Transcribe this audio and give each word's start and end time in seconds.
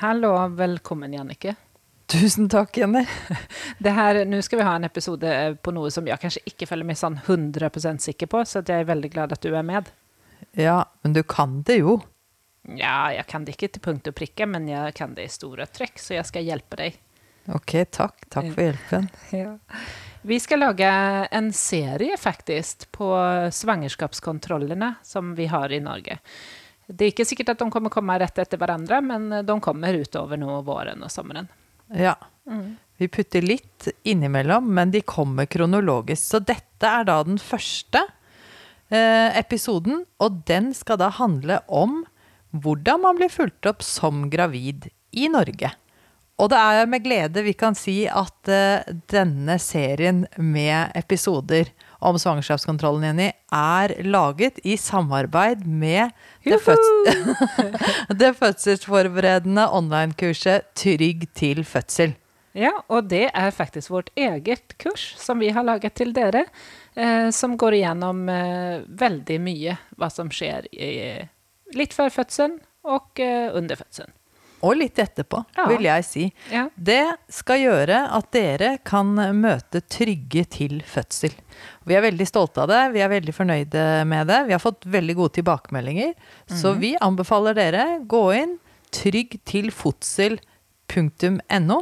Hallo, 0.00 0.48
velkommen 0.48 1.12
Jannike. 1.12 1.54
Tusen 2.06 2.48
takk, 2.48 2.76
Jenny. 2.76 3.06
Nå 4.26 4.42
skal 4.42 4.58
vi 4.58 4.64
ha 4.64 4.74
en 4.76 4.84
episode 4.84 5.56
på 5.60 5.74
noe 5.76 5.90
som 5.92 6.06
jeg 6.08 6.16
kanskje 6.22 6.40
ikke 6.48 6.68
føler 6.70 6.88
meg 6.88 6.96
sånn 6.96 7.18
100% 7.20 8.00
sikker 8.00 8.30
på, 8.32 8.40
så 8.48 8.62
jeg 8.64 8.80
er 8.80 8.88
veldig 8.88 9.10
glad 9.12 9.34
at 9.36 9.44
du 9.44 9.52
er 9.52 9.66
med. 9.66 9.90
Ja, 10.56 10.86
men 11.02 11.12
du 11.12 11.20
kan 11.20 11.58
det 11.68 11.82
jo. 11.82 11.98
Ja, 12.64 13.10
jeg 13.12 13.26
kan 13.28 13.44
det 13.44 13.58
ikke 13.58 13.68
til 13.74 13.84
punkt 13.84 14.08
og 14.08 14.16
prikke, 14.16 14.48
men 14.48 14.70
jeg 14.72 14.94
kan 14.96 15.12
det 15.18 15.28
i 15.28 15.34
store 15.34 15.68
trekk, 15.68 16.00
så 16.00 16.16
jeg 16.16 16.30
skal 16.30 16.48
hjelpe 16.48 16.80
deg. 16.80 16.96
Ok, 17.52 17.76
takk. 17.92 18.24
Takk 18.32 18.48
for 18.54 18.70
hjelpen. 18.70 19.10
Ja. 19.42 19.52
Vi 20.24 20.40
skal 20.40 20.64
lage 20.64 20.88
en 21.28 21.52
serie 21.52 22.16
faktisk 22.20 22.88
på 22.96 23.12
svangerskapskontrollene 23.52 24.94
som 25.04 25.34
vi 25.36 25.52
har 25.52 25.76
i 25.76 25.84
Norge. 25.84 26.16
Det 26.90 27.06
er 27.06 27.12
ikke 27.12 27.26
sikkert 27.28 27.54
at 27.54 27.62
de 27.62 27.70
kommer 27.70 27.92
komme 27.92 28.16
rett 28.18 28.38
etter 28.42 28.58
hverandre, 28.60 29.00
men 29.04 29.28
de 29.46 29.56
kommer 29.62 29.94
utover 30.00 30.40
nå 30.40 30.60
våren 30.66 31.04
og 31.06 31.12
sommeren. 31.12 31.46
Ja. 31.94 32.16
Vi 33.00 33.08
putter 33.08 33.44
litt 33.46 33.88
innimellom, 34.02 34.66
men 34.74 34.90
de 34.90 35.00
kommer 35.06 35.48
kronologisk. 35.50 36.24
Så 36.34 36.40
dette 36.44 36.88
er 36.88 37.06
da 37.08 37.20
den 37.24 37.38
første 37.40 38.02
eh, 38.90 39.30
episoden, 39.38 40.04
og 40.20 40.42
den 40.50 40.72
skal 40.76 41.00
da 41.00 41.10
handle 41.16 41.60
om 41.66 42.02
hvordan 42.50 43.04
man 43.04 43.20
blir 43.20 43.30
fulgt 43.32 43.68
opp 43.70 43.84
som 43.86 44.26
gravid 44.32 44.90
i 45.16 45.30
Norge. 45.30 45.70
Og 46.40 46.48
det 46.52 46.58
er 46.58 46.88
med 46.88 47.04
glede 47.04 47.44
vi 47.44 47.54
kan 47.58 47.76
si 47.76 48.02
at 48.08 48.50
eh, 48.50 48.84
denne 49.12 49.58
serien 49.60 50.24
med 50.36 50.92
episoder 50.98 51.70
om 52.00 52.18
svangerskapskontrollen, 52.18 53.04
Jenny, 53.10 53.28
er 53.52 53.94
laget 54.06 54.60
i 54.64 54.76
samarbeid 54.80 55.66
med 55.66 56.10
det, 56.44 56.58
føds 56.64 56.88
det 58.20 58.32
fødselsforberedende 58.38 59.68
online-kurset 59.68 60.72
Trygg 60.78 61.28
til 61.36 61.64
fødsel. 61.64 62.16
Ja, 62.56 62.72
og 62.90 63.06
det 63.12 63.28
er 63.30 63.52
faktisk 63.54 63.92
vårt 63.94 64.10
eget 64.18 64.74
kurs 64.82 65.12
som 65.20 65.38
vi 65.38 65.52
har 65.54 65.66
laget 65.66 65.94
til 66.00 66.14
dere, 66.16 66.46
eh, 66.98 67.28
som 67.30 67.54
går 67.60 67.78
igjennom 67.78 68.24
eh, 68.28 68.80
veldig 68.88 69.38
mye 69.44 69.76
hva 70.00 70.10
som 70.10 70.32
skjer 70.34 70.66
i, 70.74 70.90
litt 71.78 71.94
før 71.94 72.10
fødselen 72.10 72.58
og 72.90 73.22
eh, 73.22 73.52
under 73.54 73.78
fødselen. 73.78 74.16
Og 74.62 74.74
litt 74.76 74.98
etterpå, 75.00 75.38
Ja. 75.56 75.64
vil 75.70 75.80
jeg 75.86 76.04
si. 76.04 76.26
Ja. 76.52 76.66
Det 76.76 77.16
skal 77.32 77.60
gjøre 77.62 78.02
at 78.12 78.26
dere 78.32 78.74
kan 78.84 79.14
møte 79.40 79.80
trygge 79.88 80.44
til 80.52 80.82
fødsel. 80.84 81.30
Vi 81.88 81.94
er 81.96 82.02
veldig 82.04 82.26
stolte 82.28 82.60
av 82.62 82.68
det, 82.68 82.82
vi 82.92 83.00
er 83.00 83.08
veldig 83.08 83.32
fornøyde 83.34 84.04
med 84.06 84.26
det. 84.28 84.42
Vi 84.46 84.52
har 84.52 84.60
fått 84.60 84.84
veldig 84.84 85.14
gode 85.16 85.32
tilbakemeldinger. 85.40 86.12
Så 86.48 86.74
vi 86.78 86.92
anbefaler 87.00 87.54
dere 87.56 87.86
gå 88.06 88.22
inn 88.36 88.58
tryggtilfotsel.no 88.90 91.80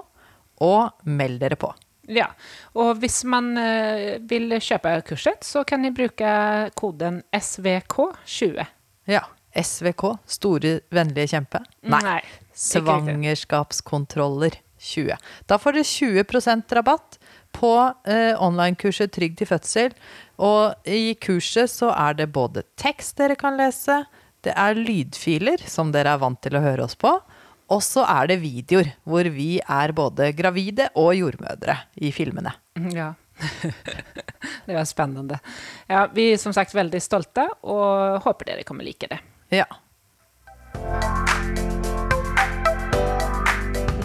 og 0.60 0.90
meld 1.06 1.40
dere 1.42 1.56
på. 1.60 1.70
Ja, 2.08 2.30
og 2.74 2.96
hvis 3.02 3.20
man 3.28 3.50
eh, 3.60 4.16
vil 4.24 4.48
kjøpe 4.64 4.94
kurset, 5.10 5.44
så 5.44 5.60
kan 5.68 5.82
ni 5.84 5.90
bruke 5.92 6.30
koden 6.78 7.20
SVK20. 7.36 8.64
Ja. 9.12 9.26
SVK, 9.58 10.02
store 10.28 10.74
vennlige 10.94 11.28
kjempe. 11.32 11.58
Nei. 11.88 12.00
Nei. 12.04 12.20
Svangerskapskontroller 12.58 14.58
20. 14.78 15.16
Da 15.46 15.58
får 15.58 15.78
dere 15.78 15.86
20% 15.86 16.74
rabatt 16.78 17.18
på 17.54 17.72
eh, 18.06 18.34
online-kurset 18.42 19.12
Trygg 19.14 19.36
til 19.38 19.50
fødsel. 19.50 19.94
Og 20.42 20.74
i 20.86 21.14
kurset 21.22 21.70
så 21.72 21.90
er 21.94 22.18
det 22.18 22.30
både 22.34 22.64
tekst 22.80 23.18
dere 23.18 23.38
kan 23.38 23.58
lese, 23.58 24.04
det 24.46 24.54
er 24.54 24.78
lydfiler 24.78 25.64
som 25.66 25.90
dere 25.94 26.14
er 26.14 26.22
vant 26.22 26.38
til 26.44 26.54
å 26.54 26.62
høre 26.62 26.86
oss 26.86 26.94
på, 26.98 27.10
og 27.68 27.80
så 27.84 28.04
er 28.08 28.30
det 28.30 28.38
videoer 28.40 28.92
hvor 29.08 29.28
vi 29.34 29.58
er 29.60 29.92
både 29.96 30.30
gravide 30.38 30.88
og 30.96 31.12
jordmødre 31.18 31.74
i 32.00 32.12
filmene. 32.14 32.54
Ja. 32.94 33.12
det 34.66 34.74
var 34.74 34.86
spennende. 34.88 35.38
Ja, 35.90 36.06
vi 36.14 36.32
er 36.32 36.40
som 36.40 36.54
sagt 36.56 36.74
veldig 36.74 37.02
stolte 37.02 37.44
og 37.60 38.24
håper 38.24 38.54
dere 38.54 38.68
kommer 38.68 38.88
like 38.88 39.10
det. 39.10 39.20
Ja. 39.60 39.68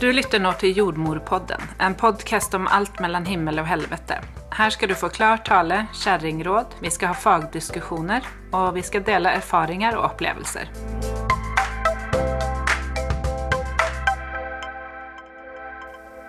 Du 0.03 0.09
lytter 0.11 0.41
nå 0.43 0.49
til 0.59 0.75
Jordmorpodden, 0.75 1.61
en 1.79 1.93
podkast 1.95 2.51
om 2.57 2.65
alt 2.67 2.97
mellom 2.99 3.23
himmel 3.23 3.61
og 3.61 3.69
helvete. 3.69 4.17
Her 4.51 4.73
skal 4.75 4.89
du 4.91 4.97
få 4.99 5.07
klar 5.15 5.39
tale, 5.47 5.77
kjerringråd, 5.95 6.73
vi 6.83 6.89
skal 6.91 7.13
ha 7.13 7.15
fagdiskusjoner, 7.15 8.27
og 8.51 8.73
vi 8.75 8.83
skal 8.83 9.05
dele 9.07 9.31
erfaringer 9.39 9.95
og 9.95 10.09
opplevelser. 10.09 10.67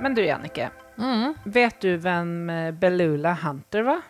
Men 0.07 0.15
du, 0.15 0.23
Jannike. 0.23 0.71
Vet 1.43 1.83
du 1.83 1.97
hvem 1.99 2.33
eh, 2.55 2.71
Belula 2.79 3.34
Hunter 3.43 3.91
var? 3.91 4.07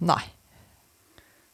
Nei. 0.00 0.22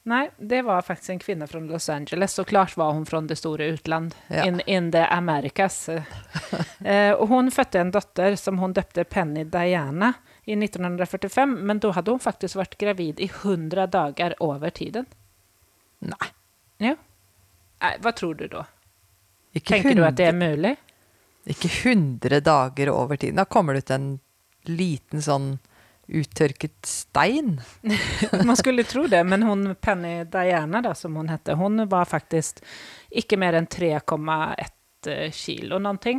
Nej, 0.06 0.31
det 0.38 0.62
var 0.62 0.82
faktisk 0.82 1.10
en 1.10 1.19
kvinne 1.19 1.47
fra 1.47 1.60
Los 1.60 1.88
Angeles. 1.88 2.32
Såklart 2.34 2.76
var 2.76 2.92
hun 2.92 3.06
fra 3.06 3.20
det 3.20 3.37
store 3.37 3.65
utland, 3.66 4.15
Ja. 4.28 4.44
in, 4.44 4.60
in 4.66 4.91
the 4.92 5.06
Americas. 5.06 5.88
eh, 6.84 7.12
og 7.12 7.28
hun 7.28 7.50
fødte 7.50 7.81
en 7.81 7.91
dotter 7.91 8.37
som 8.37 8.59
hun 8.59 8.72
døpte 8.76 9.04
Penny 9.04 9.44
Diana 9.44 10.12
i 10.44 10.53
1945, 10.53 11.47
men 11.65 11.81
da 11.81 11.92
hadde 11.97 12.12
hun 12.12 12.20
faktisk 12.20 12.56
vært 12.60 12.76
gravid 12.78 13.20
i 13.20 13.31
100 13.32 13.87
dager 13.87 14.34
over 14.44 14.70
tiden. 14.70 15.06
Nei. 16.04 16.28
Ja. 16.84 16.97
Nei, 17.81 17.97
hva 18.04 18.12
tror 18.12 18.34
du 18.36 18.44
da? 18.53 18.66
Ikke 19.56 19.78
Tänker 19.78 19.94
du 19.97 20.04
at 20.04 20.21
det 20.21 20.28
er 20.28 20.36
mulig? 20.36 20.76
Ikke 21.48 21.69
100 21.72 22.41
dager 22.44 22.92
over 22.92 23.16
tiden. 23.16 23.41
Da 23.41 23.44
kommer 23.48 23.72
det 23.72 23.86
ut 23.86 23.91
en 23.97 24.19
liten 24.69 25.25
sånn 25.25 25.54
uttørket 26.09 26.87
stein. 26.87 27.60
Man 28.44 28.56
skulle 28.56 28.84
tro 28.84 29.06
det, 29.06 29.25
men 29.25 29.42
hun, 29.42 29.75
Penny 29.75 30.25
Diana 30.25 30.81
da, 30.84 30.94
som 30.94 31.16
hun 31.16 31.28
hette, 31.28 31.54
hun 31.54 31.87
var 31.88 32.09
faktisk 32.10 32.60
ikke 33.10 33.38
mer 33.41 33.59
enn 33.59 33.69
3,1 33.70 34.72
kilo 35.37 35.78
noe, 35.84 36.15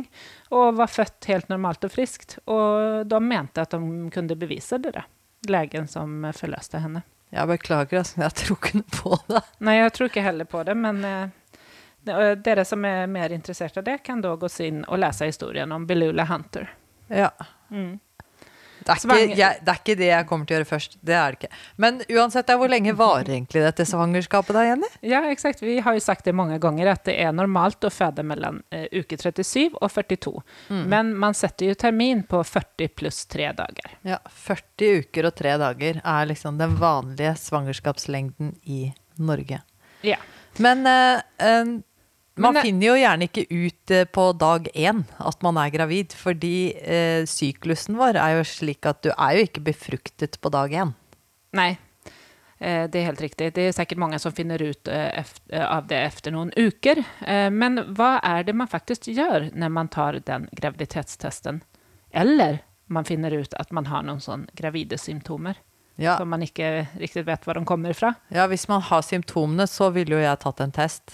og 0.54 0.76
var 0.78 0.90
født 0.90 1.26
helt 1.30 1.48
normalt 1.50 1.84
og 1.88 1.92
friskt. 1.94 2.38
Og 2.46 3.06
de 3.06 3.20
mente 3.22 3.62
at 3.62 3.74
de 3.74 4.10
kunne 4.14 4.38
bevise 4.38 4.78
det 4.78 4.94
da. 4.94 5.06
legen 5.46 5.88
som 5.90 6.26
forløste 6.34 6.80
henne. 6.82 7.02
Jeg 7.34 7.50
beklager, 7.50 7.98
altså, 7.98 8.20
jeg 8.22 8.34
tror 8.38 8.58
ikke 8.60 8.78
noe 8.78 8.94
på 8.94 9.18
det. 9.26 9.42
Nei, 9.66 9.76
jeg 9.80 9.92
tror 9.96 10.10
ikke 10.10 10.24
heller 10.24 10.48
på 10.48 10.62
det, 10.66 10.76
men 10.78 11.02
eh, 11.04 12.34
dere 12.38 12.64
som 12.64 12.84
er 12.86 13.06
mer 13.10 13.34
interessert 13.34 13.76
av 13.76 13.86
det 13.86 13.98
kan 14.06 14.22
da 14.22 14.36
gå 14.38 14.50
inn 14.62 14.84
og 14.86 15.00
lese 15.02 15.26
historien 15.26 15.72
om 15.74 15.86
Belula 15.86 16.26
Hunter. 16.30 16.70
Ja. 17.10 17.30
Mm. 17.70 17.98
Det, 18.86 18.94
er 19.10 19.22
ikke, 19.26 19.38
jeg, 19.40 19.60
det 19.66 19.72
er 19.72 19.80
ikke 19.80 19.96
det 19.98 20.08
jeg 20.08 20.26
kommer 20.28 20.46
til 20.46 20.54
å 20.54 20.58
gjøre 20.60 20.68
først. 20.70 20.96
Det 21.02 21.16
er 21.18 21.34
det 21.34 21.40
ikke. 21.40 21.60
Men 21.82 21.98
uansett, 22.06 22.52
hvor 22.60 22.70
lenge 22.70 22.94
varer 22.96 23.32
egentlig 23.34 23.64
dette 23.64 23.86
svangerskapet 23.88 24.56
da, 24.56 24.64
Jenny? 24.68 24.90
Ja, 25.06 25.24
exakt. 25.32 25.62
Vi 25.64 25.78
har 25.82 25.96
jo 25.96 26.04
sagt 26.04 26.28
det 26.28 26.36
mange 26.38 26.58
ganger 26.62 26.92
at 26.92 27.04
det 27.08 27.16
er 27.22 27.34
normalt 27.34 27.84
å 27.86 27.90
føde 27.92 28.24
mellom 28.26 28.62
eh, 28.70 28.86
uke 28.94 29.18
37 29.18 29.76
og 29.80 29.88
42. 29.90 30.34
Men 30.92 31.12
man 31.18 31.34
setter 31.36 31.72
jo 31.72 31.78
termin 31.78 32.22
på 32.28 32.42
40 32.46 32.94
pluss 32.98 33.24
3 33.32 33.50
dager. 33.58 33.98
Ja, 34.06 34.20
40 34.46 35.02
uker 35.02 35.30
og 35.30 35.36
3 35.38 35.56
dager 35.62 36.00
er 36.02 36.30
liksom 36.30 36.60
den 36.60 36.78
vanlige 36.80 37.34
svangerskapslengden 37.42 38.54
i 38.62 38.86
Norge. 39.18 39.60
Ja. 40.06 40.18
Men 40.62 40.86
eh, 40.86 41.20
eh, 41.42 41.76
man 42.42 42.54
det- 42.54 42.62
finner 42.66 42.86
jo 42.86 42.94
gjerne 43.00 43.28
ikke 43.28 43.46
ut 43.50 43.90
eh, 43.90 44.04
på 44.04 44.32
dag 44.38 44.68
én 44.74 45.04
at 45.18 45.42
man 45.42 45.56
er 45.56 45.70
gravid, 45.70 46.12
fordi 46.12 46.74
eh, 46.76 47.24
syklusen 47.24 47.96
vår 47.96 48.16
er 48.20 48.36
jo 48.38 48.44
slik 48.44 48.86
at 48.86 49.02
du 49.02 49.10
er 49.16 49.36
jo 49.38 49.46
ikke 49.46 49.64
befruktet 49.64 50.40
på 50.40 50.50
dag 50.52 50.70
én. 50.72 50.94
Nei, 51.56 51.78
eh, 52.60 52.86
det 52.88 53.00
er 53.00 53.06
helt 53.10 53.20
riktig. 53.20 53.52
Det 53.54 53.68
er 53.68 53.72
sikkert 53.72 53.98
mange 53.98 54.18
som 54.20 54.32
finner 54.32 54.60
ut 54.62 54.88
eh, 54.88 55.24
eh, 55.50 55.64
av 55.64 55.86
det 55.88 55.96
etter 55.96 56.30
noen 56.34 56.52
uker. 56.56 57.00
Eh, 57.26 57.48
Men 57.50 57.78
hva 57.94 58.20
er 58.22 58.42
det 58.44 58.54
man 58.54 58.68
faktisk 58.68 59.08
gjør 59.08 59.50
når 59.54 59.68
man 59.72 59.88
tar 59.88 60.20
den 60.20 60.48
graviditetstesten? 60.52 61.62
Eller 62.12 62.60
man 62.88 63.04
finner 63.04 63.30
ut 63.32 63.54
at 63.58 63.72
man 63.72 63.86
har 63.86 64.02
noen 64.02 64.20
sånn 64.20 64.46
gravide 64.54 64.94
gravidesymptomer 64.94 65.56
Ja, 65.98 66.18
som 66.18 66.28
man 66.28 66.42
ikke 66.44 66.86
riktig 67.00 67.24
vet 67.26 67.44
hvor 67.44 67.54
de 67.54 67.64
kommer 67.64 67.92
fra. 67.96 68.14
ja, 68.30 68.46
hvis 68.46 68.68
man 68.68 68.82
har 68.82 69.00
symptomene, 69.02 69.66
så 69.66 69.90
ville 69.92 70.14
jo 70.14 70.20
jeg 70.22 70.38
tatt 70.38 70.60
en 70.60 70.72
test. 70.72 71.10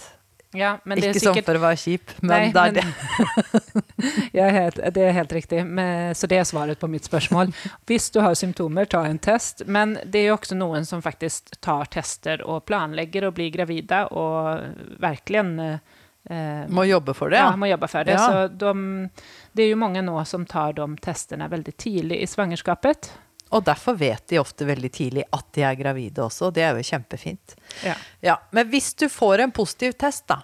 Ja, 0.54 0.78
men 0.84 1.00
det 1.00 1.06
är 1.06 1.14
ikke 1.14 1.32
sånn 1.32 1.44
for 1.46 1.56
å 1.56 1.62
være 1.62 1.78
kjip, 1.80 2.10
men 2.20 2.32
Nei, 2.32 2.52
det 2.52 2.60
er 2.60 2.72
men- 2.72 2.74
det. 2.76 3.82
Ja, 4.36 4.48
det 4.92 5.02
er 5.06 5.14
helt 5.16 5.32
riktig. 5.32 5.62
Men, 5.66 6.14
så 6.14 6.26
det 6.26 6.40
er 6.40 6.44
svaret 6.48 6.80
på 6.80 6.88
mitt 6.90 7.06
spørsmål. 7.06 7.52
Hvis 7.88 8.10
du 8.12 8.20
har 8.20 8.34
symptomer, 8.34 8.84
ta 8.90 9.04
en 9.06 9.20
test. 9.22 9.62
Men 9.66 9.94
det 10.04 10.24
er 10.24 10.26
jo 10.32 10.36
også 10.36 10.58
noen 10.58 10.84
som 10.88 11.02
faktisk 11.04 11.54
tar 11.62 11.88
tester 11.92 12.42
og 12.44 12.64
planlegger 12.68 13.28
å 13.28 13.32
bli 13.36 13.48
gravide 13.54 14.02
og 14.10 14.98
virkelig 15.00 15.44
eh, 15.70 16.64
Må 16.68 16.84
jobbe 16.88 17.14
for 17.14 17.30
det, 17.32 17.40
ja. 17.40 17.54
må 17.56 17.70
jobbe 17.70 17.88
for 17.88 18.04
det. 18.08 18.18
Ja. 18.18 18.26
Så 18.26 18.48
de, 18.48 19.08
det 19.52 19.66
er 19.68 19.72
jo 19.72 19.80
mange 19.80 20.02
nå 20.04 20.18
som 20.28 20.44
tar 20.48 20.74
de 20.76 20.88
testene 21.02 21.48
veldig 21.52 21.76
tidlig 21.78 22.20
i 22.22 22.28
svangerskapet. 22.28 23.12
Og 23.52 23.64
derfor 23.66 23.96
vet 24.00 24.24
de 24.32 24.38
ofte 24.40 24.64
veldig 24.68 24.90
tidlig 24.92 25.24
at 25.32 25.46
de 25.52 25.64
er 25.68 25.76
gravide 25.76 26.22
også, 26.24 26.48
og 26.48 26.54
det 26.56 26.62
er 26.64 26.76
jo 26.78 26.84
kjempefint. 26.88 27.56
Ja. 27.84 27.94
Ja, 28.24 28.36
Men 28.50 28.68
hvis 28.72 28.94
du 28.96 29.08
får 29.12 29.44
en 29.44 29.52
positiv 29.52 29.92
test, 30.00 30.24
da, 30.30 30.38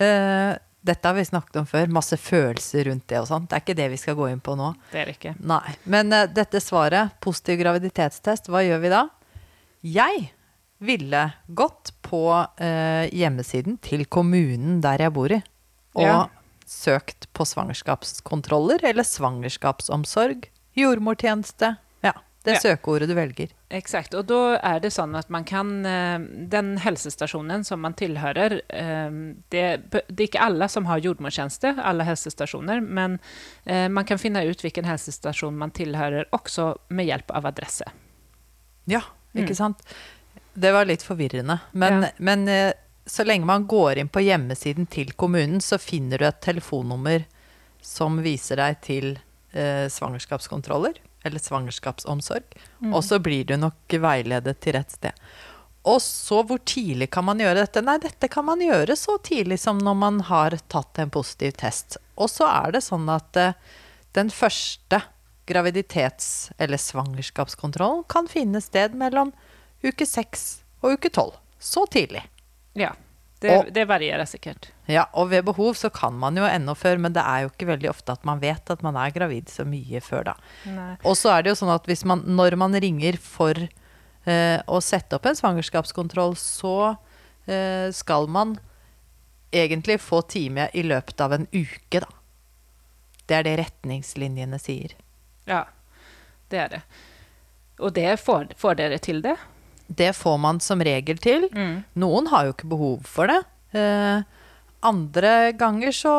uh, 0.00 0.54
dette 0.84 1.08
har 1.08 1.14
vi 1.16 1.24
snakket 1.24 1.56
om 1.62 1.66
før. 1.66 1.86
Masse 1.88 2.16
følelser 2.20 2.84
rundt 2.90 3.06
det 3.08 3.16
og 3.20 3.28
sånt. 3.30 3.46
Det 3.48 3.56
er 3.56 3.62
ikke 3.64 3.76
det 3.78 3.90
vi 3.94 3.96
skal 4.00 4.16
gå 4.18 4.26
inn 4.32 4.40
på 4.44 4.52
nå. 4.56 4.74
Det 4.92 5.00
er 5.00 5.08
det 5.08 5.14
ikke. 5.18 5.34
Nei. 5.48 5.76
Men 5.88 6.12
uh, 6.12 6.24
dette 6.28 6.60
svaret, 6.60 7.14
positiv 7.24 7.60
graviditetstest, 7.62 8.48
hva 8.52 8.60
gjør 8.66 8.82
vi 8.84 8.92
da? 8.92 9.04
Jeg 9.84 10.26
ville 10.84 11.22
gått 11.56 11.92
på 12.04 12.20
uh, 12.36 13.04
hjemmesiden 13.12 13.78
til 13.84 14.04
kommunen 14.12 14.80
der 14.84 15.06
jeg 15.06 15.14
bor 15.16 15.32
i, 15.32 15.40
og 15.96 16.04
Ja. 16.04 16.18
søkt 16.68 17.28
på 17.36 17.44
svangerskapskontroller 17.48 18.84
eller 18.84 19.04
svangerskapsomsorg, 19.04 20.48
jordmortjeneste. 20.76 21.76
Det 22.44 22.52
Ja. 22.54 22.60
søkeordet 22.60 23.08
du 23.08 23.14
velger. 23.14 23.48
Exakt, 23.70 24.12
og 24.14 24.26
da 24.28 24.56
er 24.60 24.78
det 24.80 24.90
sånn 24.92 25.16
at 25.16 25.30
man 25.30 25.44
kan 25.44 25.86
eh, 25.86 26.18
Den 26.50 26.76
helsestasjonen 26.78 27.64
som 27.64 27.80
man 27.80 27.94
tilhører 27.94 28.60
eh, 28.68 29.10
det, 29.50 29.62
det 29.90 30.20
er 30.20 30.28
ikke 30.28 30.42
alle 30.44 30.68
som 30.68 30.84
har 30.84 31.00
jordmortjeneste, 31.00 31.74
alle 31.80 32.04
helsestasjoner, 32.04 32.80
men 32.84 33.18
eh, 33.64 33.88
man 33.88 34.04
kan 34.04 34.18
finne 34.18 34.44
ut 34.44 34.60
hvilken 34.60 34.84
helsestasjon 34.84 35.56
man 35.56 35.70
tilhører, 35.72 36.26
også 36.32 36.74
med 36.90 37.06
hjelp 37.06 37.30
av 37.30 37.46
adresse. 37.46 37.84
Ja, 38.86 39.00
ikke 39.34 39.54
Mm. 39.54 39.56
sant? 39.56 39.80
Det 40.54 40.70
var 40.72 40.84
litt 40.84 41.02
forvirrende. 41.02 41.60
Men, 41.72 42.02
Ja. 42.02 42.08
men 42.18 42.72
så 43.06 43.24
lenge 43.24 43.44
man 43.46 43.66
går 43.66 43.98
inn 43.98 44.08
på 44.08 44.20
hjemmesiden 44.22 44.86
til 44.88 45.12
kommunen, 45.16 45.60
så 45.60 45.78
finner 45.80 46.18
du 46.18 46.24
et 46.26 46.40
telefonnummer 46.42 47.24
som 47.82 48.20
viser 48.22 48.56
deg 48.56 48.80
til 48.82 49.18
eh, 49.54 49.88
svangerskapskontroller, 49.88 50.94
eller 51.24 51.42
svangerskapsomsorg. 51.42 52.54
Mm. 52.80 52.94
Og 52.94 53.04
så 53.04 53.18
blir 53.22 53.48
du 53.48 53.56
nok 53.60 53.96
veiledet 54.00 54.58
til 54.64 54.76
rett 54.76 54.94
sted. 54.94 55.24
Og 55.84 56.00
så 56.00 56.40
hvor 56.48 56.60
tidlig 56.64 57.10
kan 57.12 57.26
man 57.26 57.40
gjøre 57.42 57.60
dette? 57.60 57.82
Nei, 57.84 57.98
dette 58.00 58.28
kan 58.32 58.46
man 58.46 58.62
gjøre 58.64 58.96
så 58.96 59.18
tidlig 59.24 59.58
som 59.60 59.80
når 59.84 59.96
man 60.00 60.20
har 60.30 60.56
tatt 60.72 61.00
en 61.02 61.12
positiv 61.12 61.56
test. 61.60 61.98
Og 62.16 62.30
så 62.32 62.48
er 62.48 62.76
det 62.76 62.84
sånn 62.86 63.04
at 63.12 63.36
uh, 63.36 63.56
den 64.16 64.32
første 64.32 65.02
graviditets- 65.44 66.54
eller 66.56 66.80
svangerskapskontrollen 66.80 68.06
kan 68.08 68.30
finne 68.32 68.64
sted 68.64 68.96
mellom 68.96 69.34
uke 69.84 70.08
seks 70.08 70.64
og 70.80 70.96
uke 70.96 71.12
tolv. 71.12 71.36
Så 71.60 71.84
tidlig. 71.92 72.24
Ja, 72.76 72.94
det, 73.44 73.52
Og- 73.58 73.68
det 73.76 73.84
varierer 73.90 74.26
sikkert. 74.28 74.70
Ja, 74.90 75.04
og 75.14 75.28
ved 75.30 75.44
behov 75.46 75.76
så 75.78 75.90
kan 75.92 76.16
man 76.20 76.36
jo 76.40 76.44
ennå 76.48 76.74
før, 76.76 76.98
men 77.00 77.12
det 77.16 77.22
er 77.24 77.44
jo 77.44 77.50
ikke 77.52 77.68
veldig 77.70 77.90
ofte 77.92 78.12
at 78.16 78.24
man 78.28 78.40
vet 78.42 78.70
at 78.72 78.82
man 78.84 78.96
er 79.00 79.12
gravid 79.14 79.52
så 79.52 79.64
mye 79.68 80.00
før 80.04 80.24
da. 80.32 80.34
Og 81.04 81.16
så 81.20 81.32
er 81.36 81.42
det 81.44 81.52
jo 81.54 81.58
sånn 81.62 81.72
at 81.74 81.88
man, 82.08 82.24
når 82.26 82.56
man 82.60 82.74
ringer 82.80 83.16
for 83.20 83.54
eh, 84.26 84.60
å 84.66 84.80
sette 84.80 85.16
opp 85.18 85.26
en 85.28 85.36
svangerskapskontroll, 85.36 86.34
så 86.40 86.96
eh, 87.46 87.90
skal 87.92 88.26
man 88.32 88.56
egentlig 89.54 90.00
få 90.02 90.22
time 90.26 90.68
i 90.74 90.82
løpet 90.82 91.20
av 91.20 91.32
en 91.36 91.44
uke, 91.52 92.00
da. 92.00 92.08
Det 93.28 93.36
er 93.38 93.44
det 93.46 93.58
retningslinjene 93.60 94.58
sier. 94.60 94.96
Ja, 95.48 95.64
det 96.52 96.58
er 96.60 96.68
det. 96.74 96.82
Og 97.80 97.92
det 97.96 98.18
får, 98.20 98.50
får 98.60 98.74
dere 98.80 98.98
til 99.02 99.20
det? 99.24 99.36
Det 99.86 100.12
får 100.16 100.38
man 100.40 100.60
som 100.64 100.82
regel 100.84 101.18
til. 101.20 101.48
Mm. 101.52 101.84
Noen 102.00 102.30
har 102.32 102.46
jo 102.46 102.54
ikke 102.54 102.70
behov 102.70 103.04
for 103.08 103.30
det. 103.30 103.40
Eh, 103.76 104.24
andre 104.84 105.32
ganger 105.58 105.94
så, 105.96 106.16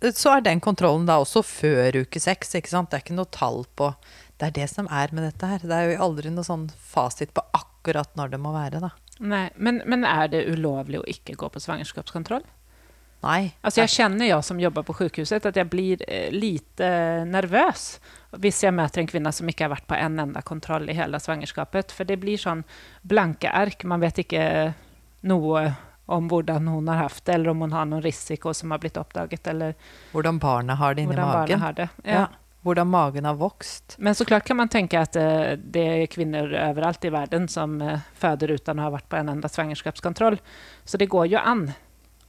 så 0.00 0.36
er 0.36 0.44
den 0.46 0.62
kontrollen 0.64 1.06
da 1.08 1.18
også 1.22 1.44
før 1.44 2.00
uke 2.04 2.22
seks. 2.22 2.54
Det 2.54 2.64
er 2.70 3.02
ikke 3.02 3.16
noe 3.16 3.30
tall 3.34 3.64
på 3.76 3.92
Det 4.40 4.48
er 4.48 4.56
det 4.56 4.68
som 4.72 4.88
er 4.90 5.12
med 5.14 5.28
dette 5.28 5.46
her. 5.46 5.62
Det 5.62 5.76
er 5.76 5.94
jo 5.94 6.02
aldri 6.08 6.32
noe 6.32 6.46
sånn 6.46 6.68
fasit 6.74 7.34
på 7.34 7.44
akkurat 7.54 8.10
når 8.18 8.34
det 8.34 8.40
må 8.42 8.54
være, 8.56 8.82
da. 8.82 8.94
Nei, 9.22 9.46
men, 9.54 9.78
men 9.86 10.02
er 10.08 10.28
det 10.32 10.46
ulovlig 10.50 10.98
å 10.98 11.08
ikke 11.10 11.36
gå 11.38 11.48
på 11.54 11.62
svangerskapskontroll? 11.62 12.42
Nei. 13.24 13.54
Alltså 13.60 13.80
jag 13.80 13.88
känner 13.90 14.26
jag 14.26 14.44
som 14.44 14.60
jobbar 14.60 14.82
på 14.82 14.94
sjukhuset 14.94 15.46
att 15.46 15.56
jag 15.56 15.66
blir 15.66 16.02
eh, 16.08 16.30
lite 16.30 16.88
nervös 17.24 18.00
hvis 18.36 18.64
jeg 18.64 18.74
møter 18.74 19.00
en 19.00 19.08
kvinne 19.08 19.30
som 19.32 19.48
ikke 19.48 19.64
har 19.64 19.72
vært 19.76 19.86
på 19.88 19.96
en 19.96 20.18
enda 20.18 20.42
kontroll 20.42 20.88
i 20.90 20.96
hele 20.98 21.20
svangerskapet. 21.22 21.92
For 21.94 22.04
det 22.04 22.16
blir 22.20 22.40
sånn 22.40 22.64
blanke 23.02 23.50
ark. 23.54 23.84
Man 23.86 24.02
vet 24.02 24.18
ikke 24.24 24.46
noe 25.24 25.68
om 26.10 26.26
hvordan 26.28 26.66
hun 26.68 26.88
har 26.90 27.06
hatt 27.06 27.22
det, 27.24 27.38
eller 27.38 27.54
om 27.54 27.62
hun 27.64 27.72
har 27.72 27.86
noen 27.88 28.02
risiko 28.04 28.52
som 28.54 28.74
har 28.74 28.82
blitt 28.82 28.98
oppdaget, 29.00 29.46
eller 29.54 29.74
Hvordan 30.12 30.38
barnet 30.42 30.76
har 30.76 30.94
det 30.94 31.06
inni 31.06 31.16
magen. 31.16 31.60
har 31.60 31.72
det. 31.78 31.88
Ja. 32.04 32.18
Ja. 32.18 32.26
Hvordan 32.64 32.88
magen 32.88 33.24
har 33.24 33.34
vokst. 33.36 33.94
Men 33.98 34.14
så 34.14 34.24
klart 34.24 34.44
kan 34.44 34.56
man 34.56 34.68
tenke 34.72 35.00
at 35.00 35.16
eh, 35.16 35.54
det 35.56 35.84
er 35.84 36.06
kvinner 36.12 36.48
overalt 36.70 37.04
i 37.04 37.10
verden 37.12 37.48
som 37.48 37.80
eh, 37.84 38.00
føder 38.16 38.54
uten 38.56 38.80
å 38.80 38.86
ha 38.86 38.92
vært 38.98 39.08
på 39.12 39.16
en 39.20 39.28
enda 39.28 39.48
svangerskapskontroll. 39.48 40.38
Så 40.84 40.96
det 41.00 41.10
går 41.12 41.26
jo 41.32 41.38
an. 41.38 41.66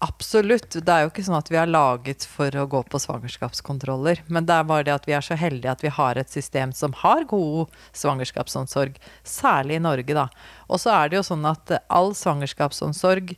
Absolutt. 0.05 0.75
Det 0.75 0.91
er 0.91 1.05
jo 1.05 1.09
ikke 1.09 1.23
sånn 1.25 1.37
at 1.37 1.49
vi 1.49 1.57
er 1.57 1.69
laget 1.71 2.25
for 2.29 2.53
å 2.59 2.67
gå 2.69 2.81
på 2.91 2.99
svangerskapskontroller. 3.01 4.21
Men 4.29 4.45
det 4.45 4.57
er 4.57 4.67
bare 4.69 4.85
det 4.85 4.93
at 4.93 5.07
vi 5.09 5.15
er 5.17 5.25
så 5.25 5.37
heldige 5.39 5.71
at 5.71 5.83
vi 5.85 5.93
har 5.93 6.19
et 6.19 6.31
system 6.31 6.73
som 6.75 6.93
har 7.01 7.25
god 7.29 7.73
svangerskapsomsorg. 7.95 8.99
Særlig 9.25 9.79
i 9.79 9.83
Norge, 9.85 10.17
da. 10.17 10.27
Og 10.69 10.81
så 10.83 10.93
er 10.93 11.09
det 11.09 11.19
jo 11.19 11.25
sånn 11.31 11.47
at 11.49 11.73
all 11.87 12.13
svangerskapsomsorg 12.17 13.33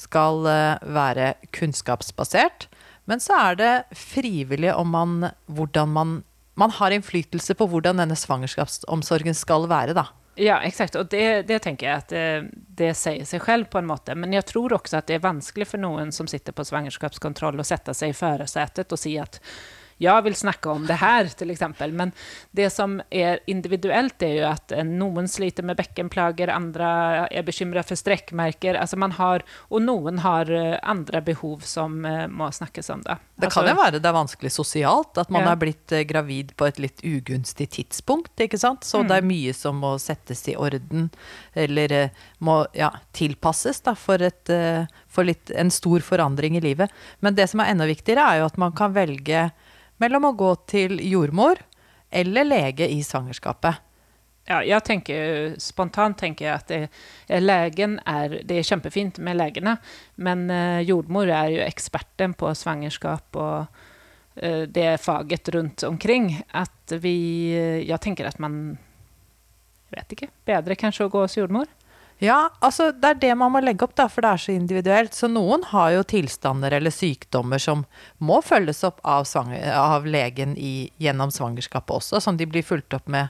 skal 0.00 0.48
eh, 0.50 0.82
være 0.96 1.34
kunnskapsbasert. 1.54 2.68
Men 3.08 3.22
så 3.22 3.38
er 3.38 3.60
det 3.60 3.72
frivillig 3.96 4.74
om 4.74 4.92
man 4.92 5.18
hvordan 5.46 5.92
man 5.96 6.22
Man 6.54 6.70
har 6.70 6.92
innflytelse 6.94 7.56
på 7.58 7.66
hvordan 7.66 7.98
denne 7.98 8.14
svangerskapsomsorgen 8.14 9.34
skal 9.34 9.64
være, 9.66 9.90
da. 9.90 10.04
Ja, 10.36 10.58
exakt. 10.62 10.96
Og 10.98 11.08
det, 11.10 11.46
det 11.48 11.60
tenker 11.62 11.86
jeg 11.86 12.02
at 12.02 12.10
det, 12.10 12.26
det 12.74 12.90
sier 12.98 13.26
seg 13.28 13.42
selv 13.44 13.68
på 13.70 13.78
en 13.78 13.86
måte. 13.86 14.16
Men 14.18 14.34
jeg 14.34 14.46
tror 14.50 14.74
også 14.74 14.98
at 14.98 15.08
det 15.10 15.18
er 15.18 15.26
vanskelig 15.26 15.68
for 15.70 15.82
noen 15.82 16.10
som 16.14 16.26
sitter 16.30 16.56
på 16.56 16.66
svangerskapskontroll 16.66 17.62
å 17.62 17.66
sette 17.66 17.94
seg 17.94 18.10
i 18.10 18.18
førersetet 18.18 18.90
og 18.92 19.00
si 19.00 19.14
at 19.22 19.38
jeg 20.02 20.24
vil 20.26 20.34
snakke 20.34 20.70
om 20.72 20.86
det 20.88 20.96
her, 21.00 21.28
eksempel. 21.44 21.92
Men 21.94 22.12
det 22.56 22.70
som 22.72 23.00
er 23.10 23.40
individuelt, 23.46 24.20
er 24.22 24.34
jo 24.38 24.46
at 24.50 24.72
eh, 24.74 24.82
noen 24.86 25.28
sliter 25.30 25.64
med 25.66 25.78
bekkenplager, 25.78 26.50
andre 26.52 27.28
er 27.30 27.46
bekymret 27.46 27.86
for 27.86 27.98
strekkmerker. 27.98 28.78
Altså 28.80 28.98
man 29.00 29.14
har, 29.18 29.44
og 29.70 29.82
noen 29.84 30.18
har 30.24 30.50
eh, 30.50 30.78
andre 30.82 31.22
behov 31.24 31.62
som 31.68 32.04
eh, 32.04 32.26
må 32.28 32.50
snakkes 32.50 32.90
om. 32.90 33.04
Da. 33.06 33.18
Det 33.36 33.48
Altså, 33.48 33.60
kan 33.60 33.70
jo 33.70 33.76
være 33.82 34.00
det 34.00 34.08
er 34.10 34.16
vanskelig 34.18 34.52
sosialt, 34.54 35.18
at 35.18 35.30
man 35.30 35.44
Ja. 35.44 35.52
er 35.52 35.60
blitt 35.60 35.92
gravid 36.08 36.54
på 36.56 36.66
et 36.66 36.78
litt 36.78 37.02
ugunstig 37.04 37.68
tidspunkt, 37.70 38.32
ikke 38.40 38.58
sant. 38.58 38.84
Så 38.84 39.02
det 39.06 39.18
er 39.18 39.26
mye 39.26 39.52
som 39.54 39.76
må 39.82 39.94
settes 39.98 40.42
i 40.48 40.56
orden, 40.56 41.10
eller 41.54 42.10
må 42.40 42.64
ja, 42.74 42.90
tilpasses 43.12 43.80
da, 43.84 43.94
for, 43.94 44.22
et, 44.22 44.50
for 45.08 45.24
litt, 45.24 45.50
en 45.54 45.70
stor 45.70 46.00
forandring 46.00 46.56
i 46.56 46.62
livet. 46.64 46.90
Men 47.20 47.34
det 47.34 47.48
som 47.50 47.60
er 47.60 47.72
enda 47.74 47.86
viktigere, 47.86 48.24
er 48.24 48.42
jo 48.42 48.46
at 48.48 48.58
man 48.60 48.72
kan 48.72 48.94
velge 48.94 49.50
mellom 50.04 50.28
å 50.28 50.36
gå 50.36 50.52
til 50.70 51.00
jordmor 51.02 51.64
eller 52.14 52.46
lege 52.46 52.88
i 52.92 53.00
svangerskapet. 53.02 53.82
Ja, 54.44 54.58
jeg 54.60 54.84
tenker 54.84 55.54
spontant 55.62 56.18
tenker 56.20 56.44
jeg 56.44 56.54
at 56.54 56.68
det, 56.68 57.40
legen 57.40 57.96
er 58.04 58.42
det 58.44 58.58
er 58.60 58.66
kjempefint 58.68 59.16
med 59.24 59.38
legene, 59.40 59.78
men 60.20 60.44
eh, 60.52 60.82
jordmor 60.84 61.30
er 61.32 61.48
jo 61.54 61.62
eksperten 61.64 62.34
på 62.36 62.50
svangerskap 62.52 63.38
og 63.40 63.78
eh, 64.36 64.66
det 64.68 64.98
faget 65.00 65.48
rundt 65.56 65.86
omkring. 65.88 66.28
At 66.52 66.92
vi, 67.00 67.16
eh, 67.56 67.80
jeg 67.88 68.02
tenker 68.04 68.28
at 68.28 68.36
man, 68.42 68.76
jeg 69.88 69.96
vet 69.96 70.14
ikke, 70.18 70.30
bedre 70.52 70.76
kanskje 70.76 71.08
å 71.08 71.14
gå 71.16 71.24
hos 71.24 71.38
jordmor? 71.40 71.72
Ja, 72.24 72.48
altså 72.64 72.88
det 72.96 73.08
er 73.08 73.18
det 73.20 73.32
man 73.36 73.52
må 73.52 73.60
legge 73.60 73.84
opp, 73.84 73.94
da, 73.98 74.06
for 74.08 74.24
det 74.24 74.30
er 74.32 74.40
så 74.40 74.52
individuelt. 74.54 75.16
Så 75.16 75.28
noen 75.28 75.64
har 75.68 75.90
jo 75.92 76.04
tilstander 76.08 76.72
eller 76.78 76.94
sykdommer 76.94 77.60
som 77.60 77.84
må 78.24 78.40
følges 78.44 78.80
opp 78.88 79.02
av, 79.02 79.26
svanger, 79.28 79.66
av 79.76 80.06
legen 80.08 80.54
i, 80.56 80.88
gjennom 81.02 81.34
svangerskapet 81.34 81.98
også, 81.98 82.22
som 82.24 82.38
de 82.40 82.48
blir 82.48 82.64
fulgt 82.64 82.96
opp 82.96 83.10
med 83.12 83.28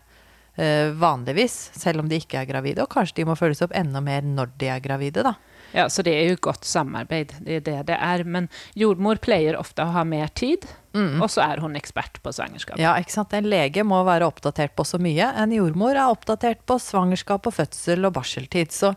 eh, 0.60 0.92
vanligvis, 1.00 1.72
selv 1.74 2.04
om 2.04 2.10
de 2.10 2.20
ikke 2.22 2.42
er 2.42 2.50
gravide. 2.50 2.84
Og 2.84 2.92
kanskje 2.92 3.22
de 3.22 3.28
må 3.30 3.38
følges 3.38 3.64
opp 3.66 3.74
enda 3.74 4.02
mer 4.04 4.22
når 4.26 4.54
de 4.62 4.70
er 4.76 4.84
gravide, 4.84 5.26
da. 5.26 5.34
Ja, 5.74 5.88
så 5.90 6.04
det 6.06 6.14
er 6.14 6.28
jo 6.30 6.38
godt 6.46 6.66
samarbeid, 6.68 7.32
det 7.42 7.58
er 7.58 7.62
det 7.66 7.78
det 7.90 7.98
er. 7.98 8.22
Men 8.24 8.46
jordmor 8.78 9.18
pleier 9.22 9.58
ofte 9.58 9.82
å 9.82 9.94
ha 9.96 10.04
mer 10.06 10.30
tid, 10.38 10.68
og 10.94 11.26
så 11.32 11.42
er 11.42 11.58
hun 11.58 11.74
ekspert 11.74 12.20
på 12.22 12.30
svangerskap. 12.30 12.78
Ja, 12.78 12.92
ikke 13.02 13.16
sant. 13.16 13.34
En 13.34 13.48
lege 13.50 13.82
må 13.82 13.98
være 14.06 14.28
oppdatert 14.30 14.76
på 14.78 14.86
så 14.86 15.00
mye. 15.02 15.32
En 15.42 15.50
jordmor 15.50 15.98
er 15.98 16.06
oppdatert 16.06 16.62
på 16.70 16.78
svangerskap 16.78 17.48
og 17.50 17.56
fødsel 17.56 18.06
og 18.06 18.14
barseltid. 18.14 18.70
Så, 18.70 18.92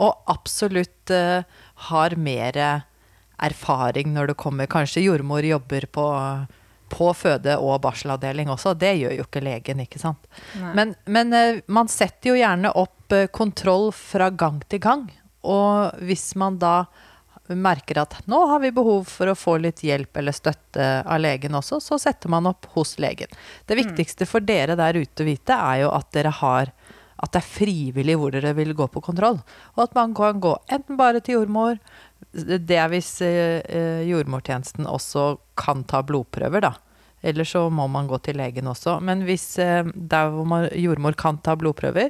og 0.00 0.32
absolutt 0.32 1.12
uh, 1.12 1.44
har 1.90 2.16
mer 2.16 2.56
erfaring 3.42 4.12
når 4.14 4.32
det 4.32 4.40
kommer 4.40 4.70
Kanskje 4.70 5.04
jordmor 5.04 5.44
jobber 5.44 5.86
på, 5.92 6.06
på 6.92 7.12
føde- 7.16 7.58
og 7.60 7.80
barselavdeling 7.84 8.50
også. 8.52 8.74
Det 8.78 8.94
gjør 9.00 9.16
jo 9.18 9.26
ikke 9.26 9.44
legen, 9.44 9.82
ikke 9.84 10.00
sant. 10.00 10.28
Nei. 10.60 10.74
Men, 10.78 10.94
men 11.04 11.36
eh, 11.36 11.62
man 11.66 11.90
setter 11.92 12.32
jo 12.32 12.38
gjerne 12.38 12.72
opp 12.78 13.12
eh, 13.16 13.28
kontroll 13.32 13.90
fra 13.96 14.30
gang 14.30 14.62
til 14.70 14.82
gang. 14.84 15.10
Og 15.42 16.04
hvis 16.06 16.32
man 16.38 16.58
da 16.62 16.84
merker 17.52 17.98
at 17.98 18.14
nå 18.30 18.38
har 18.52 18.62
vi 18.62 18.70
behov 18.74 19.08
for 19.10 19.28
å 19.28 19.36
få 19.36 19.56
litt 19.60 19.82
hjelp 19.84 20.16
eller 20.20 20.34
støtte 20.36 20.86
av 21.02 21.20
legen 21.20 21.58
også, 21.58 21.80
så 21.82 21.98
setter 22.00 22.30
man 22.32 22.46
opp 22.48 22.68
hos 22.76 22.94
legen. 23.02 23.32
Det 23.66 23.76
viktigste 23.76 24.28
for 24.30 24.44
dere 24.46 24.78
der 24.78 25.00
ute 25.00 25.24
å 25.24 25.28
vite 25.28 25.56
er 25.58 25.82
jo 25.82 25.90
at 25.92 26.12
dere 26.14 26.32
har 26.38 26.72
at 27.22 27.34
det 27.34 27.38
er 27.38 27.46
frivillig 27.46 28.16
hvor 28.18 28.34
dere 28.34 28.54
vil 28.56 28.72
gå 28.74 28.88
på 28.90 29.02
kontroll. 29.04 29.38
Og 29.76 29.84
at 29.84 29.92
man 29.94 30.14
kan 30.16 30.40
gå 30.42 30.56
enten 30.74 30.98
bare 30.98 31.22
til 31.22 31.40
jordmor, 31.40 31.78
Det 32.32 32.76
er 32.78 32.88
hvis 32.88 33.20
eh, 33.20 34.06
jordmortjenesten 34.08 34.86
også 34.88 35.36
kan 35.58 35.82
ta 35.84 36.00
blodprøver, 36.06 36.62
da. 36.64 36.70
Eller 37.20 37.44
så 37.44 37.66
må 37.68 37.88
man 37.90 38.06
gå 38.08 38.16
til 38.24 38.38
legen 38.38 38.70
også. 38.70 39.00
Men 39.04 39.24
hvis 39.26 39.58
eh, 39.58 39.84
der 39.92 40.30
hvor 40.32 40.46
man, 40.48 40.68
jordmor 40.72 41.18
kan 41.18 41.38
ta 41.42 41.56
blodprøver, 41.58 42.08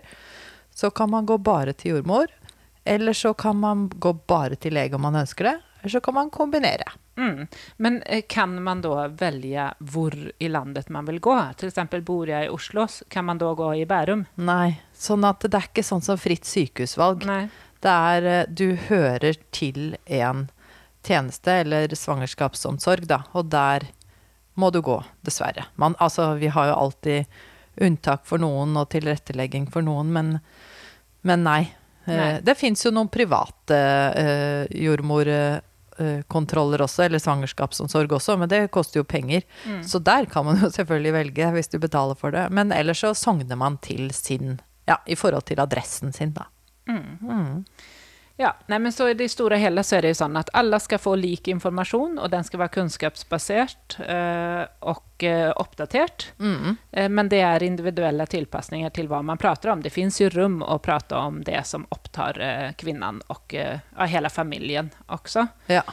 så 0.71 0.93
kan 0.95 1.11
man 1.11 1.27
gå 1.27 1.39
bare 1.43 1.73
til 1.73 1.97
jordmor. 1.97 2.31
Eller 2.85 3.13
så 3.13 3.35
kan 3.35 3.57
man 3.61 3.89
gå 3.89 4.13
bare 4.27 4.59
til 4.59 4.75
lege 4.75 4.99
om 4.99 5.05
man 5.07 5.21
ønsker 5.23 5.51
det. 5.51 5.57
Eller 5.81 5.91
så 5.97 6.01
kan 6.01 6.15
man 6.15 6.31
kombinere. 6.31 6.93
Mm. 7.17 7.47
Men 7.77 8.03
eh, 8.03 8.23
kan 8.29 8.63
man 8.63 8.81
da 8.81 9.09
velge 9.09 9.67
hvor 9.79 10.15
i 10.39 10.49
landet 10.49 10.89
man 10.89 11.07
vil 11.07 11.21
gå? 11.21 11.35
Eksempel 11.63 12.03
bor 12.07 12.31
jeg 12.31 12.47
i 12.47 12.51
Oslo, 12.51 12.87
kan 13.09 13.27
man 13.29 13.39
da 13.39 13.51
gå 13.59 13.73
i 13.83 13.87
Bærum? 13.87 14.25
Nei. 14.35 14.79
Sånn 14.95 15.27
at 15.29 15.43
det 15.45 15.59
er 15.59 15.69
ikke 15.69 15.85
sånn 15.87 16.05
som 16.05 16.21
fritt 16.21 16.49
sykehusvalg. 16.49 17.27
Nei. 17.29 17.45
Det 17.83 17.93
er 18.15 18.29
eh, 18.31 18.45
Du 18.49 18.75
hører 18.89 19.39
til 19.51 19.97
en 20.07 20.47
tjeneste 21.03 21.59
eller 21.65 21.95
svangerskapsomsorg, 21.99 23.09
da, 23.11 23.25
og 23.35 23.51
der 23.51 23.89
må 24.55 24.71
du 24.71 24.79
gå, 24.85 25.01
dessverre. 25.27 25.67
Man, 25.81 25.97
altså, 25.99 26.35
vi 26.39 26.53
har 26.53 26.71
jo 26.71 26.79
alltid 26.79 27.41
unntak 27.83 28.27
for 28.29 28.39
noen 28.39 28.77
og 28.79 28.91
tilrettelegging 28.93 29.67
for 29.73 29.83
noen, 29.83 30.13
men, 30.15 30.35
men 31.27 31.43
nei. 31.47 31.63
Eh, 32.05 32.17
Nei. 32.17 32.41
Det 32.43 32.55
fins 32.59 32.85
jo 32.87 32.91
noen 32.95 33.09
private 33.13 33.79
eh, 34.19 34.67
jordmorkontroller 34.85 36.83
også, 36.83 37.05
eller 37.07 37.23
svangerskapsomsorg 37.23 38.13
også, 38.19 38.37
men 38.41 38.49
det 38.51 38.71
koster 38.75 39.01
jo 39.03 39.05
penger. 39.09 39.43
Mm. 39.67 39.83
Så 39.87 39.99
der 40.03 40.27
kan 40.31 40.45
man 40.49 40.61
jo 40.63 40.71
selvfølgelig 40.77 41.13
velge, 41.19 41.51
hvis 41.57 41.73
du 41.73 41.79
betaler 41.83 42.17
for 42.19 42.35
det. 42.35 42.49
Men 42.55 42.73
ellers 42.75 43.03
så 43.05 43.15
sogner 43.19 43.57
man 43.59 43.79
til 43.83 44.11
sin 44.17 44.61
Ja, 44.89 44.97
i 45.07 45.15
forhold 45.15 45.45
til 45.47 45.61
adressen 45.63 46.13
sin, 46.13 46.33
da. 46.35 46.49
Mm. 46.91 47.65
Ja, 48.43 48.57
nei, 48.67 48.79
men 48.83 48.93
så 48.93 49.07
i 49.09 49.15
det 49.15 49.29
store 49.31 49.55
og 49.55 49.63
hele 49.63 49.85
så 49.87 49.97
er 49.97 50.03
det 50.03 50.11
jo 50.17 50.19
sånn 50.19 50.37
at 50.41 50.49
alle 50.59 50.81
skal 50.83 50.99
få 50.99 51.13
lik 51.21 51.47
informasjon, 51.53 52.17
og 52.19 52.31
den 52.33 52.43
skal 52.43 52.65
være 52.65 52.75
kunnskapsbasert 52.75 53.99
eh, 54.03 54.65
og 54.91 55.27
eh, 55.29 55.51
oppdatert. 55.63 56.33
Mm. 56.43 56.73
Eh, 56.91 57.07
men 57.07 57.31
det 57.31 57.39
er 57.47 57.63
individuelle 57.63 58.27
tilpasninger 58.27 58.91
til 58.97 59.07
hva 59.13 59.21
man 59.23 59.39
prater 59.39 59.71
om. 59.71 59.85
Det 59.85 59.95
fins 59.95 60.19
jo 60.19 60.31
rum 60.35 60.59
å 60.67 60.81
prate 60.83 61.15
om 61.15 61.39
det 61.47 61.61
som 61.71 61.87
opptar 61.95 62.41
kvinnan 62.83 63.23
og 63.31 63.55
hele 63.55 64.33
familien 64.35 64.91
også. 65.07 65.47
Ja. 65.71 65.85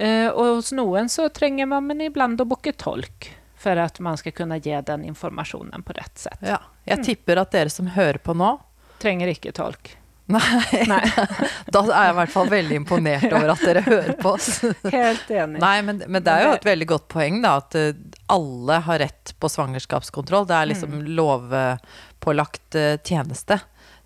Eh, 0.00 0.28
og 0.30 0.56
hos 0.56 0.72
noen 0.72 1.12
så 1.12 1.28
trenger 1.28 1.68
man 1.68 1.84
men 1.90 2.00
ibland 2.06 2.40
å 2.40 2.48
booke 2.48 2.72
tolk 2.72 3.28
for 3.60 3.76
at 3.76 4.00
man 4.00 4.16
skal 4.16 4.32
kunne 4.32 4.56
gi 4.56 4.72
den 4.88 5.04
informasjonen 5.12 5.84
på 5.84 6.00
rett 6.00 6.18
sett. 6.18 6.40
ja. 6.40 6.62
Jeg 6.88 7.04
tipper 7.04 7.44
at 7.44 7.52
dere 7.52 7.70
som 7.70 7.92
hører 7.92 8.18
på 8.24 8.32
nå 8.32 8.56
Trenger 9.00 9.30
ikke 9.32 9.52
tolk. 9.56 9.94
Nei, 10.30 10.82
Nei, 10.88 11.00
da 11.74 11.82
er 11.86 12.06
jeg 12.08 12.14
i 12.14 12.18
hvert 12.20 12.32
fall 12.34 12.50
veldig 12.52 12.76
imponert 12.80 13.26
over 13.30 13.52
at 13.54 13.64
dere 13.66 13.82
hører 13.86 14.12
på 14.20 14.34
oss. 14.36 14.48
helt 14.94 15.30
enig. 15.30 15.60
Nei, 15.62 15.74
men, 15.86 16.02
men 16.06 16.24
det 16.26 16.34
er 16.36 16.46
jo 16.46 16.54
et 16.58 16.68
veldig 16.70 16.88
godt 16.94 17.08
poeng, 17.12 17.40
da, 17.44 17.56
at 17.62 17.76
eh, 17.78 17.90
alle 18.30 18.78
har 18.86 19.02
rett 19.02 19.34
på 19.40 19.50
svangerskapskontroll. 19.50 20.46
Det 20.48 20.56
er 20.58 20.70
liksom 20.72 21.00
lovpålagt 21.18 22.78
eh, 22.78 22.96
tjeneste. 23.04 23.60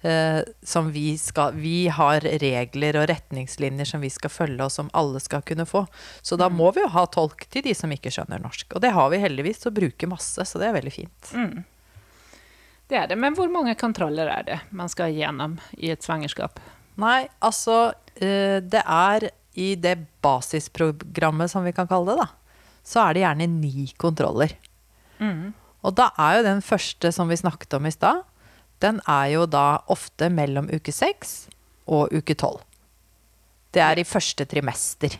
eh, 0.05 0.41
som 0.63 0.91
vi 0.93 1.19
skal 1.19 1.53
Vi 1.55 1.89
har 1.89 2.21
regler 2.21 2.99
og 3.01 3.09
retningslinjer 3.09 3.89
som 3.89 4.01
vi 4.05 4.11
skal 4.13 4.31
følge, 4.31 4.65
og 4.65 4.73
som 4.73 4.91
alle 4.93 5.21
skal 5.21 5.43
kunne 5.43 5.67
få. 5.67 5.87
Så 6.23 6.37
da 6.41 6.49
må 6.53 6.71
vi 6.77 6.85
jo 6.85 6.91
ha 6.93 7.07
tolk 7.07 7.47
til 7.51 7.65
de 7.65 7.75
som 7.75 7.93
ikke 7.93 8.13
skjønner 8.13 8.43
norsk. 8.43 8.75
Og 8.75 8.83
det 8.85 8.93
har 8.97 9.11
vi 9.13 9.23
heldigvis, 9.23 9.65
og 9.67 9.77
bruker 9.81 10.11
masse, 10.11 10.45
så 10.45 10.61
det 10.61 10.69
er 10.69 10.77
veldig 10.81 10.93
fint. 10.93 11.33
Mm. 11.35 11.65
Det 12.91 12.99
er 13.01 13.09
det. 13.09 13.19
Men 13.21 13.37
hvor 13.37 13.49
mange 13.53 13.75
kontroller 13.81 14.29
er 14.31 14.47
det 14.47 14.59
man 14.77 14.91
skal 14.93 15.15
gjennom 15.17 15.57
i 15.79 15.91
et 15.95 16.05
svangerskap? 16.05 16.61
Nei, 17.01 17.25
altså 17.43 17.95
eh, 18.17 18.61
Det 18.63 18.83
er 18.85 19.31
i 19.55 19.75
det 19.79 19.97
basisprogrammet, 20.25 21.51
som 21.51 21.65
vi 21.65 21.73
kan 21.75 21.89
kalle 21.91 22.11
det, 22.11 22.25
da, 22.25 22.65
så 22.83 23.05
er 23.05 23.15
det 23.15 23.23
gjerne 23.23 23.47
ni 23.51 23.87
kontroller. 24.03 24.57
Mm. 25.23 25.53
Og 25.87 25.95
da 25.95 26.09
er 26.19 26.39
jo 26.39 26.47
den 26.49 26.63
første 26.65 27.13
som 27.15 27.31
vi 27.31 27.39
snakket 27.39 27.77
om 27.79 27.87
i 27.87 27.93
stad, 27.95 28.25
den 28.83 28.99
er 29.09 29.29
jo 29.37 29.45
da 29.47 29.85
ofte 29.93 30.29
mellom 30.33 30.67
uke 30.75 30.93
seks 30.93 31.45
og 31.87 32.13
uke 32.13 32.35
tolv. 32.35 32.65
Det 33.75 33.83
er 33.83 34.01
i 34.01 34.07
første 34.07 34.47
trimester. 34.51 35.15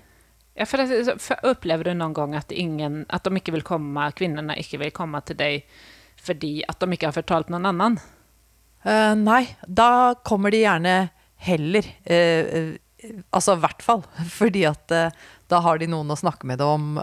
Ja, 0.55 0.67
for, 0.71 0.83
for 1.19 1.51
Opplever 1.51 1.91
du 1.91 1.97
noen 1.97 2.15
gang 2.15 2.37
at, 2.39 2.53
ingen, 2.53 3.03
at 3.11 3.27
de 3.27 3.39
ikke 3.41 3.55
vil 3.57 3.67
komme, 3.67 4.11
kvinnene 4.15 4.55
ikke 4.61 4.79
vil 4.83 4.93
komme 4.95 5.23
til 5.27 5.39
deg 5.39 5.65
fordi 6.25 6.63
at 6.69 6.81
de 6.81 6.89
ikke 6.97 7.11
har 7.11 7.17
fortalt 7.17 7.51
noen 7.53 7.69
annen? 7.71 7.99
Uh, 8.85 9.15
nei, 9.17 9.43
da 9.65 10.15
kommer 10.29 10.53
de 10.53 10.63
gjerne 10.65 10.97
heller. 11.45 11.87
eh, 12.05 12.75
altså 13.33 13.55
i 13.57 13.63
hvert 13.63 13.83
fall. 13.85 14.03
Fordi 14.41 14.63
at 14.69 14.93
uh, 14.93 15.09
da 15.53 15.61
har 15.65 15.81
de 15.81 15.89
noen 15.93 16.09
å 16.13 16.17
snakke 16.17 16.47
med 16.49 16.61
det 16.61 16.65
om. 16.69 16.99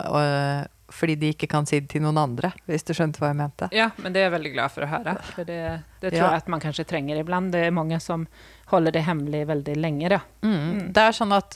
fordi 0.91 1.15
de 1.15 1.29
ikke 1.31 1.47
kan 1.47 1.63
si 1.69 1.79
det 1.79 1.87
til 1.93 2.01
noen 2.03 2.17
andre, 2.19 2.49
hvis 2.67 2.83
du 2.83 2.89
skjønte 2.97 3.21
hva 3.21 3.29
jeg 3.29 3.37
mente. 3.39 3.69
Ja, 3.71 3.85
men 4.01 4.11
det 4.11 4.19
er 4.19 4.25
jeg 4.25 4.33
veldig 4.33 4.51
glad 4.57 4.73
for 4.73 4.83
å 4.83 4.89
høre. 4.91 5.13
For 5.29 5.47
det, 5.47 5.59
det 6.01 6.09
tror 6.11 6.17
Ja. 6.25 6.31
jeg 6.33 6.41
at 6.41 6.49
man 6.51 6.59
kanskje 6.59 6.83
trenger 6.89 7.21
iblant. 7.21 7.53
Det 7.53 7.61
er 7.67 7.71
mange 7.71 7.99
som 8.03 8.25
holder 8.73 8.91
det 8.97 9.05
hemmelig 9.07 9.45
veldig 9.47 9.75
lenge. 9.79 10.09
Da. 10.11 10.19
Mm. 10.43 10.89
Det 10.91 11.05
er 11.05 11.15
sånn 11.15 11.31
at 11.37 11.55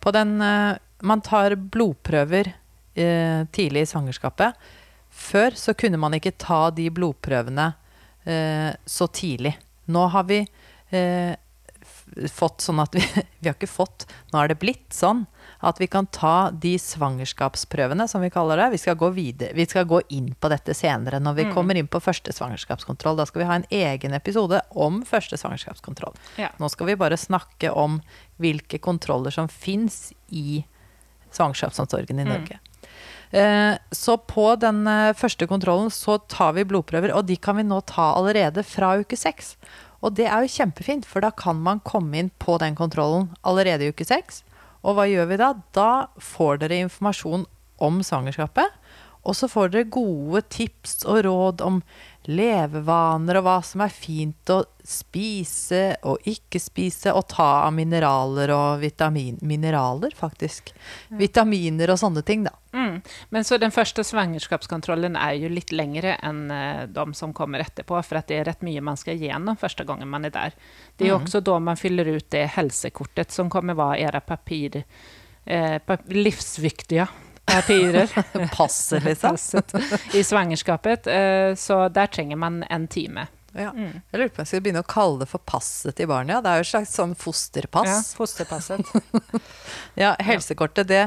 på 0.00 0.12
den 0.16 0.38
Man 1.02 1.20
tar 1.26 1.56
blodprøver 1.58 2.54
tidlig 3.52 3.82
i 3.84 3.90
svangerskapet. 3.92 4.54
Før 5.12 5.54
så 5.58 5.74
kunne 5.76 6.00
man 6.00 6.14
ikke 6.16 6.32
ta 6.40 6.70
de 6.74 6.88
blodprøvene 6.90 7.74
eh, 8.24 8.72
så 8.88 9.06
tidlig. 9.12 9.54
Nå 9.92 10.06
har 10.14 10.24
vi 10.28 10.40
eh, 10.90 11.34
fått 12.32 12.60
sånn 12.64 12.80
at 12.82 12.94
vi 12.96 13.02
Vi 13.42 13.48
har 13.50 13.56
ikke 13.56 13.66
fått, 13.68 14.04
nå 14.32 14.38
er 14.42 14.52
det 14.52 14.58
blitt 14.62 14.94
sånn 14.94 15.24
at 15.62 15.78
vi 15.78 15.86
kan 15.90 16.06
ta 16.10 16.50
de 16.50 16.72
svangerskapsprøvene, 16.78 18.08
som 18.10 18.22
vi 18.22 18.30
kaller 18.34 18.58
det. 18.58 18.68
Vi 18.72 18.78
skal 18.82 18.96
gå, 18.98 19.08
videre, 19.14 19.52
vi 19.54 19.66
skal 19.66 19.84
gå 19.90 20.00
inn 20.14 20.32
på 20.42 20.48
dette 20.50 20.74
senere 20.74 21.20
når 21.22 21.34
vi 21.38 21.44
Mm. 21.44 21.52
kommer 21.54 21.78
inn 21.78 21.86
på 21.90 22.00
første 22.02 22.32
svangerskapskontroll. 22.34 23.16
Da 23.18 23.26
skal 23.26 23.42
vi 23.42 23.46
ha 23.46 23.54
en 23.60 23.66
egen 23.70 24.14
episode 24.14 24.60
om 24.74 25.02
første 25.06 25.38
svangerskapskontroll. 25.38 26.14
Ja. 26.38 26.48
Nå 26.58 26.70
skal 26.70 26.86
vi 26.90 26.96
bare 26.98 27.16
snakke 27.18 27.70
om 27.70 28.00
hvilke 28.42 28.78
kontroller 28.82 29.30
som 29.30 29.46
fins 29.48 30.12
i 30.30 30.64
svangerskapsomsorgen 31.30 32.18
i 32.20 32.24
Mm. 32.24 32.28
Norge. 32.32 32.58
Eh, 32.58 32.71
Så 33.32 34.18
på 34.28 34.44
den 34.60 34.82
eh, 34.84 35.14
første 35.16 35.46
kontrollen 35.48 35.88
så 35.88 36.18
tar 36.28 36.52
vi 36.52 36.66
blodprøver, 36.68 37.14
og 37.16 37.24
de 37.30 37.38
kan 37.40 37.56
vi 37.56 37.64
nå 37.64 37.78
ta 37.88 38.10
allerede 38.18 38.60
fra 38.66 38.90
uke 39.00 39.16
seks. 39.16 39.54
Og 40.04 40.18
det 40.18 40.26
er 40.26 40.44
jo 40.44 40.52
kjempefint, 40.52 41.06
for 41.08 41.24
da 41.24 41.30
kan 41.32 41.56
man 41.62 41.80
komme 41.86 42.18
inn 42.18 42.28
på 42.42 42.58
den 42.60 42.76
kontrollen 42.76 43.30
allerede 43.46 43.86
i 43.86 43.94
uke 43.94 44.04
seks. 44.04 44.42
Og 44.82 44.98
hva 44.98 45.06
gjør 45.08 45.30
vi 45.30 45.38
da? 45.40 45.52
Da 45.72 45.90
får 46.20 46.60
dere 46.64 46.82
informasjon 46.84 47.46
om 47.82 48.02
svangerskapet. 48.04 48.68
Og 49.22 49.36
så 49.38 49.48
får 49.48 49.70
dere 49.70 49.90
gode 49.92 50.42
tips 50.50 51.04
og 51.06 51.22
råd 51.26 51.62
om 51.62 51.78
levevaner 52.26 53.38
og 53.38 53.44
hva 53.46 53.54
som 53.66 53.82
er 53.82 53.94
fint 53.94 54.50
å 54.50 54.60
spise 54.86 55.96
og 56.06 56.22
ikke 56.26 56.58
spise, 56.62 57.12
og 57.14 57.28
ta 57.30 57.48
av 57.66 57.72
mineraler 57.74 58.50
og 58.54 58.82
vitamin... 58.82 59.38
Mineraler, 59.46 60.14
faktisk. 60.18 60.72
Vitaminer 61.18 61.90
og 61.94 61.98
sånne 62.02 62.22
ting, 62.26 62.44
da. 62.46 62.54
Mm. 62.74 63.00
Men 63.34 63.46
så 63.46 63.58
den 63.62 63.74
første 63.74 64.04
svangerskapskontrollen 64.06 65.18
er 65.18 65.36
jo 65.38 65.50
litt 65.52 65.74
lengre 65.74 66.16
enn 66.22 66.44
eh, 66.50 66.84
de 66.90 67.06
som 67.18 67.34
kommer 67.36 67.62
etterpå, 67.62 67.98
for 68.02 68.22
det 68.26 68.38
er 68.38 68.46
rett 68.50 68.62
mye 68.66 68.82
man 68.82 68.98
skal 68.98 69.18
gjennom 69.22 69.58
første 69.58 69.86
gangen 69.86 70.10
man 70.10 70.26
er 70.26 70.34
der. 70.34 70.56
Det 70.96 71.06
er 71.06 71.14
jo 71.14 71.20
også 71.20 71.42
da 71.46 71.58
man 71.62 71.78
fyller 71.78 72.10
ut 72.16 72.30
det 72.34 72.48
helsekortet 72.56 73.34
som 73.34 73.50
kommer 73.50 73.78
være 73.78 74.10
deres 74.10 74.26
papir, 74.26 74.82
eh, 75.46 75.78
pap 77.52 77.68
livsviktige 77.68 78.08
papirer. 78.08 78.48
Passer, 78.56 79.00
liksom. 79.00 79.36
I 80.14 80.24
svangerskapet. 80.24 81.06
Eh, 81.06 81.54
så 81.54 81.88
der 81.88 82.06
trenger 82.06 82.36
man 82.36 82.64
en 82.70 82.88
time. 82.88 83.26
Ja. 83.54 83.70
Mm. 83.70 84.00
Jeg 84.10 84.20
lurer 84.20 84.32
på 84.32 84.40
om 84.40 84.42
jeg 84.42 84.50
skal 84.50 84.64
begynne 84.64 84.82
å 84.82 84.88
kalle 84.88 85.22
det 85.22 85.28
for 85.30 85.44
passet 85.46 85.96
til 85.98 86.08
barnet. 86.10 86.34
Ja. 86.34 86.40
Det 86.44 86.50
er 86.50 86.60
jo 86.60 86.66
et 86.66 86.72
slags 86.72 86.96
sånn 86.96 87.14
Ja, 87.14 87.98
fosterpasset. 88.16 88.92
Ja, 89.94 90.14
Helsekortet 90.18 90.88
det 90.88 91.02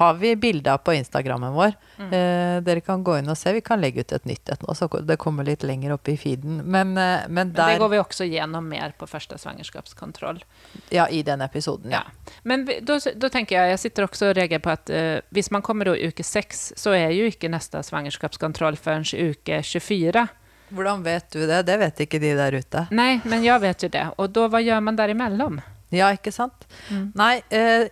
har 0.00 0.14
vi 0.16 0.32
bilde 0.36 0.72
av 0.72 0.80
på 0.84 0.94
Instagrammen 0.96 1.52
vår. 1.52 1.74
Mm. 1.98 2.12
Eh, 2.16 2.56
dere 2.64 2.80
kan 2.84 3.04
gå 3.04 3.18
inn 3.20 3.28
og 3.28 3.36
se. 3.36 3.52
Vi 3.52 3.60
kan 3.64 3.80
legge 3.80 4.00
ut 4.00 4.12
et 4.16 4.24
nytt 4.28 4.48
et 4.48 4.62
nå, 4.64 4.74
så 4.76 4.88
det 4.88 5.18
kommer 5.20 5.44
litt 5.44 5.64
lenger 5.66 5.92
opp 5.96 6.08
i 6.08 6.16
feeden. 6.20 6.62
Men, 6.64 6.96
eh, 6.96 7.26
men 7.28 7.52
Men 7.52 7.52
det 7.56 7.78
går 7.78 7.92
vi 7.92 8.00
også 8.00 8.24
gjennom 8.28 8.68
mer 8.68 8.94
på 8.98 9.08
første 9.08 9.38
svangerskapskontroll. 9.38 10.42
Ja, 10.90 11.08
i 11.08 11.22
den 11.22 11.40
episoden. 11.44 11.92
Ja. 11.92 12.00
Ja. 12.00 12.32
Men 12.42 12.64
da, 12.64 12.98
tenker 13.28 13.56
jeg, 13.56 13.74
jeg 13.74 13.82
sitter 13.84 14.06
også 14.06 14.30
og 14.30 14.36
reagerer 14.38 14.62
på 14.64 14.72
at 14.72 14.90
eh, 14.94 15.20
hvis 15.34 15.50
man 15.50 15.64
kommer 15.66 15.92
i 15.92 16.08
uke 16.08 16.24
6, 16.24 16.72
så 16.80 16.94
er 16.96 17.12
jo 17.16 17.28
ikke 17.30 17.50
neste 17.52 17.82
svangerskapskontroll 17.86 18.78
før 18.80 19.04
uke 19.04 19.62
24. 19.66 20.28
Hvordan 20.70 21.02
vet 21.04 21.30
du 21.34 21.46
det? 21.46 21.62
Det 21.66 21.78
vet 21.80 22.02
ikke 22.06 22.20
de 22.22 22.34
der 22.38 22.56
ute. 22.60 22.86
Nei, 22.94 23.20
men 23.24 23.42
jeg 23.46 23.60
vet 23.60 23.82
jo 23.82 23.88
det. 23.88 24.04
Og 24.18 24.30
da, 24.32 24.48
hva 24.52 24.60
gjør 24.62 24.82
man 24.86 24.96
derimellom? 24.98 25.60
Ja, 25.90 26.12
ikke 26.14 26.32
sant? 26.32 26.66
Mm. 26.90 27.08
Nei, 27.18 27.42
eh, 27.50 27.88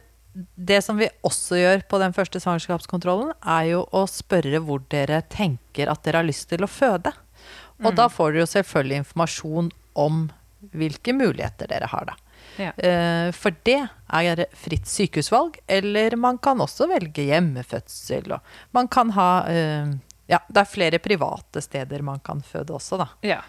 det 0.55 0.83
som 0.87 0.97
vi 1.01 1.09
også 1.27 1.59
gjør 1.59 1.83
på 1.91 1.99
den 1.99 2.13
første 2.15 2.39
svangerskapskontrollen, 2.43 3.33
er 3.43 3.65
jo 3.73 3.81
å 3.91 4.05
spørre 4.07 4.61
hvor 4.63 4.85
dere 4.93 5.23
tenker 5.33 5.91
at 5.91 6.05
dere 6.07 6.21
har 6.23 6.29
lyst 6.29 6.47
til 6.53 6.63
å 6.63 6.71
føde. 6.71 7.11
Og 7.83 7.93
Mm. 7.93 7.97
da 7.97 8.09
får 8.09 8.33
dere 8.33 8.43
jo 8.45 8.53
selvfølgelig 8.53 9.03
informasjon 9.05 9.71
om 9.97 10.31
hvilke 10.75 11.13
muligheter 11.15 11.67
dere 11.71 11.87
har, 11.91 12.05
da. 12.07 12.15
Ja. 12.59 12.73
Eh, 12.77 13.31
For 13.33 13.51
det 13.65 13.89
er 14.11 14.47
fritt 14.55 14.87
sykehusvalg, 14.87 15.59
eller 15.69 16.17
man 16.17 16.39
kan 16.39 16.59
også 16.59 16.89
velge 16.89 17.27
hjemmefødsel. 17.27 18.33
Og 18.33 18.41
man 18.75 18.89
kan 18.89 19.11
ha 19.11 19.45
eh, 19.47 19.87
Ja, 20.29 20.43
det 20.49 20.61
er 20.61 20.69
flere 20.69 20.99
private 21.03 21.63
steder 21.65 22.03
man 22.05 22.21
kan 22.25 22.43
føde 22.45 22.75
også, 22.77 22.99
da. 23.01 23.09
Ja. 23.25 23.41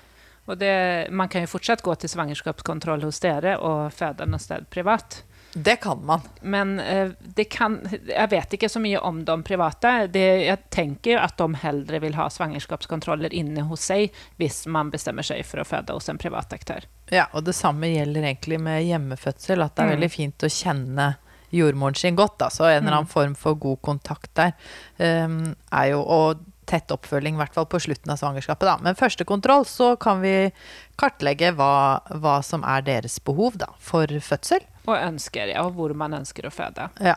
Og 0.49 0.57
det, 0.57 1.11
man 1.13 1.29
kan 1.29 1.43
jo 1.43 1.49
fortsatt 1.51 1.83
gå 1.85 1.93
til 1.99 2.09
svangerskapskontroll 2.09 3.03
hos 3.05 3.19
dere 3.21 3.57
og 3.61 3.91
føde 3.93 4.25
noe 4.25 4.41
sted 4.41 4.65
privat. 4.73 5.19
Det 5.53 5.75
kan 5.81 6.01
man. 6.05 6.21
Men 6.41 6.79
eh, 6.79 7.11
det 7.19 7.47
kan, 7.53 7.79
jeg 8.07 8.29
vet 8.31 8.53
ikke 8.53 8.69
så 8.69 8.81
mye 8.81 8.99
om 9.01 9.23
de 9.25 9.35
private. 9.45 9.91
Det, 10.13 10.25
jeg 10.45 10.59
tenker 10.73 11.15
jo 11.15 11.21
at 11.21 11.37
de 11.41 11.47
heller 11.63 12.01
vil 12.03 12.17
ha 12.17 12.27
svangerskapskontroller 12.33 13.33
inne 13.33 13.65
hos 13.69 13.87
seg 13.89 14.13
hvis 14.41 14.63
man 14.69 14.91
bestemmer 14.93 15.25
seg 15.25 15.41
for 15.45 15.61
å 15.61 15.67
føde 15.67 15.95
hos 15.97 16.09
en 16.09 16.21
privat 16.21 16.53
aktør. 16.53 16.85
Ja, 17.13 17.27
og 17.33 17.45
det 17.49 17.57
samme 17.57 17.89
gjelder 17.89 18.27
egentlig 18.29 18.59
med 18.61 18.85
hjemmefødsel, 18.85 19.65
at 19.65 19.75
det 19.75 19.83
er 19.83 19.89
Mm. 19.89 19.95
veldig 19.97 20.11
fint 20.13 20.45
å 20.45 20.53
kjenne 20.53 21.15
jordmoren 21.49 21.95
sin 21.97 22.15
godt, 22.15 22.37
da. 22.37 22.49
Så 22.53 22.69
en 22.69 22.83
eller 22.83 22.99
annen 23.01 23.09
form 23.09 23.35
for 23.35 23.55
god 23.57 23.81
kontakt 23.81 24.29
der 24.37 24.53
um, 24.99 25.55
jo 25.89 26.01
Og 26.05 26.45
tett 26.69 26.91
oppfølging, 26.93 27.37
i 27.37 27.41
hvert 27.41 27.55
fall 27.55 27.67
på 27.69 27.81
slutten 27.81 28.13
av 28.13 28.19
svangerskapet, 28.21 28.67
da. 28.69 28.75
Men 28.85 28.97
første 28.99 29.25
kontroll, 29.27 29.65
så 29.67 29.95
kan 30.01 30.21
vi 30.23 30.51
kartlegge 30.99 31.51
hva, 31.57 31.99
hva 32.21 32.39
som 32.45 32.65
er 32.67 32.85
deres 32.85 33.17
behov, 33.25 33.57
da, 33.61 33.71
for 33.83 34.11
fødsel. 34.23 34.65
Og 34.89 34.95
ønsker, 34.95 35.51
ja, 35.51 35.65
og 35.65 35.75
hvor 35.77 35.93
man 35.97 36.15
ønsker 36.17 36.47
å 36.47 36.53
føde. 36.53 36.89
Ja. 37.03 37.15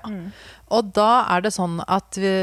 Og 0.72 0.92
da 0.96 1.24
er 1.32 1.44
det 1.44 1.54
sånn 1.54 1.80
at 1.86 2.18
vi, 2.20 2.34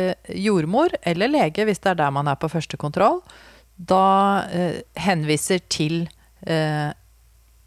jordmor 0.46 0.96
eller 1.02 1.32
lege, 1.32 1.66
hvis 1.68 1.82
det 1.84 1.94
er 1.94 2.02
der 2.06 2.16
man 2.16 2.30
er 2.32 2.40
på 2.40 2.50
første 2.52 2.80
kontroll, 2.82 3.22
da 3.80 4.46
eh, 4.52 4.82
henviser 5.00 5.62
til 5.72 6.02
eh, 6.46 6.90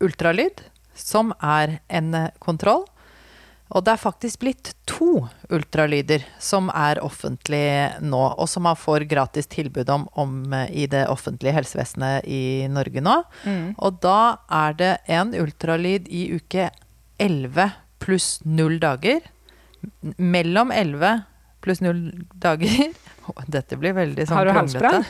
ultralyd, 0.03 0.65
som 0.99 1.33
er 1.41 1.79
en 1.89 2.15
eh, 2.19 2.33
kontroll. 2.43 2.85
Og 3.73 3.85
det 3.85 3.95
er 3.95 4.00
faktisk 4.00 4.43
blitt 4.43 4.73
to 4.88 5.25
ultralyder 5.52 6.25
som 6.43 6.69
er 6.76 7.00
offentlig 7.05 7.64
nå, 8.05 8.21
og 8.37 8.49
som 8.50 8.67
man 8.69 8.76
får 8.79 9.07
gratis 9.11 9.49
tilbud 9.52 9.88
om, 9.93 10.07
om 10.12 10.52
eh, 10.52 10.69
i 10.85 10.87
det 10.91 11.07
offentlige 11.09 11.57
helsevesenet 11.57 12.29
i 12.29 12.69
Norge 12.73 13.02
nå. 13.05 13.17
Og 13.81 14.00
da 14.05 14.19
er 14.52 14.76
det 14.79 14.93
en 15.17 15.33
ultralyd 15.38 16.11
i 16.12 16.26
uke 16.37 16.69
11 17.23 17.73
pluss 18.02 18.41
0 18.45 18.79
dager. 18.83 19.23
Mellom 20.17 20.73
11 20.75 21.23
pluss 21.62 21.81
0 21.83 22.02
dager 22.38 22.93
Dette 23.55 23.79
blir 23.79 23.95
veldig 23.97 24.26
sånn 24.29 24.37
Har 24.38 24.47
du 24.47 24.52
halsbrann? 24.55 25.05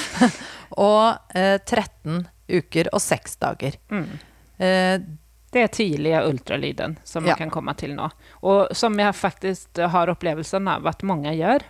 og 0.88 1.36
eh, 1.36 1.56
13 1.58 2.22
uker 2.50 2.90
og 2.94 3.02
6 3.02 3.36
dager. 3.40 3.76
Mm. 3.92 4.06
Eh, 4.60 4.94
Det 5.52 5.62
er 5.64 5.66
tidlige 5.74 6.20
ultralyden 6.28 6.96
som 7.04 7.24
man 7.24 7.30
Ja. 7.32 7.36
kan 7.36 7.50
komme 7.50 7.74
til 7.76 7.94
nå. 7.96 8.10
Og 8.42 8.68
som 8.76 8.96
jeg 8.98 9.14
faktisk 9.14 9.78
har 9.90 10.06
opplevelsen 10.12 10.68
av 10.68 10.86
at 10.86 11.02
mange 11.02 11.32
gjør. 11.36 11.62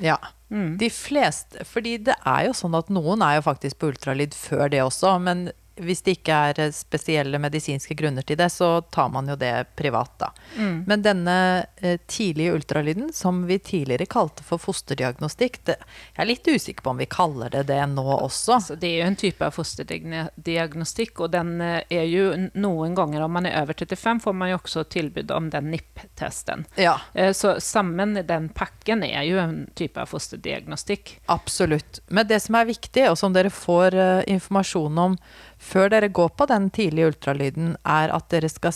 ja. 0.00 0.18
Mm. 0.50 0.76
De 0.78 0.88
fleste 0.90 1.64
Fordi 1.66 1.96
det 2.04 2.14
er 2.24 2.44
jo 2.46 2.52
sånn 2.52 2.76
at 2.78 2.88
noen 2.92 3.22
er 3.22 3.36
jo 3.40 3.42
faktisk 3.42 3.78
på 3.80 3.88
ultralyd 3.90 4.34
før 4.36 4.68
det 4.70 4.82
også, 4.84 5.18
men 5.20 5.50
hvis 5.76 6.02
det 6.06 6.18
ikke 6.18 6.36
er 6.48 6.60
eh, 6.62 6.72
spesielle 6.74 7.38
medisinske 7.42 7.94
grunner 7.98 8.22
til 8.26 8.38
det, 8.38 8.48
så 8.52 8.80
tar 8.94 9.08
man 9.10 9.28
jo 9.28 9.36
det 9.38 9.52
privat, 9.76 10.12
da. 10.20 10.30
Mm. 10.56 10.84
Men 10.86 11.02
denne 11.02 11.36
eh, 11.76 11.98
tidlige 12.06 12.54
ultralyden, 12.54 13.12
som 13.12 13.42
vi 13.48 13.58
tidligere 13.58 14.06
kalte 14.10 14.44
for 14.46 14.62
fosterdiagnostikk, 14.62 15.60
det, 15.66 15.76
jeg 16.14 16.22
er 16.22 16.30
litt 16.30 16.46
usikker 16.46 16.84
på 16.84 16.94
om 16.94 17.02
vi 17.02 17.08
kaller 17.10 17.50
det 17.50 17.64
det 17.70 17.80
nå 17.90 18.06
også. 18.14 18.58
Altså, 18.58 18.78
det 18.78 18.92
er 18.92 19.02
jo 19.02 19.08
en 19.10 19.18
type 19.24 19.46
av 19.46 19.56
fosterdiagnostikk, 19.56 21.24
og 21.26 21.32
den 21.34 21.56
eh, 21.64 21.80
er 21.90 22.06
jo 22.10 22.28
noen 22.54 22.94
ganger, 22.94 23.26
om 23.26 23.34
man 23.38 23.50
er 23.50 23.58
over 23.64 23.74
35, 23.74 24.22
får 24.24 24.38
man 24.38 24.52
jo 24.52 24.60
også 24.60 24.86
tilbud 24.94 25.34
om 25.34 25.50
den 25.50 25.72
NIP-testen. 25.74 26.66
Ja, 26.78 26.98
Så 27.34 27.56
sammen 27.60 28.16
i 28.18 28.22
den 28.26 28.48
pakken 28.54 29.02
er 29.06 29.24
jo 29.26 29.38
en 29.42 29.56
type 29.74 30.00
av 30.00 30.10
fosterdiagnostikk. 30.12 31.18
absolutt. 31.26 32.00
Men 32.08 32.28
det 32.28 32.40
som 32.44 32.54
er 32.54 32.68
viktig, 32.68 33.08
og 33.10 33.18
som 33.18 33.34
dere 33.34 33.50
får 33.50 33.96
informasjon 34.30 34.98
om 34.98 35.16
før 35.64 35.88
dere 35.94 36.10
går 36.12 36.28
på 36.36 36.46
den 36.50 36.66
tidlige 36.74 37.08
ultralyden, 37.12 37.74
er 37.88 38.12
at 38.12 38.28
dere, 38.32 38.50
skal, 38.52 38.74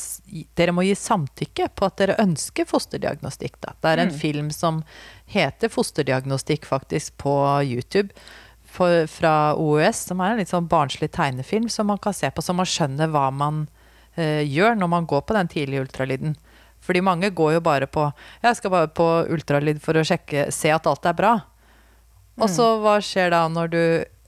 dere 0.56 0.72
må 0.72 0.84
gi 0.86 0.94
samtykke 0.96 1.68
på 1.76 1.86
at 1.88 1.98
dere 2.00 2.16
ønsker 2.22 2.64
fosterdiagnostikk. 2.70 3.58
Da. 3.60 3.74
Det 3.82 3.90
er 3.92 4.02
en 4.06 4.12
Mm. 4.14 4.18
film 4.18 4.50
som 4.54 4.82
heter 5.28 5.68
Fosterdiagnostikk 5.68 6.64
faktisk 6.64 7.18
på 7.20 7.34
YouTube. 7.68 8.08
For, 8.68 9.06
fra 9.08 9.54
OUS, 9.56 9.96
som 10.08 10.20
er 10.20 10.32
en 10.34 10.38
litt 10.42 10.50
sånn 10.52 10.68
barnslig 10.68 11.08
tegnefilm 11.16 11.70
som 11.72 11.86
man 11.88 11.98
kan 11.98 12.12
se 12.12 12.28
på, 12.30 12.42
så 12.44 12.54
man 12.54 12.68
skjønner 12.68 13.08
hva 13.08 13.30
man 13.32 13.62
eh, 14.16 14.42
gjør 14.44 14.76
når 14.76 14.88
man 14.92 15.06
går 15.08 15.22
på 15.28 15.34
den 15.36 15.48
tidlige 15.48 15.80
ultralyden. 15.86 16.36
Fordi 16.84 17.00
mange 17.00 17.30
går 17.34 17.54
jo 17.56 17.60
bare 17.64 17.86
på 17.90 18.12
Jeg 18.42 18.56
skal 18.56 18.70
bare 18.70 18.88
på 18.88 19.06
ultralyd 19.34 19.80
for 19.80 19.94
å 19.98 20.04
sjekke, 20.04 20.50
se 20.52 20.70
at 20.70 20.86
alt 20.86 21.06
er 21.06 21.16
bra. 21.16 21.32
Og 22.38 22.48
så 22.48 22.66
hva 22.82 22.98
skjer 23.02 23.30
da 23.34 23.48
når 23.48 23.68
du 23.72 23.82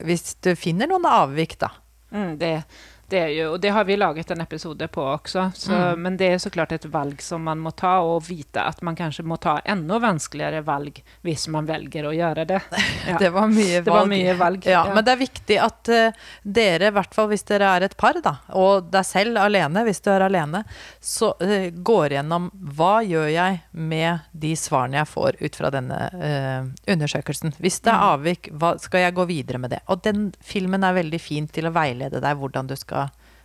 Hvis 0.04 0.34
du 0.42 0.54
finner 0.56 0.88
noen 0.88 1.04
avvik, 1.04 1.58
da? 1.60 1.68
Mm, 2.10 2.38
det, 2.38 2.62
det 3.10 3.18
er 3.20 3.32
jo, 3.34 3.46
og 3.54 3.60
det 3.62 3.70
har 3.74 3.84
vi 3.88 3.96
laget 3.98 4.30
en 4.30 4.40
episode 4.44 4.86
på 4.88 5.02
også. 5.16 5.48
Så, 5.54 5.70
Mm. 5.80 6.00
Men 6.02 6.16
det 6.20 6.28
er 6.32 6.38
så 6.38 6.50
klart 6.50 6.72
et 6.72 6.84
valg 6.92 7.20
som 7.22 7.42
man 7.44 7.58
må 7.58 7.70
ta, 7.76 7.98
og 8.04 8.22
vite 8.28 8.62
at 8.62 8.82
man 8.86 8.96
kanskje 8.96 9.24
må 9.26 9.36
ta 9.40 9.58
enda 9.64 9.98
vanskeligere 10.02 10.62
valg 10.66 11.00
hvis 11.26 11.48
man 11.48 11.66
velger 11.68 12.06
å 12.10 12.14
gjøre 12.14 12.46
det. 12.46 12.60
Ja. 13.10 13.16
Det 13.18 13.30
var 13.32 13.48
mye 13.48 13.80
valg. 13.80 13.84
Det 13.86 13.92
var 13.94 14.06
mye 14.10 14.34
valg, 14.38 14.66
Ja, 14.68 14.84
ja. 14.86 14.94
Men 14.94 15.04
det 15.06 15.12
er 15.14 15.20
viktig 15.20 15.56
at 15.64 15.88
uh, 15.90 16.26
dere, 16.44 16.90
i 16.90 16.94
hvert 16.94 17.14
fall 17.16 17.28
hvis 17.32 17.42
dere 17.48 17.70
er 17.76 17.86
et 17.86 17.96
par, 17.98 18.18
da, 18.22 18.34
og 18.54 18.90
deg 18.92 19.06
selv 19.08 19.40
alene, 19.40 19.82
hvis 19.86 20.02
du 20.04 20.10
er 20.12 20.24
alene, 20.26 20.60
så 21.00 21.32
uh, 21.40 21.70
går 21.74 22.14
gjennom 22.18 22.50
hva 22.76 23.00
gjør 23.06 23.30
jeg 23.32 23.60
med 23.72 24.26
de 24.32 24.52
svarene 24.58 25.00
jeg 25.00 25.08
får 25.10 25.40
ut 25.40 25.56
fra 25.58 25.70
denne 25.74 25.98
uh, 26.12 26.68
undersøkelsen. 26.92 27.54
Hvis 27.58 27.80
det 27.80 27.90
er 27.94 27.98
Mm. 28.00 28.06
avvik, 28.14 28.48
hva 28.56 28.74
skal 28.80 29.00
jeg 29.06 29.14
gå 29.16 29.24
videre 29.28 29.58
med 29.58 29.70
det? 29.74 29.80
Og 29.88 30.02
den 30.04 30.32
filmen 30.44 30.84
er 30.86 30.94
veldig 30.96 31.20
fin 31.20 31.46
til 31.48 31.66
å 31.68 31.72
veilede 31.74 32.20
deg 32.22 32.36
hvordan 32.38 32.68
du 32.70 32.76
skal 32.76 32.99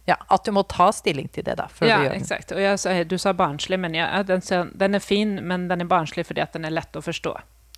Ja, 0.07 0.15
at 0.29 0.43
du 0.45 0.51
må 0.51 0.61
ta 0.69 0.91
stilling 0.93 1.27
til 1.33 1.43
det, 1.43 1.55
da, 1.57 1.65
Ja, 1.81 2.03
jeg, 2.03 3.07
du 3.09 3.17
sa 3.17 3.33
barnslig, 3.33 3.79
men 3.79 3.95
ja, 3.97 4.21
den, 4.23 4.41
den 4.77 4.95
er 4.95 4.99
fin, 5.01 5.35
men 5.47 5.67
den 5.67 5.81
er 5.81 5.85
barnslig 5.89 6.25
fordi 6.27 6.41
at 6.41 6.53
den 6.53 6.65
er 6.65 6.69
lett 6.69 6.93
å 6.93 7.01
forstå. 7.01 7.35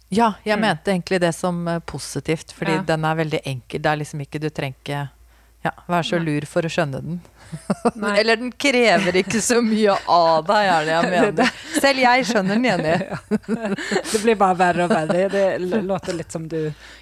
Ja, 0.10 0.34
jeg 0.44 0.58
Mm. 0.58 0.62
mente 0.62 0.92
egentlig 0.92 1.20
det 1.22 1.34
som 1.36 1.68
eh, 1.68 1.80
positivt, 1.80 2.52
fordi 2.54 2.72
Ja. 2.76 2.82
den 2.82 3.06
er 3.06 3.16
veldig 3.16 3.40
enkel. 3.46 3.82
Det 3.82 3.86
er 3.92 3.96
liksom 3.98 4.22
ikke 4.22 4.40
Du 4.40 4.50
trenger 4.50 4.76
ikke 4.84 5.10
ja, 5.68 5.74
Vær 5.92 6.06
så 6.08 6.20
lur 6.24 6.46
for 6.50 6.66
å 6.66 6.72
skjønne 6.72 7.02
den. 7.04 7.20
Eller 8.20 8.36
den 8.42 8.50
krever 8.60 9.16
ikke 9.22 9.40
så 9.44 9.62
mye 9.64 9.94
av 10.12 10.42
deg, 10.50 10.66
er 10.68 10.88
det 10.88 10.94
jeg 10.96 11.12
mener. 11.16 11.52
Selv 11.78 12.02
jeg 12.04 12.26
skjønner 12.28 12.58
den, 12.60 12.66
Jenny. 12.68 12.96
Det 14.12 14.22
blir 14.24 14.36
bare 14.40 14.58
verre 14.60 14.88
og 14.88 14.92
verre. 14.92 15.28
Det 15.32 15.82
låter 15.88 16.18
litt 16.18 16.32
som 16.36 16.48
du 16.52 16.58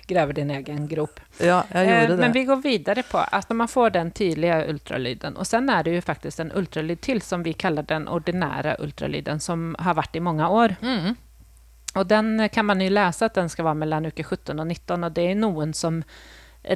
graver 0.06 0.38
din 0.38 0.52
egen 0.54 0.86
grop. 0.92 1.20
Ja, 1.40 1.64
jeg 1.74 1.88
Eh, 1.88 1.92
gjorde 1.96 2.14
det. 2.16 2.22
Men 2.22 2.36
vi 2.36 2.44
går 2.46 2.62
videre 2.62 3.04
på 3.10 3.24
at 3.26 3.50
når 3.50 3.60
man 3.64 3.72
får 3.74 3.96
den 3.98 4.12
tidlige 4.18 4.60
ultralyden, 4.70 5.38
og 5.42 5.50
sen 5.50 5.70
er 5.74 5.84
det 5.88 5.96
jo 5.98 6.06
faktisk 6.06 6.44
en 6.46 6.54
ultralyd 6.62 7.02
til 7.02 7.22
som 7.26 7.44
vi 7.46 7.54
kaller 7.58 7.88
den 7.90 8.06
ordinære 8.08 8.78
ultralyden, 8.86 9.42
som 9.42 9.72
har 9.82 9.98
vært 9.98 10.16
i 10.16 10.24
mange 10.30 10.46
år. 10.48 10.78
Mm. 10.86 11.16
Og 11.96 12.08
den 12.12 12.50
kan 12.54 12.66
man 12.70 12.82
jo 12.84 12.90
lese 12.94 13.26
at 13.30 13.38
den 13.40 13.50
skal 13.50 13.66
være 13.70 13.82
mellom 13.82 14.10
uke 14.12 14.22
17 14.28 14.60
og 14.60 14.66
19, 14.68 15.06
og 15.10 15.14
det 15.16 15.30
er 15.32 15.38
noen 15.42 15.74
som 15.74 16.02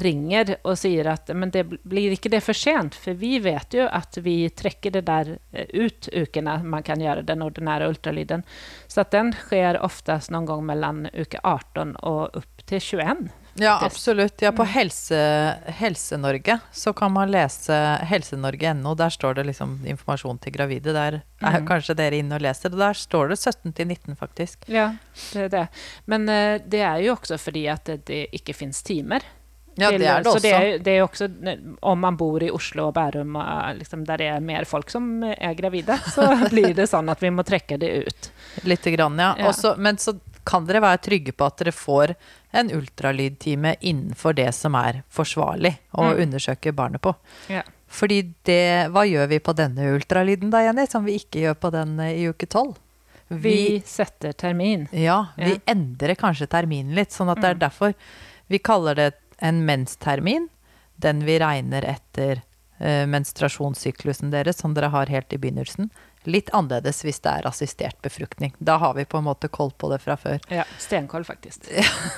ringer 0.03 0.55
og 0.63 0.77
sier 0.77 1.07
at 1.07 1.29
men 1.35 1.49
det 1.51 1.63
blir 1.83 2.11
ikke 2.15 2.29
det 2.29 2.43
for 2.45 2.53
sent, 2.53 2.95
for 2.95 3.13
vi 3.17 3.39
vet 3.39 3.73
jo 3.73 3.87
at 3.91 4.17
vi 4.21 4.49
trekker 4.49 4.91
det 4.91 5.05
der 5.09 5.37
eh, 5.53 5.65
ut 5.73 6.09
ukene 6.13 6.59
man 6.63 6.83
kan 6.83 6.99
gjøre 7.01 7.25
den 7.25 7.41
ordinære 7.41 7.89
ultralyden. 7.89 8.43
Så 8.87 9.01
at 9.01 9.11
den 9.11 9.33
skjer 9.33 9.81
oftest 9.81 10.29
noen 10.31 10.45
gang 10.45 10.65
mellom 10.65 11.05
uke 11.13 11.39
18 11.43 11.95
og 12.03 12.35
opp 12.37 12.65
til 12.69 12.79
21. 12.79 13.29
Ja, 13.59 13.79
absolutt. 13.83 14.39
Ja, 14.41 14.51
på 14.55 14.63
Mm. 14.63 14.69
Helse, 14.71 15.17
Helse-Norge 15.79 16.59
så 16.71 16.93
kan 16.95 17.11
man 17.11 17.31
lese 17.33 17.75
helsenorge.no. 18.07 18.93
Der 18.95 19.09
står 19.11 19.33
det 19.35 19.45
liksom 19.49 19.79
informasjon 19.89 20.37
til 20.39 20.53
gravide. 20.55 20.93
Der 20.93 21.21
er 21.41 21.59
Mhm. 21.59 21.67
kanskje 21.67 21.95
dere 21.95 22.15
inne 22.21 22.35
og 22.35 22.41
leser. 22.41 22.71
Og 22.71 22.77
der 22.79 22.93
står 22.93 23.29
det 23.29 23.39
17 23.39 23.73
til 23.73 23.87
19, 23.87 24.15
faktisk. 24.15 24.59
Ja, 24.69 24.93
det 25.33 25.41
er 25.41 25.49
det. 25.49 25.67
Men 26.05 26.29
eh, 26.29 26.59
det 26.59 26.79
er 26.81 26.97
jo 27.03 27.15
også 27.15 27.37
fordi 27.39 27.67
at 27.67 27.85
det 28.05 28.29
ikke 28.31 28.53
fins 28.55 28.81
timer. 28.83 29.19
Ja, 29.77 29.91
det 29.91 30.07
er 30.07 30.23
det 30.23 30.31
så 30.33 30.39
det 30.43 30.51
er, 30.53 30.79
det 30.79 30.91
er 30.97 31.03
også, 31.05 31.27
om 31.81 31.99
man 31.99 32.17
bor 32.17 32.41
i 32.43 32.49
Oslo 32.51 32.87
og 32.87 32.93
Bærum, 32.95 33.37
liksom, 33.77 34.05
der 34.05 34.17
det 34.17 34.27
er 34.27 34.39
mer 34.41 34.65
folk 34.65 34.89
som 34.89 35.23
er 35.23 35.53
gravide, 35.55 35.95
så 36.15 36.49
blir 36.49 36.73
det 36.75 36.89
sånn 36.89 37.09
at 37.09 37.19
vi 37.21 37.29
må 37.29 37.43
trekke 37.47 37.77
det 37.79 37.91
ut. 38.07 38.31
Lite 38.63 38.91
grann, 38.91 39.17
ja. 39.19 39.35
Ja. 39.37 39.47
Også, 39.47 39.75
men 39.77 39.97
så 39.97 40.17
kan 40.43 40.65
dere 40.65 40.81
være 40.81 40.97
trygge 41.05 41.31
på 41.31 41.45
at 41.45 41.57
dere 41.61 41.71
får 41.71 42.15
en 42.57 42.71
ultralydtime 42.73 43.75
innenfor 43.81 44.33
det 44.35 44.49
som 44.55 44.75
er 44.75 45.03
forsvarlig 45.13 45.75
å 45.93 46.09
Mm. 46.09 46.21
undersøke 46.23 46.71
barnet 46.73 47.01
på. 47.01 47.13
Ja. 47.47 47.61
Fordi 47.87 48.33
det 48.45 48.89
Hva 48.91 49.03
gjør 49.07 49.27
vi 49.29 49.39
på 49.39 49.53
denne 49.55 49.93
ultralyden 49.95 50.49
da, 50.51 50.59
Jenny, 50.61 50.85
som 50.87 51.05
vi 51.05 51.17
ikke 51.19 51.39
gjør 51.41 51.55
på 51.55 51.71
den 51.71 51.99
eh, 51.99 52.17
i 52.19 52.27
uke 52.29 52.45
tolv? 52.47 52.75
Vi 53.29 53.79
setter 53.85 54.33
termin. 54.33 54.87
Ja, 54.91 55.27
vi 55.37 55.51
Ja. 55.51 55.57
endrer 55.67 56.15
kanskje 56.15 56.47
terminen 56.49 56.95
litt, 56.95 57.11
sånn 57.11 57.29
at 57.29 57.37
det 57.41 57.45
er 57.49 57.53
Mm. 57.55 57.59
derfor 57.59 57.93
vi 58.49 58.57
kaller 58.59 58.95
det 58.95 59.13
en 59.41 59.63
menstermin. 59.65 60.49
Den 60.99 61.23
vi 61.25 61.37
regner 61.39 61.85
etter 61.87 62.41
eh, 62.79 63.05
menstruasjonssyklusen 63.07 64.31
deres, 64.33 64.59
som 64.59 64.73
dere 64.75 64.91
har 64.91 65.07
helt 65.11 65.33
i 65.33 65.39
begynnelsen. 65.39 65.89
Litt 66.27 66.49
annerledes 66.51 66.99
hvis 67.07 67.21
det 67.23 67.31
er 67.31 67.45
assistert 67.47 67.95
befruktning. 68.03 68.51
Da 68.59 68.75
har 68.81 68.93
vi 68.97 69.05
på 69.07 69.21
en 69.21 69.23
måte 69.29 69.47
koll 69.47 69.71
på 69.71 69.87
det 69.93 70.01
fra 70.03 70.17
før. 70.19 70.41
Ja, 70.51 70.65
stenkoll 70.77 71.23
faktisk. 71.23 71.69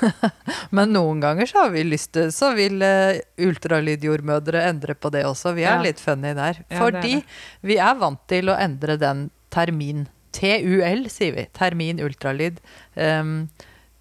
Men 0.76 0.90
noen 0.96 1.22
ganger 1.22 1.46
så 1.46 1.68
har 1.68 1.70
vi 1.76 1.84
lyst 1.86 2.14
til 2.18 2.32
Så 2.34 2.50
vil 2.58 2.82
uh, 2.82 3.20
ultralydjordmødre 3.46 4.64
endre 4.72 4.96
på 4.98 5.12
det 5.14 5.22
også. 5.30 5.54
Vi 5.54 5.64
er 5.68 5.78
Ja. 5.78 5.82
litt 5.86 6.00
funny 6.02 6.34
der. 6.34 6.64
Ja, 6.66 6.66
det 6.70 6.80
Fordi 6.82 7.14
det. 7.20 7.24
vi 7.62 7.78
er 7.78 7.96
vant 8.02 8.26
til 8.28 8.50
å 8.50 8.58
endre 8.58 8.98
den 8.98 9.30
termin 9.54 10.08
TUL, 10.34 11.06
sier 11.12 11.36
vi. 11.36 11.46
Termin 11.54 12.00
ultralyd. 12.02 12.58
Um, 12.96 13.50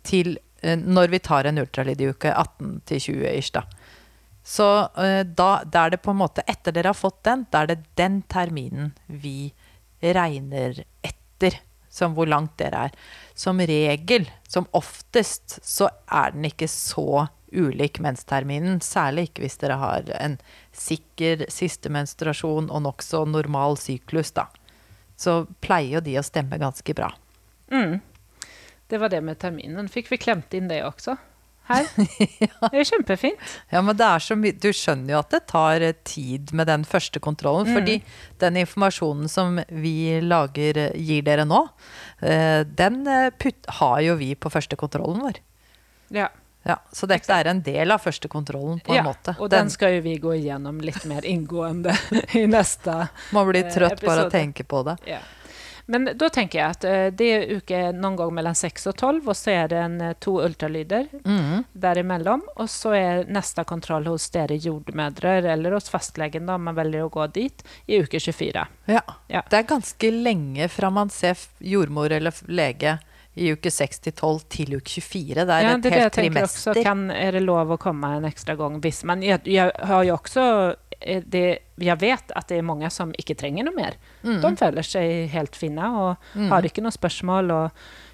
til 0.02 0.38
når 0.62 1.08
vi 1.14 1.22
tar 1.24 1.48
en 1.48 1.58
ultralyd 1.62 2.00
i 2.00 2.10
uke 2.12 2.32
18 2.34 2.80
til 2.88 3.00
20 3.00 3.30
ish, 3.38 3.52
da. 3.56 3.64
Så 4.42 4.66
eh, 4.98 5.22
da, 5.24 5.62
da 5.64 5.86
er 5.86 5.94
det 5.94 6.02
på 6.04 6.14
en 6.14 6.20
måte 6.22 6.44
Etter 6.48 6.74
dere 6.74 6.94
har 6.94 6.98
fått 6.98 7.22
den, 7.28 7.44
da 7.52 7.62
er 7.62 7.74
det 7.74 7.82
den 8.00 8.20
terminen 8.30 8.94
vi 9.06 9.52
regner 10.00 10.82
etter. 11.04 11.60
Som 11.90 12.14
hvor 12.14 12.28
langt 12.30 12.54
dere 12.60 12.86
er. 12.86 12.92
Som 13.34 13.58
regel, 13.66 14.28
som 14.46 14.68
oftest, 14.78 15.58
så 15.66 15.88
er 16.06 16.36
den 16.36 16.46
ikke 16.46 16.68
så 16.70 17.26
ulik 17.50 17.98
mensterminen. 17.98 18.78
Særlig 18.78 19.28
ikke 19.28 19.42
hvis 19.42 19.58
dere 19.58 19.78
har 19.80 20.12
en 20.20 20.36
sikker 20.76 21.48
siste 21.50 21.90
menstruasjon 21.90 22.70
og 22.70 22.84
nokså 22.86 23.24
normal 23.26 23.74
syklus, 23.80 24.30
da. 24.36 24.46
Så 25.18 25.42
pleier 25.60 25.98
jo 25.98 26.04
de 26.06 26.14
å 26.20 26.24
stemme 26.24 26.60
ganske 26.62 26.94
bra. 26.94 27.10
Mm. 27.74 27.98
Det 28.90 28.98
var 28.98 29.12
det 29.12 29.20
med 29.22 29.38
terminen. 29.38 29.88
Fikk 29.88 30.10
vi 30.10 30.18
klemt 30.18 30.54
inn 30.56 30.70
det 30.70 30.82
også? 30.84 31.16
Her. 31.70 31.86
Det 32.72 32.80
er 32.80 32.88
kjempefint. 32.88 33.42
Ja, 33.70 33.78
men 33.84 33.94
det 33.94 34.02
er 34.02 34.22
så 34.24 34.34
mye 34.34 34.56
Du 34.58 34.72
skjønner 34.74 35.14
jo 35.14 35.20
at 35.20 35.30
det 35.30 35.40
tar 35.52 35.84
eh, 35.86 35.94
tid 36.02 36.50
med 36.56 36.66
den 36.66 36.82
første 36.88 37.22
kontrollen. 37.22 37.70
Fordi 37.70 38.00
den 38.42 38.58
informasjonen 38.64 39.30
som 39.30 39.60
vi 39.70 40.18
lager, 40.24 40.80
eh, 40.88 40.98
gir 40.98 41.22
dere 41.28 41.46
nå, 41.46 41.62
eh, 42.26 42.64
den 42.66 43.04
putt, 43.38 43.70
har 43.78 44.00
jo 44.08 44.18
vi 44.18 44.32
på 44.34 44.50
første 44.50 44.78
kontrollen 44.80 45.22
vår. 45.28 45.38
Ja. 46.16 46.26
Ja, 46.66 46.76
så 46.92 47.06
dette 47.08 47.32
er 47.32 47.48
en 47.48 47.62
del 47.64 47.94
av 47.94 48.02
første 48.04 48.28
kontrollen, 48.28 48.82
på 48.84 48.92
en 48.92 48.98
ja. 48.98 49.04
måte. 49.06 49.32
Og 49.40 49.48
den 49.52 49.70
skal 49.72 49.94
jo 49.94 50.02
vi 50.04 50.18
gå 50.20 50.34
igjennom 50.36 50.82
litt 50.84 51.06
mer 51.08 51.24
inngående 51.24 51.94
i 52.40 52.44
neste 52.50 52.98
episode. 53.06 53.36
Man 53.36 53.48
blir 53.48 53.70
trøtt 53.70 53.94
trøtt 53.94 54.04
bare 54.04 54.26
av 54.26 54.28
å 54.28 54.34
tenke 54.34 54.66
på 54.68 54.82
det. 54.90 54.98
Ja. 55.08 55.22
Men 55.90 56.06
da 56.14 56.28
tenker 56.30 56.60
jeg 56.60 56.76
at 56.76 56.84
eh, 56.86 57.06
det 57.10 57.28
er 57.34 57.56
uke 57.58 57.80
noen 57.96 58.16
gang 58.18 58.32
mellom 58.36 58.54
6 58.56 58.86
og 58.92 58.96
12, 58.96 59.20
og 59.24 59.36
så 59.38 59.52
er 59.56 59.72
det 59.72 59.80
en, 59.82 59.96
eh, 60.06 60.14
to 60.22 60.36
ultralyder 60.38 61.08
mm. 61.24 61.66
derimellom. 61.82 62.44
Og 62.56 62.70
så 62.70 62.94
er 62.94 63.30
neste 63.32 63.64
kontroll 63.66 64.06
hos 64.10 64.28
dere 64.34 64.58
jordmødre, 64.60 65.40
eller 65.50 65.74
hos 65.74 65.90
fastlegen, 65.90 66.46
da, 66.46 66.58
om 66.60 66.68
man 66.70 66.78
velger 66.78 67.08
å 67.08 67.12
gå 67.12 67.26
dit, 67.34 67.66
i 67.90 67.98
uke 68.04 68.22
24. 68.22 68.66
Ja. 68.94 69.04
Ja. 69.32 69.42
Det 69.50 69.58
er 69.58 69.70
ganske 69.70 70.12
lenge 70.14 70.70
fra 70.70 70.92
man 70.94 71.10
ser 71.10 71.38
jordmor 71.58 72.12
eller 72.14 72.38
lege 72.46 72.98
i 73.34 73.52
uke 73.54 73.70
6 73.70 74.02
til 74.06 74.14
12 74.14 74.40
til 74.50 74.76
uke 74.78 75.00
24. 75.02 75.44
Det 75.46 75.56
er 75.56 75.64
ja, 75.64 75.74
et 75.74 75.82
det 75.82 75.92
det 75.92 76.00
helt 76.00 76.16
tenker 76.18 76.46
også. 76.46 76.74
Kan, 76.82 77.08
er 77.14 77.36
det 77.38 77.42
lov 77.44 77.74
å 77.74 77.78
komme 77.80 78.14
en 78.18 78.26
ekstra 78.28 78.56
gang 78.58 78.80
hvis 78.82 79.02
man 79.06 79.22
Jeg, 79.22 79.42
jeg 79.46 79.70
har 79.86 80.06
jo 80.06 80.16
også 80.18 80.46
det, 81.00 81.58
Jeg 81.80 81.98
vet 82.00 82.32
at 82.36 82.48
det 82.48 82.58
er 82.58 82.66
mange 82.66 82.90
som 82.92 83.12
ikke 83.18 83.36
trenger 83.40 83.64
noe 83.64 83.74
mer. 83.74 83.96
Mm. 84.22 84.40
De 84.42 84.50
føler 84.60 84.82
seg 84.86 85.28
helt 85.32 85.56
fine 85.56 85.90
og 85.96 86.32
har 86.50 86.62
ikke 86.68 86.82
noe 86.84 86.92
spørsmål 86.92 87.50
og 87.54 87.70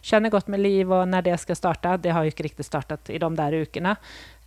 kjenner 0.06 0.30
godt 0.30 0.48
med 0.48 0.60
liv 0.62 0.90
og 0.94 1.08
når 1.08 1.22
det 1.26 1.38
skal 1.42 1.56
starte. 1.58 1.96
Det 2.02 2.12
har 2.14 2.24
jo 2.24 2.30
ikke 2.34 2.46
riktig 2.46 2.64
startet 2.68 3.10
i 3.10 3.18
de 3.18 3.30
der 3.36 3.56
ukene. 3.62 3.96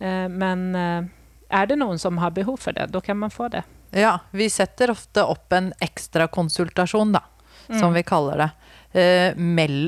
Eh, 0.00 0.28
Men 0.28 0.74
eh, 0.74 1.02
er 1.50 1.66
det 1.66 1.78
noen 1.78 1.98
som 1.98 2.18
har 2.18 2.30
behov 2.30 2.58
for 2.62 2.72
det, 2.72 2.90
da 2.92 3.00
kan 3.00 3.18
man 3.18 3.30
få 3.30 3.50
det. 3.50 3.62
Ja, 3.92 4.18
vi 4.30 4.48
setter 4.48 4.90
ofte 4.92 5.24
opp 5.26 5.52
en 5.52 5.72
ekstra 5.82 6.28
konsultasjon, 6.28 7.12
som 7.12 7.22
Mm. 7.70 7.78
som 7.78 7.92
vi 7.94 8.02
kaller 8.02 8.36
det. 8.36 8.50
Eh, 9.00 9.34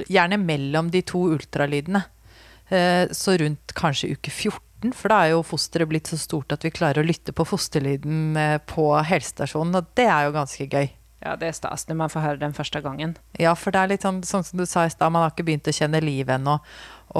gjerne 0.07 0.37
mellom 0.38 0.91
de 0.91 1.01
to 1.03 1.19
ultralydene. 1.35 2.05
Eh, 2.69 3.09
så 3.11 3.35
rundt 3.38 3.75
kanskje 3.75 4.12
uke 4.15 4.31
14, 4.31 4.61
for 4.90 5.12
da 5.12 5.21
er 5.23 5.37
jo 5.37 5.45
fosteret 5.47 5.90
blitt 5.90 6.11
så 6.11 6.18
stort 6.18 6.53
at 6.55 6.66
vi 6.66 6.73
klarer 6.75 7.03
å 7.03 7.07
lytte 7.07 7.35
på 7.37 7.47
fosterlyden 7.47 8.35
eh, 8.38 8.57
på 8.66 8.88
helsestasjonen, 9.07 9.79
og 9.79 9.92
det 9.99 10.09
er 10.11 10.27
jo 10.27 10.35
ganske 10.35 10.66
gøy. 10.66 10.90
Ja, 11.23 11.37
det 11.38 11.53
er 11.53 11.55
stas 11.55 11.87
når 11.87 11.99
man 12.01 12.11
får 12.11 12.25
høre 12.25 12.40
den 12.40 12.57
første 12.57 12.83
gangen. 12.83 13.14
Ja, 13.38 13.55
for 13.55 13.71
det 13.75 13.79
er 13.79 13.92
litt 13.92 14.07
sånn, 14.07 14.25
sånn 14.27 14.42
som 14.42 14.59
du 14.59 14.66
sa 14.66 14.88
i 14.88 14.90
stad, 14.90 15.14
man 15.14 15.23
har 15.23 15.31
ikke 15.31 15.47
begynt 15.47 15.71
å 15.71 15.77
kjenne 15.77 16.03
livet 16.03 16.35
ennå. 16.40 16.57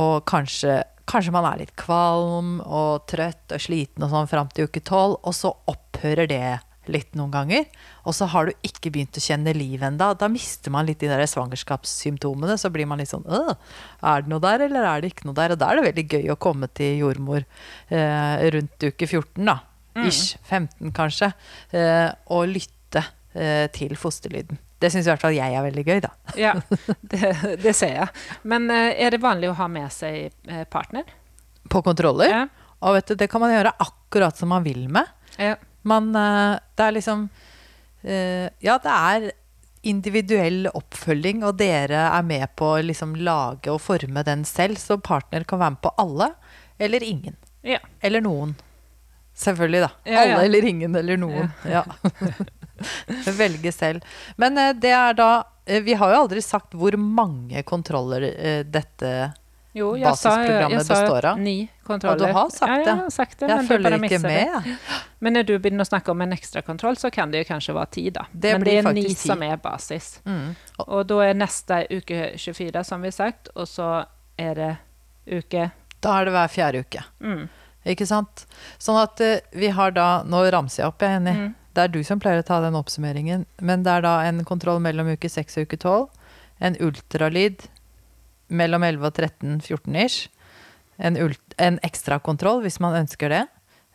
Og 0.01 0.25
kanskje, 0.27 0.81
kanskje 1.07 1.35
man 1.37 1.47
er 1.47 1.63
litt 1.63 1.77
kvalm 1.79 2.57
og 2.67 3.07
trøtt 3.11 3.55
og 3.55 3.63
sliten 3.63 4.03
og 4.03 4.11
sånn 4.11 4.31
fram 4.33 4.51
til 4.51 4.67
uke 4.67 4.83
tolv, 4.83 5.21
og 5.23 5.39
så 5.39 5.55
opphører 5.71 6.27
det 6.31 6.45
litt 6.91 7.15
noen 7.19 7.31
ganger. 7.35 7.67
Og 8.09 8.17
så 8.17 8.27
har 8.33 8.49
du 8.49 8.67
ikke 8.67 8.91
begynt 8.95 9.19
å 9.19 9.23
kjenne 9.23 9.55
livet 9.55 9.87
ennå. 9.87 10.13
Da 10.19 10.29
mister 10.33 10.73
man 10.75 10.89
litt 10.89 11.03
de 11.03 11.11
der 11.11 11.23
svangerskapssymptomene. 11.31 12.57
Så 12.59 12.73
blir 12.75 12.89
man 12.91 13.03
litt 13.03 13.13
sånn 13.13 13.27
Er 13.29 14.25
det 14.25 14.33
noe 14.33 14.43
der, 14.43 14.67
eller 14.67 14.89
er 14.89 15.03
det 15.03 15.13
ikke 15.13 15.29
noe 15.29 15.39
der? 15.39 15.55
Og 15.55 15.61
da 15.61 15.71
er 15.71 15.79
det 15.79 15.87
veldig 15.91 16.07
gøy 16.17 16.35
å 16.35 16.41
komme 16.43 16.71
til 16.75 16.99
jordmor 17.05 17.45
eh, 17.45 18.49
rundt 18.57 18.89
uke 18.89 19.07
14, 19.07 19.45
da. 19.47 19.61
Ish. 20.09 20.39
15, 20.49 20.93
kanskje. 20.97 21.33
Eh, 21.77 22.09
og 22.33 22.49
lytte 22.51 23.05
eh, 23.37 23.67
til 23.75 23.95
fosterlyden. 24.01 24.61
Det 24.83 24.91
syns 24.91 25.07
i 25.07 25.13
hvert 25.13 25.23
fall 25.23 25.37
jeg 25.37 25.55
er 25.55 25.63
veldig 25.63 25.85
gøy, 25.87 26.01
da. 26.03 26.11
Ja, 26.41 26.57
det, 27.13 27.35
det 27.63 27.75
ser 27.79 27.95
jeg. 28.01 28.09
Men 28.49 28.67
eh, 28.73 28.97
er 29.05 29.15
det 29.15 29.23
vanlig 29.23 29.53
å 29.53 29.59
ha 29.61 29.69
med 29.71 29.93
seg 29.95 30.33
eh, 30.51 30.65
partner? 30.71 31.07
På 31.71 31.85
kontroller. 31.87 32.33
Ja. 32.33 32.47
Og 32.83 32.97
vet 32.97 33.13
du, 33.13 33.15
det 33.21 33.29
kan 33.31 33.43
man 33.45 33.53
gjøre 33.55 33.77
akkurat 33.85 34.39
som 34.39 34.51
man 34.51 34.65
vil 34.67 34.89
med. 34.91 35.07
Ja. 35.39 35.55
Man, 35.83 36.11
eh, 36.17 36.59
det 36.77 36.85
er 36.87 36.97
liksom 36.97 37.29
eh, 38.03 38.49
Ja, 38.63 38.79
det 38.83 38.97
er 38.97 39.31
individuell 39.83 40.69
oppfølging, 40.71 41.43
og 41.43 41.57
dere 41.59 42.05
er 42.07 42.27
med 42.27 42.47
på 42.59 42.69
å 42.77 42.83
liksom 42.85 43.17
lage 43.19 43.73
og 43.73 43.81
forme 43.83 44.23
den 44.23 44.45
selv, 44.47 44.79
så 44.79 44.95
partner 45.03 45.43
kan 45.43 45.59
være 45.59 45.75
med 45.75 45.83
på 45.83 45.95
alle 45.99 46.29
eller 46.79 47.03
ingen. 47.03 47.37
ja. 47.67 47.81
Eller 48.01 48.23
noen. 48.23 48.55
Selvfølgelig, 49.35 49.81
da. 49.81 49.91
Ja, 50.05 50.13
ja. 50.13 50.37
Alle 50.37 50.45
eller 50.45 50.65
ingen 50.69 50.95
eller 50.95 51.17
noen. 51.17 51.51
Ja. 51.67 51.83
Velge 53.43 53.73
selv. 53.73 54.05
Men 54.37 54.59
eh, 54.59 54.75
det 54.77 54.93
er 54.93 55.15
da 55.19 55.31
Vi 55.65 55.95
har 55.95 56.11
jo 56.11 56.23
aldri 56.25 56.43
sagt 56.43 56.75
hvor 56.75 56.95
mange 56.99 57.63
kontroller 57.63 58.25
dette 58.27 58.65
dette 58.75 59.13
Jo, 59.73 59.95
jeg 59.97 60.17
sa, 60.21 60.35
jeg 60.45 60.69
består 60.77 61.25
av. 61.31 61.39
ni 61.41 61.71
kontroller. 61.87 62.29
Og 62.29 62.29
du 62.29 62.37
har 62.37 62.51
sagt 62.53 62.69
det? 62.69 62.81
ja. 62.83 62.89
Jeg 62.91 62.97
har 62.99 63.11
sagt 63.15 63.39
det, 63.41 63.49
Jeg 63.49 63.69
følger 63.71 63.97
ikke 63.97 64.19
med, 64.21 64.51
det. 64.67 64.75
Men 65.25 65.33
når 65.39 65.47
du 65.49 65.53
begynner 65.59 65.87
å 65.87 65.89
snakke 65.89 66.13
om 66.13 66.21
en 66.21 66.35
ekstra 66.37 66.61
kontroll, 66.67 66.99
så 67.01 67.11
kan 67.15 67.33
det 67.33 67.41
jo 67.41 67.49
kanskje 67.55 67.75
være 67.79 67.93
ti, 67.97 68.05
da. 68.13 68.27
Det 68.33 68.53
men 68.59 68.67
det 68.69 68.75
er 68.77 68.93
ni 68.93 69.07
faktisk 69.07 69.23
ti. 69.23 69.31
som 69.33 69.47
er 69.47 69.57
basis. 69.65 70.11
Mm. 70.29 70.53
Og 70.85 71.07
da 71.09 71.23
er 71.25 71.41
neste 71.41 71.81
uke 71.89 72.21
24, 72.37 72.85
som 72.85 73.01
vi 73.01 73.09
har 73.09 73.17
sagt, 73.17 73.49
og 73.57 73.69
så 73.71 73.89
er 74.37 74.55
det 74.61 74.71
uke 75.27 75.71
Da 76.03 76.19
er 76.19 76.29
det 76.29 76.37
hver 76.37 76.53
fjerde 76.53 76.85
uke. 76.85 77.05
mm. 77.25 77.43
Ikke 77.83 78.07
sant? 78.07 78.45
Sånn 78.79 78.95
at 79.01 79.19
uh, 79.19 79.41
vi 79.59 79.73
har 79.75 79.91
da 79.91 80.23
Nå 80.23 80.45
ramser 80.55 80.85
jeg 80.85 80.93
opp, 80.93 81.03
jeg 81.03 81.17
er 81.17 81.19
enig. 81.19 81.33
Mm. 81.35 81.55
Det 81.75 81.83
er 81.83 81.89
du 81.91 82.03
som 82.07 82.21
pleier 82.23 82.39
å 82.39 82.47
ta 82.47 82.61
den 82.63 82.77
oppsummeringen. 82.79 83.47
Men 83.59 83.83
det 83.83 83.91
er 83.91 84.05
da 84.05 84.21
en 84.29 84.45
kontroll 84.47 84.79
mellom 84.85 85.09
uke 85.17 85.27
6 85.33 85.57
og 85.59 85.67
uke 85.67 85.79
12. 85.81 86.05
En 86.63 86.77
ultralyd 86.85 87.65
mellom 88.53 88.85
11 88.87 89.09
og 89.09 89.17
13, 89.17 89.59
14 89.65 89.99
ish. 90.05 90.29
En, 91.03 91.17
en 91.17 91.79
ekstrakontroll 91.83 92.63
hvis 92.67 92.79
man 92.85 93.01
ønsker 93.01 93.33
det. 93.33 93.43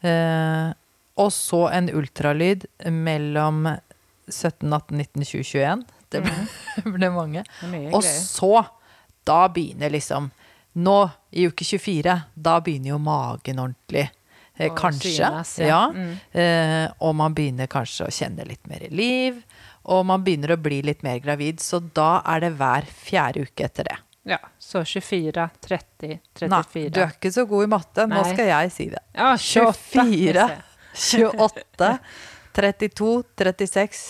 Eh, 0.07 0.73
og 1.17 1.31
så 1.33 1.63
en 1.73 1.89
ultralyd 1.93 2.67
mellom 2.93 3.69
17, 4.27 4.73
18, 4.73 4.97
19, 4.97 5.25
20, 5.25 5.43
21. 5.43 5.85
Det 6.11 6.23
ble, 6.23 6.35
ble 6.97 7.11
mange. 7.13 7.45
Det 7.61 7.87
Og 7.91 8.01
greier. 8.01 8.19
så, 8.21 8.51
da 9.27 9.45
begynner 9.51 9.93
liksom 9.93 10.31
Nå, 10.77 11.09
i 11.33 11.47
uke 11.49 11.65
24, 11.65 12.13
da 12.37 12.59
begynner 12.61 12.91
jo 12.91 12.97
magen 13.01 13.57
ordentlig. 13.63 14.03
Eh, 14.57 14.69
kanskje. 14.77 15.09
synes, 15.09 15.55
ja. 15.57 15.67
ja. 15.67 15.79
Mm. 15.89 16.11
Eh, 16.37 16.91
og 17.01 17.15
man 17.17 17.33
begynner 17.33 17.65
kanskje 17.65 18.05
å 18.05 18.13
kjenne 18.13 18.45
litt 18.45 18.69
mer 18.69 18.85
i 18.85 18.91
liv. 18.93 19.39
Og 19.89 20.03
man 20.05 20.21
begynner 20.21 20.53
å 20.53 20.59
bli 20.61 20.83
litt 20.85 21.01
mer 21.01 21.17
gravid, 21.23 21.63
så 21.65 21.79
da 21.81 22.19
er 22.29 22.45
det 22.45 22.51
hver 22.59 22.85
fjerde 22.91 23.47
uke 23.47 23.65
etter 23.65 23.89
det. 23.89 23.97
Ja, 24.27 24.39
så 24.59 24.83
24, 24.83 25.49
30, 25.63 26.17
34. 26.35 26.49
Nei, 26.51 26.89
du 26.91 27.01
er 27.05 27.13
ikke 27.13 27.31
så 27.31 27.45
god 27.47 27.63
i 27.63 27.69
matte. 27.71 28.07
Nå 28.09 28.17
Nei. 28.19 28.33
skal 28.33 28.49
jeg 28.49 28.73
si 28.75 28.89
det. 28.91 29.03
ja, 29.15 29.29
28. 29.37 30.47
24, 30.97 31.29
28, 31.37 31.91
32, 32.57 33.11
36. 33.37 34.03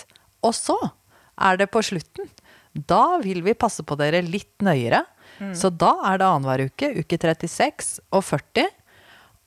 Og 0.48 0.56
så 0.58 0.78
er 1.38 1.60
det 1.62 1.70
på 1.74 1.84
slutten. 1.86 2.30
Da 2.74 3.20
vil 3.22 3.44
vi 3.46 3.54
passe 3.58 3.86
på 3.86 3.98
dere 4.00 4.24
litt 4.26 4.66
nøyere. 4.66 5.04
Så 5.54 5.70
da 5.70 5.92
er 6.10 6.18
det 6.18 6.26
annenhver 6.26 6.64
uke, 6.66 6.90
uke 6.98 7.18
36 7.22 8.00
og 8.10 8.24
40. 8.26 8.72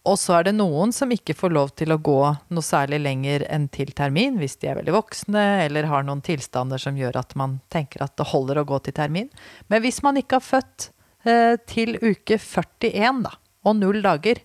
Og 0.08 0.16
så 0.16 0.38
er 0.38 0.46
det 0.48 0.54
noen 0.56 0.94
som 0.96 1.10
ikke 1.12 1.34
får 1.36 1.52
lov 1.52 1.72
til 1.76 1.92
å 1.92 1.98
gå 2.00 2.20
noe 2.48 2.64
særlig 2.64 3.02
lenger 3.04 3.44
enn 3.52 3.66
til 3.72 3.90
termin, 3.96 4.38
hvis 4.40 4.56
de 4.62 4.70
er 4.70 4.78
veldig 4.78 4.94
voksne 4.96 5.42
eller 5.66 5.90
har 5.90 6.06
noen 6.08 6.22
tilstander 6.24 6.80
som 6.80 6.96
gjør 6.96 7.18
at 7.20 7.34
man 7.36 7.58
tenker 7.72 8.06
at 8.06 8.14
det 8.16 8.30
holder 8.32 8.62
å 8.62 8.66
gå 8.70 8.78
til 8.86 8.96
termin. 8.96 9.28
Men 9.68 9.84
hvis 9.84 10.00
man 10.06 10.16
ikke 10.16 10.38
har 10.38 10.46
født 10.46 10.88
eh, 11.28 11.58
til 11.68 11.98
uke 12.00 12.40
41, 12.40 13.20
da, 13.28 13.34
og 13.68 13.76
null 13.76 14.00
dager, 14.00 14.40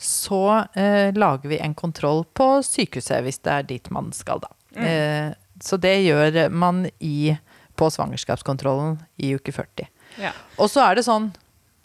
så 0.00 0.42
eh, 0.72 1.12
lager 1.12 1.52
vi 1.52 1.60
en 1.60 1.76
kontroll 1.76 2.24
på 2.32 2.48
sykehuset, 2.64 3.20
hvis 3.26 3.42
det 3.44 3.52
er 3.58 3.68
dit 3.74 3.90
man 3.92 4.08
skal, 4.16 4.40
da. 4.40 4.54
Eh, 4.74 5.34
så 5.62 5.76
det 5.78 5.98
gjør 6.00 6.48
man 6.50 6.86
i, 7.04 7.34
på 7.76 7.92
svangerskapskontrollen 7.92 8.96
i 9.20 9.34
uke 9.36 9.52
40. 9.52 9.90
Ja, 10.22 10.32
Og 10.56 10.70
så 10.70 10.80
er 10.86 10.94
det 10.94 11.02
sånn 11.06 11.32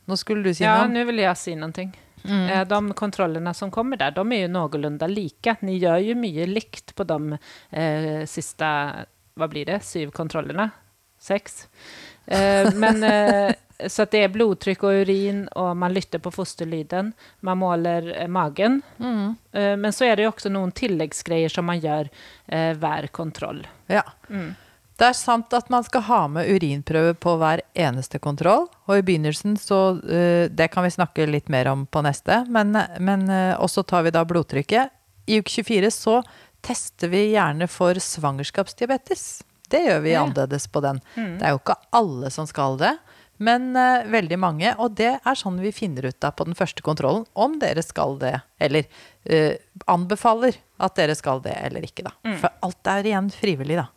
Nå 0.10 0.16
skulle 0.18 0.42
du 0.46 0.54
si 0.54 0.64
ja 0.64 0.84
noe? 0.84 0.90
Nå 0.90 1.04
vil 1.06 1.20
jeg 1.22 1.38
si 1.38 1.52
någonting. 1.54 1.92
Mm. 2.26 2.50
Eh, 2.50 2.68
De 2.68 2.94
kontrollerna 2.94 3.54
som 3.54 3.72
kommer 3.72 3.98
där, 3.98 4.12
de 4.12 4.32
är 4.32 4.38
ju 4.40 4.48
någorlunda 4.48 5.08
lika. 5.08 5.56
Ni 5.60 5.78
gör 5.78 5.98
ju 5.98 6.16
mycket 6.16 6.50
likt 6.50 6.96
på 6.96 7.04
de 7.04 7.38
eh, 7.70 8.26
sista, 8.26 8.92
vad 9.34 9.50
blir 9.50 9.66
det, 9.66 9.80
syv 9.80 10.12
kontrollerna? 10.12 10.70
Sex? 11.20 11.68
Eh, 12.26 12.74
men, 12.76 13.04
eh, 13.04 13.54
så 13.88 14.06
det 14.06 14.24
är 14.24 14.28
blodtryck 14.28 14.84
och 14.84 14.90
urin 14.90 15.48
och 15.48 15.78
man 15.78 15.94
lytter 15.94 16.20
på 16.20 16.32
fosterlyden. 16.32 17.14
Man 17.40 17.58
måler 17.58 18.22
eh, 18.22 18.28
magen. 18.28 18.82
Mm. 19.00 19.36
Eh, 19.52 19.78
men 19.78 19.94
så 19.94 20.06
är 20.06 20.16
det 20.16 20.28
också 20.28 20.50
noen 20.50 20.72
tilläggsgrejer 20.72 21.50
som 21.50 21.66
man 21.66 21.80
gör 21.80 22.10
eh, 22.48 22.74
hver 22.78 23.08
kontroll. 23.08 23.68
Ja. 23.86 24.04
Mm. 24.30 24.56
Det 25.00 25.08
er 25.08 25.16
sant 25.16 25.54
at 25.56 25.70
man 25.72 25.86
skal 25.88 26.04
ha 26.10 26.20
med 26.28 26.50
urinprøve 26.52 27.14
på 27.24 27.38
hver 27.40 27.62
eneste 27.80 28.20
kontroll. 28.20 28.66
Og 28.90 28.98
i 29.00 29.04
begynnelsen 29.08 29.56
så 29.60 29.96
eh, 30.04 30.50
Det 30.52 30.68
kan 30.74 30.84
vi 30.84 30.92
snakke 30.92 31.28
litt 31.30 31.48
mer 31.50 31.70
om 31.72 31.86
på 31.88 32.04
neste, 32.04 32.42
men, 32.52 32.76
men 33.00 33.24
eh, 33.32 33.54
også 33.56 33.86
tar 33.88 34.04
vi 34.04 34.12
da 34.12 34.26
blodtrykket. 34.28 34.92
I 35.30 35.40
uke 35.40 35.64
24 35.64 35.92
så 35.94 36.18
tester 36.66 37.08
vi 37.14 37.30
gjerne 37.32 37.70
for 37.72 37.96
svangerskapsdiabetes. 38.04 39.24
Det 39.70 39.86
gjør 39.86 40.02
vi 40.04 40.12
Ja. 40.18 40.24
annerledes 40.26 40.68
på 40.68 40.82
den. 40.84 41.00
Mm. 41.16 41.38
Det 41.40 41.46
er 41.48 41.54
jo 41.56 41.62
ikke 41.62 41.78
alle 41.96 42.32
som 42.34 42.48
skal 42.50 42.76
det, 42.82 42.96
men 43.40 43.70
uh, 43.78 44.04
veldig 44.10 44.40
mange. 44.42 44.74
Og 44.82 44.98
det 44.98 45.12
er 45.22 45.38
sånn 45.40 45.62
vi 45.62 45.72
finner 45.72 46.10
ut 46.10 46.26
av 46.28 46.34
på 46.36 46.48
den 46.50 46.58
første 46.58 46.84
kontrollen 46.84 47.24
om 47.40 47.56
dere 47.62 47.84
skal 47.86 48.18
det, 48.20 48.34
eller 48.60 48.90
uh, 49.30 49.54
anbefaler 49.88 50.58
at 50.82 50.98
dere 51.00 51.16
skal 51.16 51.40
det 51.46 51.54
eller 51.70 51.86
ikke, 51.86 52.10
da. 52.10 52.16
Mm. 52.26 52.36
For 52.42 52.52
alt 52.66 52.92
er 52.98 53.08
igjen 53.14 53.30
frivillig, 53.32 53.78
da. 53.80 53.88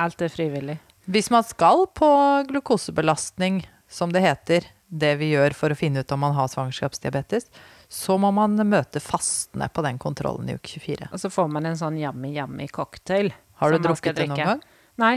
Allt 0.00 0.22
er 0.24 0.32
frivillig. 0.32 0.78
Hvis 1.10 1.30
man 1.34 1.44
skal 1.44 1.86
på 1.94 2.08
glukosebelastning, 2.48 3.62
som 3.90 4.12
det 4.14 4.22
heter, 4.24 4.68
det 4.92 5.16
vi 5.20 5.32
gjør 5.32 5.54
for 5.56 5.72
å 5.72 5.76
finne 5.76 6.04
ut 6.04 6.12
om 6.14 6.20
man 6.22 6.36
har 6.36 6.50
svangerskapsdiabetes, 6.52 7.48
så 7.92 8.16
må 8.20 8.30
man 8.32 8.56
møte 8.68 9.02
fastene 9.04 9.68
på 9.72 9.84
den 9.84 9.98
kontrollen 10.00 10.48
i 10.48 10.56
uke 10.56 10.78
24. 10.80 11.10
Og 11.12 11.20
så 11.20 11.30
får 11.32 11.50
man 11.52 11.68
en 11.68 11.78
sånn 11.80 11.98
yummy 12.00 12.32
yummy 12.36 12.68
cocktail. 12.72 13.32
Har 13.60 13.72
du 13.72 13.82
drukket 13.84 14.16
det 14.16 14.28
noen 14.30 14.40
gang? 14.40 14.64
Nei. 15.00 15.16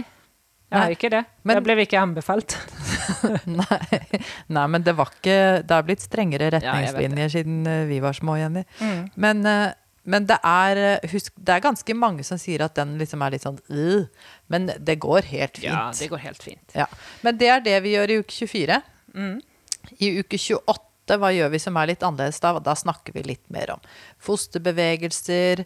Jeg 0.66 0.82
har 0.82 0.96
ikke 0.96 1.12
det. 1.14 1.24
Men- 1.44 1.60
ble 1.62 1.70
blev 1.70 1.86
ikke 1.86 2.02
anbefalt. 2.02 2.58
Nei. 3.46 4.10
Nei, 4.50 4.66
men 4.68 4.84
det 4.84 4.96
var 4.98 5.12
ikke 5.14 5.62
Det 5.62 5.72
har 5.72 5.84
blitt 5.86 6.02
strengere 6.04 6.50
retningslinjer 6.56 7.28
ja, 7.28 7.32
siden 7.32 7.66
eh, 7.70 7.84
vi 7.90 8.00
var 8.04 8.18
små, 8.18 8.38
Jenny. 8.40 8.66
Mm. 8.82 9.02
Men, 9.22 9.46
eh, 9.46 9.76
men 10.06 10.28
det 10.30 10.38
er 10.46 10.80
eh, 10.80 11.10
Husk, 11.12 11.34
det 11.36 11.56
er 11.56 11.64
ganske 11.66 11.98
mange 11.98 12.26
som 12.28 12.40
sier 12.42 12.64
at 12.66 12.78
den 12.78 12.96
liksom 13.02 13.24
er 13.26 13.36
litt 13.36 13.46
sånn 13.46 13.60
«Øh», 13.74 14.06
Men 14.54 14.70
det 14.78 15.00
går 15.02 15.26
helt 15.32 15.58
fint. 15.58 15.66
Ja, 15.66 15.90
det 15.98 16.10
går 16.12 16.22
helt 16.22 16.44
fint. 16.46 16.76
Ja. 16.78 16.86
Men 17.26 17.40
det 17.42 17.50
er 17.50 17.64
det 17.66 17.80
vi 17.82 17.96
gjør 17.96 18.14
i 18.14 18.20
uke 18.22 18.36
24. 18.46 18.82
Mm. 19.16 19.40
I 19.98 20.12
uke 20.22 20.38
28, 20.38 21.18
hva 21.22 21.32
gjør 21.34 21.50
vi 21.54 21.62
som 21.62 21.78
er 21.82 21.90
litt 21.90 22.06
annerledes 22.06 22.42
da? 22.44 22.54
Da 22.62 22.76
snakker 22.78 23.16
vi 23.18 23.26
litt 23.26 23.46
mer 23.54 23.74
om 23.76 23.88
fosterbevegelser. 24.22 25.66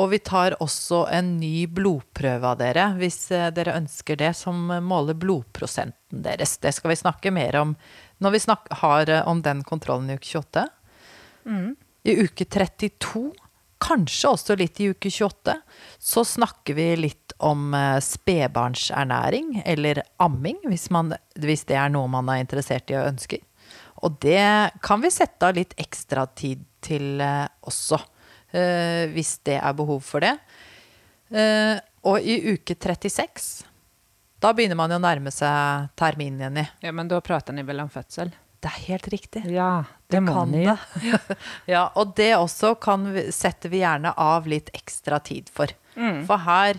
Og 0.00 0.10
vi 0.10 0.18
tar 0.24 0.56
også 0.64 1.04
en 1.14 1.36
ny 1.38 1.68
blodprøve 1.70 2.54
av 2.54 2.58
dere, 2.58 2.88
hvis 2.98 3.28
eh, 3.30 3.50
dere 3.54 3.76
ønsker 3.78 4.18
det, 4.18 4.32
som 4.40 4.72
måler 4.82 5.14
blodprosenten 5.14 6.24
deres. 6.24 6.56
Det 6.58 6.72
skal 6.74 6.94
vi 6.94 7.00
snakke 7.04 7.34
mer 7.34 7.60
om 7.60 7.76
når 8.24 8.34
vi 8.34 8.42
har 8.80 9.12
eh, 9.12 9.28
om 9.28 9.44
den 9.44 9.62
kontrollen 9.66 10.10
i 10.10 10.16
uke 10.18 10.32
28. 10.40 10.66
Mm. 11.44 11.74
I 12.04 12.16
uke 12.24 12.44
32, 12.44 13.30
kanskje 13.84 14.30
også 14.32 14.56
litt 14.58 14.80
i 14.80 14.88
uke 14.92 15.10
28, 15.12 15.54
så 16.00 16.24
snakker 16.24 16.76
vi 16.78 16.88
litt 16.98 17.34
om 17.44 17.74
eh, 17.76 17.98
spedbarnsernæring, 18.02 19.62
eller 19.64 20.02
amming, 20.22 20.60
hvis, 20.70 20.88
man, 20.94 21.12
hvis 21.40 21.66
det 21.68 21.76
er 21.80 21.92
noe 21.92 22.10
man 22.10 22.30
er 22.32 22.42
interessert 22.44 22.90
i 22.92 22.98
og 22.98 23.10
ønsker. 23.12 23.42
Og 24.04 24.16
det 24.20 24.44
kan 24.84 25.02
vi 25.02 25.12
sette 25.12 25.48
av 25.48 25.56
litt 25.56 25.74
ekstra 25.80 26.26
tid 26.36 26.64
til 26.84 27.20
eh, 27.24 27.46
også, 27.68 28.00
eh, 28.52 29.04
hvis 29.12 29.36
det 29.48 29.58
er 29.60 29.76
behov 29.76 30.02
for 30.06 30.24
det. 30.24 30.36
Og 32.04 32.20
i 32.20 32.34
uke 32.52 32.76
36, 32.76 33.64
da 34.44 34.52
begynner 34.54 34.78
man 34.78 34.92
jo 34.92 35.00
å 35.00 35.02
nærme 35.02 35.32
seg 35.34 35.88
termin, 35.98 36.36
Jenny. 36.38 36.62
Ja, 36.84 36.92
men 36.94 37.08
da 37.10 37.18
prater 37.24 37.56
ni 37.56 37.64
vel 37.66 37.80
om 37.82 37.90
fødsel? 37.90 38.30
Det 38.62 38.70
er 38.70 38.84
helt 38.92 39.08
riktig. 39.12 39.42
Ja, 39.50 39.86
må 40.22 40.32
kan 40.36 40.52
det. 40.52 40.76
ja, 41.74 41.82
og 41.94 42.14
det 42.18 42.36
også 42.36 42.74
kan 42.82 43.12
vi, 43.14 43.22
setter 43.34 43.68
vi 43.72 43.78
gjerne 43.82 44.10
av 44.20 44.46
litt 44.50 44.68
ekstra 44.76 45.18
tid 45.24 45.44
for. 45.54 45.68
Mm. 45.96 46.26
For 46.28 46.36
her 46.46 46.74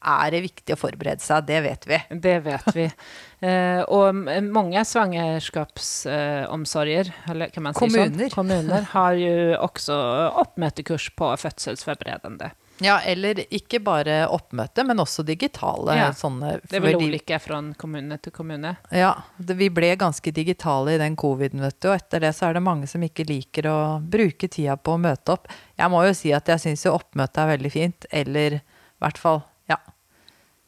er 0.00 0.30
det 0.32 0.40
viktig 0.46 0.72
å 0.74 0.78
forberede 0.80 1.20
seg, 1.20 1.44
det 1.48 1.60
vet 1.64 1.86
vi. 1.88 1.98
Det 2.10 2.40
vet 2.46 2.76
vi. 2.76 2.90
Eh, 3.40 3.80
og 3.88 4.12
mange 4.52 4.84
svangerskapsomsorger, 4.84 7.08
eh, 7.08 7.30
eller 7.32 7.48
kan 7.48 7.64
man 7.64 7.72
säga 7.72 7.80
Kommuner. 7.80 8.18
sånt? 8.18 8.34
Kommuner 8.34 8.82
har 8.92 9.12
jo 9.16 9.56
også 9.56 9.96
oppmøtekurs 10.42 11.08
på 11.16 11.36
fødselsforberedende. 11.40 12.50
Ja, 12.80 12.98
eller 13.04 13.42
ikke 13.52 13.78
bare 13.84 14.22
oppmøte, 14.32 14.84
men 14.88 15.00
også 15.02 15.24
digitale 15.28 15.96
Ja, 15.98 16.10
sånne. 16.16 16.60
Det 16.62 16.80
fordi- 16.80 16.96
olika 16.96 17.38
från 17.38 17.74
kommune 17.74 18.18
til 18.18 18.32
kommune. 18.32 18.76
Ja, 18.90 19.14
det, 19.36 19.56
vi 19.56 19.68
ble 19.68 19.94
ganske 19.96 20.32
digitale 20.32 20.94
i 20.94 20.98
den 20.98 21.16
coviden, 21.16 21.60
vet 21.60 21.80
du, 21.80 21.88
og 21.90 21.96
etter 21.98 22.20
det 22.20 22.34
så 22.36 22.48
er 22.48 22.54
det 22.54 22.62
mange 22.62 22.88
som 22.88 23.02
ikke 23.02 23.26
liker 23.28 23.68
å 23.68 24.00
bruke 24.00 24.48
tida 24.48 24.76
på 24.76 24.94
å 24.96 25.00
møte 25.00 25.32
opp. 25.36 25.48
Jeg 25.78 25.90
må 25.90 26.06
jo 26.06 26.14
si 26.14 26.32
at 26.32 26.46
jeg 26.46 26.58
syns 26.58 26.84
jo 26.84 26.96
oppmøte 26.98 27.38
er 27.44 27.56
veldig 27.58 27.72
fint, 27.72 28.06
eller 28.10 28.60
i 28.60 28.62
hvert 29.00 29.18
fall, 29.18 29.42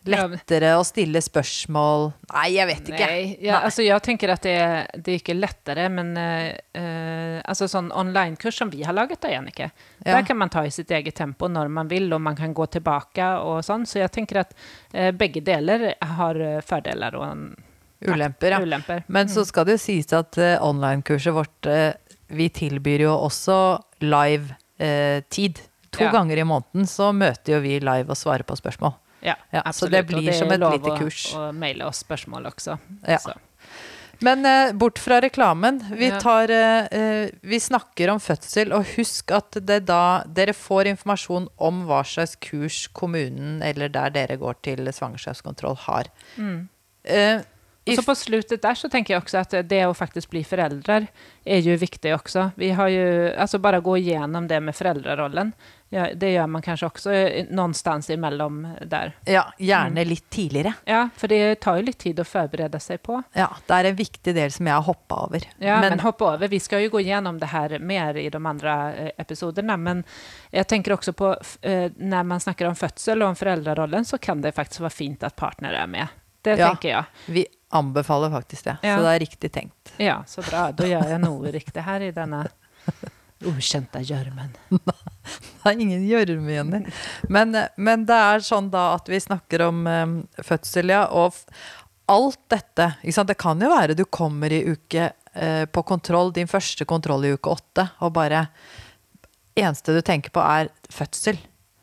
Lettere 0.05 0.73
å 0.75 0.83
stille 0.83 1.21
spørsmål 1.23 2.09
Nei, 2.33 2.47
jeg 2.57 2.67
vet 2.67 2.89
ikke. 2.91 3.07
Nei, 3.07 3.37
ja, 3.39 3.59
Nei. 3.59 3.65
Alltså 3.69 3.83
jag 3.83 4.03
tänker 4.03 4.29
att 4.29 4.43
det 4.43 4.87
det 4.95 5.13
er 5.13 5.21
ikke 5.21 5.35
lettere, 5.35 5.89
men 5.89 6.17
uh, 6.17 7.41
altså, 7.45 7.69
sånn 7.71 7.93
online-kurs 7.95 8.59
som 8.59 8.71
vi 8.71 8.83
har 8.83 8.97
laget 8.97 9.21
da, 9.23 9.31
Jannicke, 9.31 9.71
Ja. 10.05 10.17
der 10.17 10.27
kan 10.27 10.39
man 10.39 10.51
ta 10.51 10.65
i 10.67 10.71
sitt 10.71 10.91
eget 10.91 11.15
tempo 11.15 11.47
når 11.49 11.69
man 11.69 11.89
vil, 11.89 12.13
og 12.13 12.21
man 12.21 12.37
kan 12.37 12.55
gå 12.55 12.67
tilbake 12.67 13.29
og 13.39 13.63
sånn. 13.65 13.87
Så 13.87 14.01
jeg 14.01 14.11
tenker 14.11 14.41
at 14.43 14.55
uh, 14.95 15.11
begge 15.11 15.41
deler 15.41 15.95
har 16.01 16.41
fordeler 16.67 17.15
og 17.15 17.55
Ulemper, 18.03 18.51
ja. 18.51 18.59
ulemper. 18.59 19.05
Men 19.07 19.29
så 19.31 19.45
skal 19.47 19.69
det 19.69 19.77
jo 19.77 19.85
sies 19.85 20.11
at 20.13 20.39
uh, 20.39 20.59
online-kurset 20.67 21.35
vårt 21.37 21.69
Vi 22.33 22.49
tilbyr 22.49 23.05
jo 23.05 23.13
også 23.15 23.79
live 24.01 24.57
tid. 25.29 25.61
To 25.93 26.09
ganger 26.11 26.41
i 26.41 26.45
måneden 26.49 26.87
så 26.89 27.13
møter 27.13 27.53
jo 27.53 27.61
vi 27.61 27.77
live 27.79 28.11
og 28.11 28.17
svarer 28.17 28.43
på 28.43 28.57
spørsmål. 28.57 28.97
Ja, 29.23 29.35
Ja, 29.51 29.63
så 29.63 29.69
absolut. 29.69 29.93
det 29.93 30.03
blir 30.03 30.29
är 30.29 30.33
som 30.33 30.51
et 30.51 30.63
att- 30.63 30.99
kurs. 30.99 31.35
att 31.35 31.55
mejla 31.55 31.87
oss 31.89 31.99
spørsmål 31.99 32.47
også. 32.47 32.79
Ja. 33.07 33.19
Så. 33.19 33.33
Men 34.23 34.47
eh, 34.47 34.73
bort 34.73 34.99
fra 34.99 35.21
reklamen. 35.21 35.81
Vi, 35.99 36.11
tar, 36.21 36.49
eh, 36.51 36.87
eh, 36.87 37.29
vi 37.43 37.59
snakker 37.61 38.09
om 38.11 38.21
fødsel, 38.21 38.73
og 38.73 38.85
husk 38.97 39.31
at 39.35 39.57
det 39.67 39.81
da, 39.87 40.23
dere 40.27 40.53
får 40.55 40.87
informasjon 40.93 41.49
om 41.59 41.81
hva 41.89 42.05
slags 42.07 42.37
kurs 42.37 42.87
kommunen 42.95 43.63
eller 43.63 43.89
der 43.89 44.11
dere 44.15 44.37
går 44.39 44.55
til 44.63 44.87
svangerskapskontroll, 44.93 45.77
har. 45.77 46.05
Mm. 46.37 46.69
Eh, 47.05 47.41
så 47.97 48.03
på 48.03 48.15
slutet 48.15 48.63
där 48.63 48.75
så 48.75 48.89
tänker 48.89 49.15
jag 49.15 49.23
också 49.23 49.39
att 49.39 49.55
det 49.65 49.83
att 49.83 49.97
faktiskt 49.97 50.31
bli 50.31 50.45
föräldrar 50.45 51.07
är 51.45 51.59
ju 51.59 51.77
viktigt 51.77 52.15
också. 52.15 52.51
Vi 52.57 52.71
har 52.71 52.89
ju, 52.89 53.35
alltså 53.35 53.59
bara 53.59 53.81
gå 53.81 53.97
igenom 53.99 54.49
det 54.49 54.61
med 54.61 54.77
föräldrarollen. 54.77 55.53
Ja, 55.89 56.07
det 56.15 56.31
gjør 56.33 56.47
man 56.47 56.63
kanskje 56.63 56.87
også 56.89 57.13
eh, 57.13 57.45
någonstans 57.51 58.11
imellom 58.11 58.63
der. 58.87 59.13
ja, 59.27 59.43
Mm. 59.59 59.67
gjerne 59.69 60.05
litt 60.05 60.31
tidligere. 60.31 60.73
Ja, 60.85 61.09
for 61.17 61.29
det 61.29 61.61
tar 61.61 61.77
jo 61.77 61.83
litt 61.83 61.99
tid 61.99 62.21
å 62.21 62.25
forberede 62.25 62.81
seg 62.81 63.03
på. 63.03 63.23
Ja, 63.37 63.49
det 63.67 63.75
er 63.75 63.85
en 63.91 63.97
viktig 63.99 64.35
del 64.35 64.51
som 64.53 64.67
jeg 64.67 64.75
har 64.75 64.83
hoppa 64.83 65.15
over. 65.27 65.45
Ja, 65.59 65.81
men, 65.81 65.99
hoppa 66.01 66.25
over. 66.35 66.49
Vi 66.49 66.61
skal 66.61 66.81
jo 66.87 66.91
gå 66.91 67.01
igjennom 67.03 67.39
det 67.39 67.47
her 67.53 67.79
mer 67.79 68.17
i 68.17 68.29
de 68.31 68.41
andre 68.47 69.11
episodene. 69.19 69.77
Men 69.77 70.05
jeg 70.53 70.67
tenker 70.67 70.93
også 70.97 71.13
på 71.13 71.35
eh, 71.63 71.91
man 72.25 72.41
snakker 72.41 72.67
om 72.71 72.75
fødsel 72.79 73.23
og 73.23 73.29
om 73.29 73.37
foreldrerollen, 73.37 74.05
så 74.05 74.19
kan 74.19 74.41
det 74.41 74.55
faktisk 74.55 74.81
være 74.81 74.91
fint 74.97 75.23
at 75.29 75.37
partner 75.37 75.73
er 75.83 75.87
med. 75.87 76.07
Det 76.43 76.57
Ja. 76.59 76.69
tenker 76.73 76.89
jeg. 76.89 77.05
vi 77.27 77.47
anbefaler 77.73 78.31
faktisk 78.31 78.69
det. 78.69 78.77
Ja. 78.85 78.97
Så 78.97 79.07
det 79.07 79.15
er 79.15 79.23
riktig 79.25 79.53
tenkt. 79.53 79.93
Ja, 80.03 80.21
så 80.29 80.45
bra. 80.47 80.69
Da 80.77 80.89
gjør 80.89 81.11
jeg 81.15 81.23
noe 81.23 81.53
riktig 81.55 81.85
her 81.87 82.05
i 82.05 82.13
denne 82.15 82.45
ukjente 83.49 84.03
gjørmen. 84.07 84.53
Det 85.63 85.71
er 85.71 85.79
ingen 85.79 86.03
gjørme 86.07 86.57
i. 86.59 86.81
Men, 87.31 87.55
men 87.79 88.05
det 88.07 88.17
er 88.19 88.43
sånn 88.43 88.67
da 88.73 88.97
at 88.97 89.07
vi 89.07 89.21
snakker 89.23 89.63
om 89.69 89.85
um, 89.87 90.17
fødsel, 90.43 90.91
ja. 90.91 91.05
Og 91.15 91.37
alt 92.11 92.41
dette? 92.51 92.89
Det 93.03 93.37
kan 93.39 93.63
jo 93.63 93.71
være 93.71 93.95
du 93.95 94.03
kommer 94.11 94.51
i 94.51 94.65
uke 94.67 95.13
uh, 95.15 95.65
på 95.71 95.85
kontroll, 95.87 96.33
din 96.35 96.51
første 96.51 96.87
kontroll 96.89 97.29
i 97.29 97.35
uke 97.37 97.55
åtte, 97.55 97.87
og 98.03 98.17
bare 98.19 98.49
Eneste 99.53 99.93
du 99.93 100.01
tenker 100.01 100.33
på, 100.33 100.41
er 100.41 100.71
fødsel. 100.89 101.37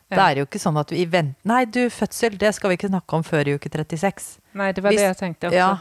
Det 0.09 0.25
er 0.25 0.41
jo 0.41 0.47
ikke 0.47 0.61
sånn 0.61 0.77
at 0.81 0.91
vi 0.93 1.03
venter 1.05 1.49
Nei, 1.49 1.63
du, 1.69 1.83
fødsel, 1.93 2.37
det 2.41 2.49
skal 2.57 2.71
vi 2.71 2.79
ikke 2.79 2.89
snakke 2.89 3.17
om 3.19 3.25
før 3.25 3.49
i 3.49 3.55
uke 3.59 3.69
36. 3.69 4.29
Nei, 4.57 4.71
det 4.73 4.83
var 4.85 4.95
vi, 4.95 4.97
det 4.97 5.09
jeg 5.11 5.17
tenkte 5.19 5.51
også. 5.51 5.59
Ja. 5.59 5.71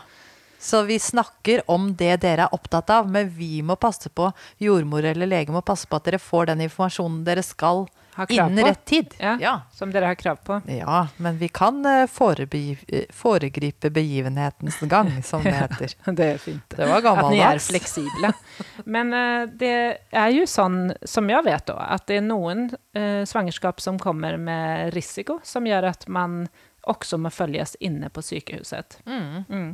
Så 0.59 0.83
vi 0.89 0.99
snakker 0.99 1.63
om 1.71 1.93
det 1.97 2.17
dere 2.25 2.49
er 2.49 2.55
opptatt 2.55 2.91
av, 2.91 3.09
men 3.09 3.31
vi 3.31 3.63
må 3.63 3.79
passe 3.81 4.11
på, 4.11 4.33
jordmor 4.61 5.07
eller 5.07 5.31
lege 5.31 5.55
må 5.55 5.63
passe 5.63 5.87
på 5.89 5.97
at 6.01 6.09
dere 6.09 6.21
får 6.21 6.51
den 6.51 6.67
informasjonen 6.67 7.23
dere 7.29 7.47
skal 7.47 7.87
Ha 7.87 8.08
innen 8.29 8.59
på. 8.59 8.67
rett 8.67 8.85
tid. 8.85 9.15
Ja, 9.19 9.37
Ja. 9.41 9.61
Som 9.73 9.93
dere 9.93 10.11
har 10.11 10.15
krav 10.15 10.37
på. 10.37 10.61
Ja, 10.67 11.09
men 11.17 11.39
vi 11.39 11.49
kan 11.49 11.87
eh, 11.87 12.03
eh, 12.03 13.05
foregripe 13.11 13.91
begivenhetens 13.91 14.81
gang, 14.81 15.23
som 15.23 15.43
det 15.43 15.53
heter. 15.53 15.95
Det 16.19 16.25
er 16.25 16.39
fint. 16.39 16.63
Det 16.77 16.87
var 16.87 17.19
Att 17.19 17.31
ni 17.31 17.39
er 17.39 17.59
fleksible. 17.59 18.33
Men 18.85 19.13
uh, 19.15 19.49
det 19.49 19.99
er 20.11 20.31
jo 20.35 20.47
sånn, 20.47 20.93
som 21.05 21.29
jeg 21.31 21.45
vet 21.45 21.67
då, 21.67 21.77
at 21.79 22.07
det 22.07 22.19
er 22.19 22.25
noen 22.27 22.69
uh, 22.97 23.25
svangerskap 23.25 23.81
som 23.81 23.99
kommer 23.99 24.37
med 24.37 24.95
risiko, 24.95 25.39
som 25.45 25.67
gjør 25.67 25.91
at 25.93 26.09
man 26.09 26.49
også 26.89 27.19
må 27.21 27.31
følges 27.35 27.77
inne 27.85 28.09
på 28.13 28.23
sykehuset. 28.25 28.99
Mm. 29.07 29.45
Mm. 29.49 29.71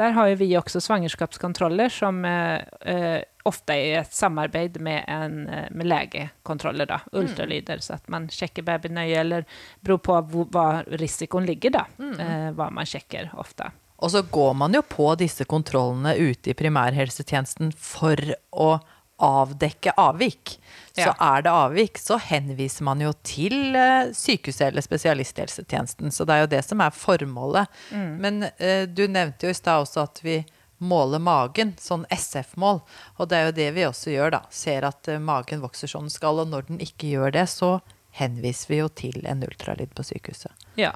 Der 0.00 0.14
har 0.16 0.28
jo 0.30 0.38
vi 0.42 0.50
også 0.58 0.82
svangerskapskontroller, 0.84 1.92
som 1.92 2.24
eh, 2.28 3.22
ofte 3.48 3.74
i 3.74 3.90
et 3.98 4.12
samarbeid 4.14 4.76
med, 4.84 5.04
en, 5.08 5.38
eh, 5.48 5.66
med 5.72 5.88
legekontroller, 5.90 6.86
da, 6.90 7.00
ultralyder, 7.16 7.80
så 7.84 7.96
at 7.98 8.08
man 8.12 8.28
sjekker 8.32 8.64
baby 8.66 8.88
nøye, 8.94 9.16
eller 9.24 9.44
beror 9.84 9.98
på 10.04 10.20
hvor, 10.30 10.84
risikoen 11.00 11.48
ligger, 11.48 11.74
da, 11.80 11.86
eh, 11.98 12.50
hva 12.56 12.70
man 12.70 12.86
sjekker 12.88 13.32
ofte. 13.40 13.70
Og 13.98 14.12
så 14.14 14.22
går 14.30 14.52
man 14.54 14.76
jo 14.76 14.84
på 14.86 15.08
disse 15.18 15.42
kontrollene 15.50 16.12
ute 16.20 16.52
i 16.52 16.54
primærhelsetjenesten 16.54 17.72
for 17.74 18.20
å 18.54 18.76
avdekke 19.18 19.90
avvik. 19.98 20.52
Så 20.94 21.08
Ja. 21.08 21.14
er 21.18 21.42
det 21.42 21.50
avvik, 21.50 21.98
så 21.98 22.18
henviser 22.22 22.82
man 22.86 23.00
jo 23.00 23.12
til 23.26 23.74
eh, 23.74 24.12
sykehuset 24.14 24.68
eller 24.68 24.82
spesialisthelsetjenesten. 24.82 26.12
Så 26.14 26.24
det 26.26 26.34
er 26.36 26.40
jo 26.44 26.50
det 26.52 26.64
som 26.64 26.80
er 26.80 26.90
formålet. 26.94 27.66
Men 27.92 28.44
eh, 28.58 28.86
du 28.86 29.06
nevnte 29.08 29.46
jo 29.48 29.50
i 29.50 29.58
stad 29.58 29.82
også 29.82 30.02
at 30.06 30.20
vi 30.22 30.44
måler 30.78 31.22
magen, 31.22 31.74
sånn 31.80 32.06
SF-mål. 32.10 32.80
Og 33.18 33.28
det 33.28 33.38
er 33.38 33.48
jo 33.48 33.56
det 33.56 33.68
vi 33.76 33.86
også 33.88 34.14
gjør, 34.14 34.34
da. 34.38 34.42
Ser 34.54 34.86
at 34.88 35.10
eh, 35.10 35.20
magen 35.22 35.62
vokser 35.64 35.90
som 35.90 36.06
den 36.06 36.14
skal, 36.14 36.40
og 36.42 36.50
når 36.52 36.68
den 36.70 36.82
ikke 36.84 37.12
gjør 37.12 37.34
det, 37.34 37.46
så 37.50 37.78
henviser 38.18 38.72
vi 38.72 38.80
jo 38.80 38.88
til 38.88 39.26
en 39.28 39.44
ultralyd 39.46 39.92
på 39.94 40.06
sykehuset. 40.06 40.68
Ja. 40.80 40.94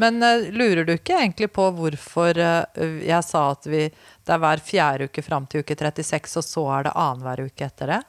Men 0.00 0.22
uh, 0.24 0.48
lurer 0.52 0.86
du 0.88 0.94
ikke 0.94 1.18
egentlig 1.18 1.50
på 1.52 1.66
hvorfor 1.76 2.38
uh, 2.38 2.94
jeg 3.04 3.24
sa 3.26 3.42
at 3.52 3.68
vi, 3.68 3.86
det 3.92 4.32
er 4.32 4.40
hver 4.40 4.62
fjerde 4.64 5.10
uke 5.10 5.24
fram 5.24 5.48
til 5.50 5.64
uke 5.64 5.76
36, 5.76 6.38
og 6.40 6.46
så 6.46 6.64
er 6.78 6.88
det 6.88 6.94
annenhver 6.96 7.44
uke 7.48 7.68
etter 7.68 7.96
det? 7.96 8.00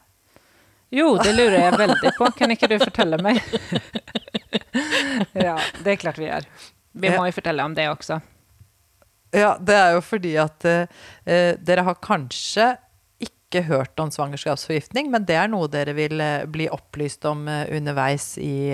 Jo, 0.94 1.16
det 1.18 1.34
lurer 1.34 1.58
jeg 1.58 1.78
veldig 1.82 2.12
på. 2.20 2.28
Kan 2.38 2.54
ikke 2.54 2.70
du 2.70 2.76
fortelle 2.78 3.18
meg? 3.26 3.40
ja, 5.48 5.56
det 5.82 5.96
er 5.96 5.98
klart 5.98 6.20
vi 6.22 6.28
gjør. 6.28 6.46
Vi 6.94 7.10
må 7.16 7.26
jo 7.26 7.34
fortelle 7.34 7.66
om 7.66 7.74
det 7.74 7.88
også. 7.90 8.20
Ja, 9.34 9.56
det 9.58 9.76
er 9.76 9.96
jo 9.96 10.02
fordi 10.06 10.36
at 10.38 10.66
eh, 10.70 10.90
eh, 11.26 11.54
dere 11.58 11.86
har 11.88 12.02
kanskje 12.04 12.76
ikke 13.24 13.66
hørt 13.68 14.00
om 14.02 14.12
svangerskapsforgiftning, 14.14 15.12
men 15.14 15.26
det 15.30 15.38
er 15.38 15.50
noe 15.52 15.70
dere 15.72 15.96
vil 15.98 16.22
eh, 16.22 16.46
bli 16.50 16.70
opplyst 16.74 17.26
om 17.30 17.48
eh, 17.50 17.66
underveis 17.78 18.34
i 18.42 18.72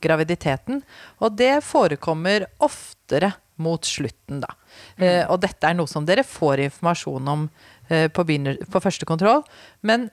graviditeten. 0.00 0.80
Og 1.20 1.36
det 1.38 1.60
forekommer 1.66 2.46
oftere 2.62 3.32
mot 3.60 3.84
slutten, 3.84 4.40
da. 4.42 4.54
Eh, 4.96 5.22
og 5.26 5.42
dette 5.42 5.68
er 5.68 5.76
noe 5.76 5.90
som 5.90 6.06
dere 6.08 6.24
får 6.26 6.64
informasjon 6.70 7.34
om 7.34 7.50
på, 7.90 8.22
begynner, 8.22 8.54
på 8.70 8.78
første 8.78 9.02
kontroll. 9.02 9.40
Men 9.82 10.04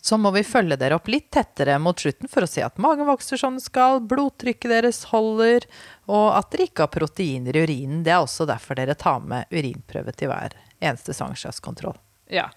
så 0.00 0.18
må 0.20 0.30
vi 0.34 0.42
følge 0.44 0.76
dere 0.78 0.98
opp 0.98 1.08
litt 1.08 1.30
tettere 1.32 1.78
mot 1.80 1.98
slutten 1.98 2.28
for 2.28 2.44
å 2.44 2.50
se 2.50 2.62
at 2.62 2.76
magen 2.82 3.08
vokser 3.08 3.40
som 3.40 3.56
den 3.56 3.64
skal, 3.64 4.00
blodtrykket 4.04 4.70
deres 4.70 5.04
holder, 5.12 5.64
og 6.06 6.26
at 6.38 6.50
dere 6.52 6.68
ikke 6.68 6.84
har 6.84 6.92
proteiner 6.92 7.56
i 7.56 7.62
urinen. 7.64 8.02
Det 8.04 8.12
er 8.12 8.20
også 8.22 8.46
derfor 8.48 8.76
dere 8.78 8.94
tar 9.00 9.24
med 9.24 9.48
urinprøve 9.50 10.12
til 10.14 10.28
hver 10.30 10.54
eneste 10.78 11.16
svangerskapskontroll. 11.16 11.96
Ja, 12.28 12.50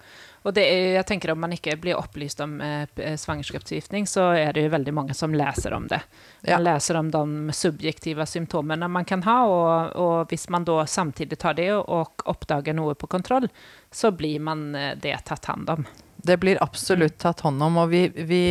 og 0.43 0.51
det 0.57 0.65
er, 0.67 0.81
jeg 0.97 1.05
tenker 1.07 1.31
om 1.31 1.39
man 1.39 1.53
ikke 1.55 1.77
blir 1.79 1.95
opplyst 1.95 2.41
om 2.43 2.57
eh, 2.59 2.83
p- 2.91 3.13
svangerskapsforgiftning, 3.17 4.03
så 4.11 4.25
er 4.35 4.51
det 4.57 4.65
jo 4.65 4.73
veldig 4.73 4.93
mange 4.97 5.15
som 5.15 5.31
leser 5.31 5.71
om 5.77 5.85
det. 5.87 6.01
Man 6.43 6.51
Ja. 6.51 6.57
leser 6.59 6.99
om 6.99 7.07
de 7.13 7.53
subjektive 7.55 8.25
symptomene 8.27 8.89
man 8.91 9.07
kan 9.07 9.23
ha, 9.23 9.37
og, 9.47 9.95
og 9.95 10.27
hvis 10.33 10.49
man 10.51 10.67
da 10.67 10.81
samtidig 10.83 11.39
tar 11.39 11.55
det 11.55 11.69
og 11.77 12.25
oppdager 12.27 12.75
noe 12.75 12.97
på 12.99 13.07
kontroll, 13.07 13.47
så 13.91 14.11
blir 14.11 14.43
man 14.43 14.75
eh, 14.75 14.95
det 14.99 15.15
tatt 15.31 15.47
hand 15.47 15.69
om. 15.77 15.87
Det 16.23 16.37
blir 16.39 16.57
absolutt 16.63 17.17
tatt 17.19 17.39
hånd 17.45 17.61
om, 17.63 17.77
og 17.77 17.89
vi, 17.89 18.07
vi 18.09 18.41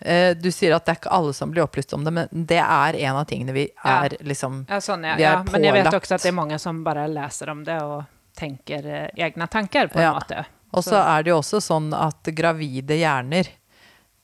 eh, 0.00 0.34
Du 0.34 0.50
sier 0.52 0.74
at 0.76 0.84
det 0.86 0.92
er 0.94 0.98
ikke 1.00 1.12
alle 1.16 1.32
som 1.36 1.50
blir 1.54 1.62
opplyst 1.64 1.92
om 1.96 2.04
det, 2.04 2.12
men 2.12 2.28
det 2.32 2.58
er 2.60 2.98
en 3.06 3.16
av 3.20 3.24
tingene 3.30 3.52
vi 3.56 3.68
Ja. 3.84 4.04
er 4.04 4.16
liksom 4.24 4.64
Ja, 4.68 4.80
sånn, 4.80 5.04
ja. 5.06 5.16
Vi 5.16 5.22
er 5.24 5.32
ja, 5.38 5.42
men 5.50 5.62
jeg 5.64 5.72
vet 5.78 5.92
også 5.92 6.14
at 6.18 6.22
det 6.22 6.28
er 6.32 6.38
mange 6.40 6.58
som 6.58 6.82
bare 6.84 7.06
leser 7.08 7.50
om 7.50 7.64
det 7.64 7.80
og 7.82 8.04
tenker 8.36 8.86
eh, 8.86 9.08
egne 9.16 9.46
tanker 9.48 9.88
på 9.88 9.98
en 10.00 10.02
Ja. 10.08 10.14
måte. 10.14 10.44
Og 10.74 10.82
så 10.82 10.96
er 10.98 11.22
det 11.22 11.30
jo 11.30 11.38
også 11.38 11.60
sånn 11.62 11.92
at 11.94 12.22
gravide 12.34 12.96
hjerner, 12.98 13.46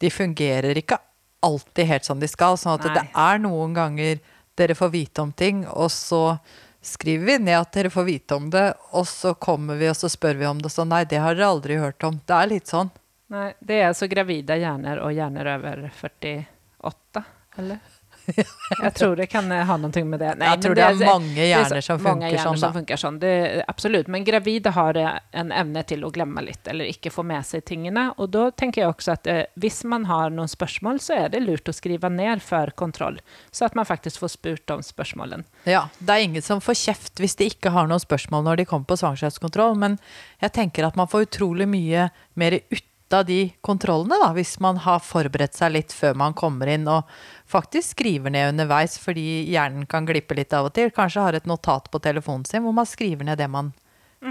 de 0.00 0.10
fungerer 0.10 0.74
ikke 0.76 0.98
alltid 1.42 1.86
helt 1.86 2.04
som 2.04 2.18
de 2.20 2.26
skal. 2.26 2.56
Sånn 2.58 2.74
at 2.74 2.84
Nei. 2.88 2.94
det 2.94 3.04
er 3.14 3.38
noen 3.38 3.72
ganger 3.76 4.18
dere 4.58 4.74
får 4.74 4.90
vite 4.90 5.22
om 5.22 5.30
ting, 5.32 5.62
og 5.68 5.88
så 5.94 6.40
skriver 6.80 7.26
vi 7.26 7.38
ned 7.38 7.58
at 7.58 7.72
dere 7.76 7.90
får 7.92 8.06
vite 8.06 8.36
om 8.36 8.48
det, 8.50 8.66
og 8.96 9.06
så 9.08 9.34
kommer 9.34 9.78
vi 9.80 9.90
og 9.90 9.96
så 9.98 10.10
spør 10.12 10.40
vi 10.40 10.48
om 10.48 10.62
det, 10.62 10.72
så 10.72 10.86
nei, 10.88 11.04
det 11.04 11.20
har 11.22 11.36
dere 11.36 11.52
aldri 11.54 11.78
hørt 11.80 12.04
om. 12.06 12.20
Det 12.26 12.36
er 12.36 12.50
litt 12.50 12.70
sånn. 12.70 12.92
Nei, 13.30 13.52
det 13.60 13.76
er 13.78 13.90
altså 13.92 14.08
gravide 14.10 14.56
hjerner 14.58 15.02
og 15.04 15.14
hjerner 15.14 15.52
over 15.52 15.84
48, 16.00 17.24
eller? 17.62 17.89
Jeg 18.84 18.92
tror 18.96 19.16
det 19.18 19.26
kan 19.32 19.50
eh, 19.52 19.64
ha 19.66 19.76
noe 19.80 20.04
med 20.04 20.20
det. 20.22 20.28
jeg 20.30 20.38
men 20.38 20.60
tror 20.64 20.74
det 20.78 20.86
det 21.00 21.06
er 21.08 21.24
hjerner 21.34 21.80
så- 21.80 21.86
som 21.90 21.98
funker 22.02 22.28
hjerner 22.30 22.44
sånn, 22.44 22.58
som 22.60 22.72
da. 22.72 22.78
funker 22.78 23.00
sånn. 23.02 23.18
Det, 23.22 23.64
absolutt. 23.68 24.08
Men 24.08 24.24
gravide 24.24 24.72
har 24.76 24.96
eh, 24.96 25.18
en 25.42 25.52
evne 25.52 25.82
til 25.86 26.04
å 26.06 26.10
glemme 26.14 26.42
litt, 26.46 26.66
eller 26.70 26.88
ikke 26.92 27.10
få 27.12 27.24
med 27.26 27.44
seg 27.46 27.64
tingene. 27.68 28.08
Og 28.18 28.30
da 28.30 28.50
tenker 28.50 28.82
jeg 28.84 28.92
også 28.94 29.12
at 29.18 29.26
eh, 29.30 29.42
hvis 29.60 29.82
man 29.84 30.04
har 30.10 30.30
noen 30.30 30.48
spørsmål, 30.50 31.00
så 31.02 31.16
er 31.24 31.28
det 31.34 31.42
lurt 31.44 31.68
å 31.68 31.74
skrive 31.76 32.10
ned 32.12 32.42
før 32.44 32.70
kontroll, 32.78 33.18
så 33.50 33.66
at 33.66 33.74
man 33.78 33.88
faktisk 33.88 34.20
får 34.22 34.34
spurt 34.36 34.70
om 34.76 34.84
spørsmålene. 34.86 35.44
Ja, 35.68 35.88
det 35.98 36.10
er 36.14 36.26
ingen 36.28 36.42
som 36.46 36.60
får 36.64 36.78
kjeft 36.84 37.20
hvis 37.20 37.36
de 37.40 37.50
ikke 37.50 37.72
har 37.74 37.86
noen 37.90 38.00
spørsmål 38.02 38.44
når 38.46 38.62
de 38.62 38.68
kommer 38.70 38.86
på 38.90 38.96
svangerskapskontroll, 39.00 39.76
men 39.80 39.98
jeg 40.40 40.52
tenker 40.56 40.86
at 40.86 40.96
man 40.96 41.08
får 41.10 41.26
utrolig 41.28 41.66
mye 41.68 42.08
mer 42.40 42.60
ut 42.70 42.86
av 43.12 43.24
de 43.26 43.48
kontrollene, 43.66 44.14
da, 44.22 44.28
hvis 44.36 44.52
man 44.62 44.76
har 44.84 45.00
forberedt 45.02 45.56
seg 45.58 45.72
litt 45.74 45.90
før 45.90 46.14
man 46.14 46.32
kommer 46.38 46.68
inn, 46.70 46.84
og 46.86 47.08
faktisk 47.50 47.96
skriver 47.96 48.30
ned 48.32 48.54
underveis, 48.54 48.96
fordi 49.02 49.26
hjernen 49.50 49.86
kan 49.90 50.06
glippe 50.08 50.36
litt 50.38 50.54
av 50.56 50.70
og 50.70 50.74
til. 50.78 50.90
Kanskje 50.94 51.24
har 51.26 51.38
et 51.38 51.48
notat 51.50 51.90
på 51.90 52.00
telefonen 52.02 52.46
sin 52.48 52.62
hvor 52.64 52.76
man 52.76 52.88
skriver 52.88 53.26
ned 53.26 53.38
det 53.42 53.50
man 53.50 53.72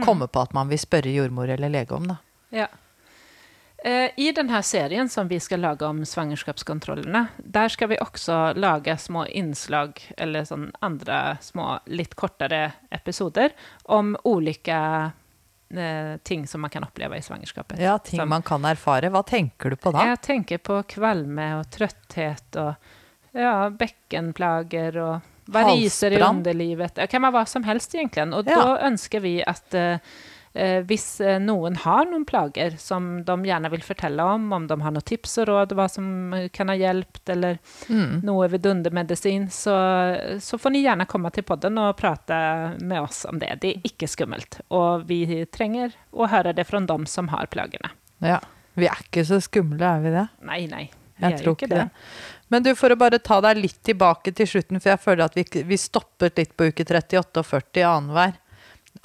kommer 0.05 0.27
på 0.29 0.43
at 0.43 0.53
man 0.53 0.69
vil 0.69 0.77
spørre 0.79 1.09
jordmor 1.11 1.49
eller 1.49 1.71
lege 1.73 1.95
om, 1.97 2.05
da. 2.11 2.19
Ja. 2.53 2.67
Eh, 3.83 4.11
I 4.17 4.31
denne 4.35 4.59
serien 4.63 5.09
som 5.09 5.27
vi 5.31 5.39
skal 5.39 5.61
lage 5.63 5.87
om 5.87 6.01
svangerskapskontrollene, 6.05 7.27
der 7.39 7.71
skal 7.71 7.89
vi 7.93 7.97
også 8.03 8.51
lage 8.59 8.97
små 8.99 9.23
innslag, 9.25 10.01
eller 10.17 10.43
sånn 10.45 10.67
andre 10.83 11.37
små, 11.41 11.77
litt 11.87 12.13
kortere 12.19 12.73
episoder, 12.91 13.55
om 13.87 14.17
ulike 14.27 14.79
eh, 15.71 16.17
ting 16.27 16.45
som 16.47 16.61
man 16.61 16.73
kan 16.73 16.83
oppleve 16.83 17.17
i 17.17 17.23
svangerskapet. 17.23 17.79
Ja, 17.79 17.97
ting 17.97 18.19
Som- 18.19 18.29
man 18.29 18.43
kan 18.43 18.65
erfare. 18.67 19.09
Hva 19.09 19.23
tenker 19.23 19.69
du 19.69 19.75
på 19.79 19.93
da? 19.95 20.05
Jeg 20.11 20.21
tenker 20.27 20.57
på 20.57 20.83
kvalme 20.83 21.53
og 21.61 21.69
trøtthet 21.71 22.59
og 22.59 22.75
ja, 23.33 23.69
bekkenplager 23.69 24.97
og 25.03 25.21
variser 25.49 26.13
i 26.13 26.19
underlivet. 26.21 26.95
Det 26.95 27.09
kan 27.09 27.21
være 27.25 27.31
hva 27.39 27.45
som 27.47 27.63
helst, 27.63 27.93
egentlig. 27.95 28.27
Og 28.33 28.45
Ja. 28.47 28.55
da 28.55 28.87
ønsker 28.89 29.21
vi 29.21 29.41
at 29.43 29.73
eh, 29.73 29.97
eh, 30.53 30.81
hvis 30.83 31.19
eh, 31.21 31.39
noen 31.39 31.75
har 31.77 32.05
noen 32.05 32.25
plager 32.25 32.77
som 32.77 33.23
de 33.25 33.35
gjerne 33.45 33.69
vil 33.71 33.81
fortelle 33.81 34.21
om, 34.21 34.51
om 34.53 34.67
de 34.67 34.77
har 34.81 34.91
noen 34.91 35.05
tips 35.05 35.37
og 35.41 35.47
råd, 35.49 35.73
hva 35.77 35.87
som 35.89 36.33
eh, 36.33 36.49
kan 36.53 36.69
ha 36.69 36.75
hjulpet, 36.75 37.29
eller 37.29 37.57
Mm. 37.89 38.21
noe 38.23 38.47
vidundermedisin, 38.47 39.49
så, 39.49 39.73
så 40.39 40.57
får 40.61 40.71
ni 40.71 40.83
gjerne 40.83 41.07
komme 41.09 41.31
til 41.33 41.43
podden 41.43 41.77
og 41.81 41.97
prate 41.97 42.77
med 42.81 43.01
oss 43.01 43.25
om 43.25 43.39
det. 43.39 43.55
Det 43.61 43.75
er 43.75 43.81
ikke 43.89 44.07
skummelt. 44.07 44.59
Og 44.69 45.07
vi 45.09 45.45
trenger 45.49 45.93
å 46.13 46.27
høre 46.29 46.53
det 46.53 46.67
fra 46.69 46.79
dem 46.79 47.05
som 47.09 47.27
har 47.33 47.47
plagene. 47.47 47.89
Ja. 48.21 48.39
Vi 48.75 48.85
er 48.85 49.01
ikke 49.01 49.25
så 49.25 49.41
skumle, 49.41 49.81
er 49.81 49.99
vi 50.05 50.09
det? 50.13 50.27
Nei, 50.45 50.65
nei. 50.69 50.85
Vi 51.19 51.25
Jeg 51.25 51.33
er 51.33 51.41
tror 51.43 51.55
ikke 51.57 51.67
det. 51.67 51.89
Men 52.49 52.65
du, 52.65 52.71
for 52.77 52.91
å 52.91 52.97
bare 52.99 53.21
ta 53.21 53.39
deg 53.45 53.61
litt 53.61 53.79
tilbake 53.85 54.33
til 54.35 54.47
slutten, 54.49 54.81
for 54.81 54.93
jeg 54.93 55.01
føler 55.03 55.27
at 55.27 55.37
vi, 55.37 55.45
vi 55.69 55.77
stoppet 55.77 56.39
litt 56.41 56.55
på 56.57 56.71
uke 56.71 56.85
38 56.85 57.41
og 57.41 57.45
40 57.45 57.85
annenhver. 57.85 58.37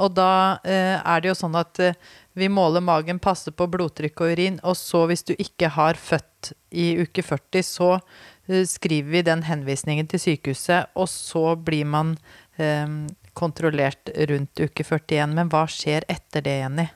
Og 0.01 0.14
da 0.16 0.59
eh, 0.64 0.97
er 0.97 1.21
det 1.21 1.31
jo 1.31 1.37
sånn 1.39 1.59
at 1.61 1.79
eh, 1.83 1.99
vi 2.35 2.49
måler 2.51 2.83
magen, 2.83 3.21
passer 3.23 3.55
på 3.55 3.68
blodtrykk 3.71 4.25
og 4.25 4.33
urin, 4.35 4.57
og 4.66 4.79
så 4.81 5.05
hvis 5.11 5.27
du 5.29 5.35
ikke 5.37 5.71
har 5.77 6.01
født 6.01 6.55
i 6.75 6.95
uke 7.05 7.23
40, 7.23 7.66
så 7.68 7.91
eh, 7.99 8.64
skriver 8.66 9.12
vi 9.12 9.25
den 9.29 9.45
henvisningen 9.47 10.09
til 10.11 10.23
sykehuset, 10.25 10.91
og 10.97 11.11
så 11.12 11.53
blir 11.55 11.87
man 11.87 12.16
eh, 12.57 12.89
kontrollert 13.37 14.11
rundt 14.31 14.64
uke 14.64 14.87
41. 14.89 15.37
Men 15.37 15.53
hva 15.53 15.66
skjer 15.71 16.09
etter 16.11 16.43
det, 16.49 16.59
Jenny? 16.64 16.89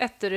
Etter 0.00 0.30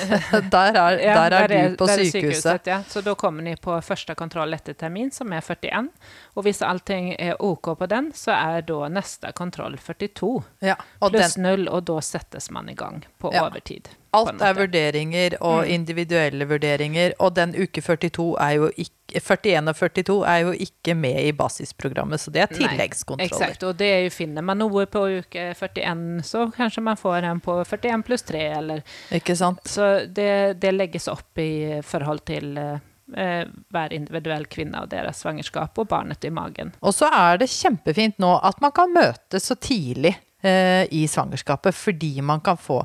Der 0.52 0.58
er, 0.58 0.96
Ja, 0.98 1.14
der 1.30 1.36
er 1.36 1.46
du 1.68 1.76
på 1.76 1.86
der 1.86 1.92
er 1.92 2.04
sykehuset. 2.10 2.66
ja. 2.66 2.80
Så 2.88 3.00
da 3.06 3.14
kommer 3.14 3.42
ni 3.42 3.54
på 3.62 3.80
første 3.80 4.14
kontroll 4.18 4.52
etter 4.54 4.72
termin, 4.74 5.10
som 5.14 5.32
er 5.32 5.40
41. 5.40 5.88
Og 6.36 6.44
hvis 6.44 6.60
allting 6.62 7.14
er 7.18 7.38
OK 7.40 7.70
på 7.80 7.86
den, 7.88 8.10
så 8.12 8.34
er 8.36 8.64
da 8.68 8.88
neste 8.92 9.30
kontroll 9.32 9.78
42. 9.80 10.32
Ja, 10.60 10.74
den, 11.00 11.14
Pluss 11.14 11.38
null, 11.40 11.64
og 11.72 11.86
da 11.88 12.00
settes 12.04 12.50
man 12.52 12.68
i 12.68 12.74
gang 12.76 13.04
på 13.18 13.32
Ja. 13.32 13.46
overtid. 13.48 13.88
alt 14.16 14.40
er 14.40 14.54
vurderinger 14.56 15.34
og 15.44 15.66
individuelle 15.68 16.46
vurderinger, 16.48 17.12
og 17.20 17.34
den 17.36 17.52
uke 17.54 17.82
42 17.84 18.36
er 18.40 18.52
jo 18.56 18.70
ikke 18.76 19.20
41 19.20 19.68
og 19.68 19.76
42 19.76 20.24
er 20.26 20.38
jo 20.38 20.52
ikke 20.52 20.94
med 20.96 21.20
i 21.24 21.32
basisprogrammet, 21.36 22.20
så 22.20 22.30
det 22.32 22.42
er 22.42 22.46
tilleggskontroller. 22.54 23.28
Nei. 23.28 23.48
Exakt, 23.48 23.62
og 23.62 23.76
det 23.76 23.90
jo 24.04 24.10
finner 24.10 24.42
man 24.42 24.58
noe 24.58 24.86
på 24.86 25.04
uke 25.18 25.54
41, 25.54 26.22
så 26.24 26.46
kanskje 26.56 26.82
man 26.82 26.96
får 26.96 27.28
en 27.28 27.40
på 27.44 27.58
41 27.64 28.02
pluss 28.08 28.22
3, 28.22 28.42
eller 28.58 28.82
Ikke 29.12 29.36
sant? 29.36 29.60
Så 29.68 30.06
det, 30.08 30.60
det 30.60 30.72
legges 30.74 31.08
opp 31.12 31.38
i 31.38 31.80
forhold 31.84 32.24
til 32.24 32.56
eh, 32.58 32.78
hver 33.06 33.92
individuell 33.94 34.48
kvinne 34.50 34.80
og 34.82 34.90
deres 34.90 35.20
svangerskap 35.22 35.78
og 35.78 35.86
barnet 35.92 36.24
i 36.26 36.30
magen. 36.34 36.72
Og 36.82 36.94
så 36.96 37.06
er 37.14 37.38
det 37.38 37.46
kjempefint 37.52 38.18
nå 38.22 38.32
at 38.42 38.58
man 38.64 38.74
kan 38.74 38.90
møtes 38.90 39.46
så 39.46 39.54
tidlig 39.54 40.16
eh, 40.42 40.84
i 40.90 41.06
svangerskapet, 41.06 41.74
fordi 41.74 42.20
man 42.20 42.42
kan 42.42 42.58
få 42.58 42.80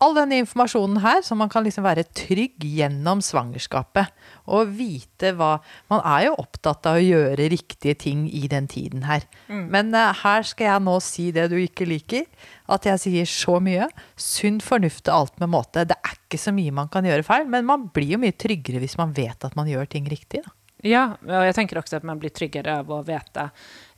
all 0.00 0.14
denne 0.16 0.38
informasjonen 0.40 1.00
her, 1.04 1.20
så 1.24 1.36
man 1.36 1.50
kan 1.52 1.64
liksom 1.66 1.84
være 1.84 2.06
trygg 2.16 2.62
gjennom 2.64 3.20
svangerskapet. 3.24 4.08
Og 4.50 4.72
vite 4.74 5.34
hva 5.36 5.58
Man 5.90 6.00
er 6.06 6.28
jo 6.28 6.38
opptatt 6.40 6.86
av 6.88 6.98
å 6.98 7.02
gjøre 7.02 7.48
riktige 7.52 7.94
ting 7.98 8.24
i 8.26 8.46
den 8.50 8.66
tiden 8.70 9.04
her. 9.06 9.26
Men 9.48 9.92
uh, 9.94 10.14
her 10.22 10.46
skal 10.46 10.70
jeg 10.70 10.84
nå 10.86 10.96
si 11.04 11.28
det 11.34 11.48
du 11.52 11.58
ikke 11.60 11.88
liker. 11.88 12.24
At 12.70 12.88
jeg 12.88 13.02
sier 13.02 13.28
så 13.28 13.58
mye. 13.62 13.90
Sunn 14.16 14.60
fornuft 14.64 15.10
og 15.10 15.16
alt 15.16 15.42
med 15.42 15.52
måte. 15.52 15.84
Det 15.88 15.98
er 15.98 16.16
ikke 16.16 16.40
så 16.40 16.54
mye 16.54 16.74
man 16.74 16.90
kan 16.92 17.06
gjøre 17.06 17.26
feil, 17.26 17.46
men 17.50 17.68
man 17.68 17.90
blir 17.92 18.16
jo 18.16 18.22
mye 18.22 18.36
tryggere 18.38 18.80
hvis 18.82 18.98
man 19.00 19.14
vet 19.16 19.44
at 19.46 19.58
man 19.58 19.68
gjør 19.70 19.90
ting 19.90 20.08
riktig. 20.10 20.44
Da. 20.46 20.54
Ja, 20.86 21.04
og 21.12 21.44
jeg 21.44 21.56
tenker 21.58 21.80
også 21.80 21.98
at 21.98 22.06
man 22.08 22.20
blir 22.22 22.32
tryggere 22.32 22.78
av 22.80 22.88
å 22.88 23.02
vite 23.04 23.50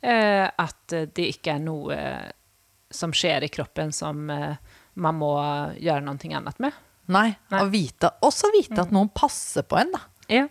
eh, 0.03 0.43
at 0.43 0.95
det 1.15 1.29
ikke 1.31 1.55
er 1.55 1.61
noe 1.63 1.95
eh, 1.95 2.31
som 2.93 3.13
skjer 3.15 3.47
i 3.47 3.51
kroppen 3.53 3.93
som 3.95 4.27
eh, 4.33 4.57
man 4.95 5.19
må 5.19 5.33
gjøre 5.79 6.03
noe 6.05 6.35
annet 6.37 6.59
med. 6.63 6.81
Nei, 7.11 7.33
Nei. 7.51 7.63
vite, 7.73 8.13
også 8.23 8.51
vite 8.55 8.79
at 8.85 8.93
noen 8.95 9.09
passer 9.11 9.65
på 9.67 9.79
en, 9.81 9.91
da. 9.91 10.03
Ja. 10.31 10.47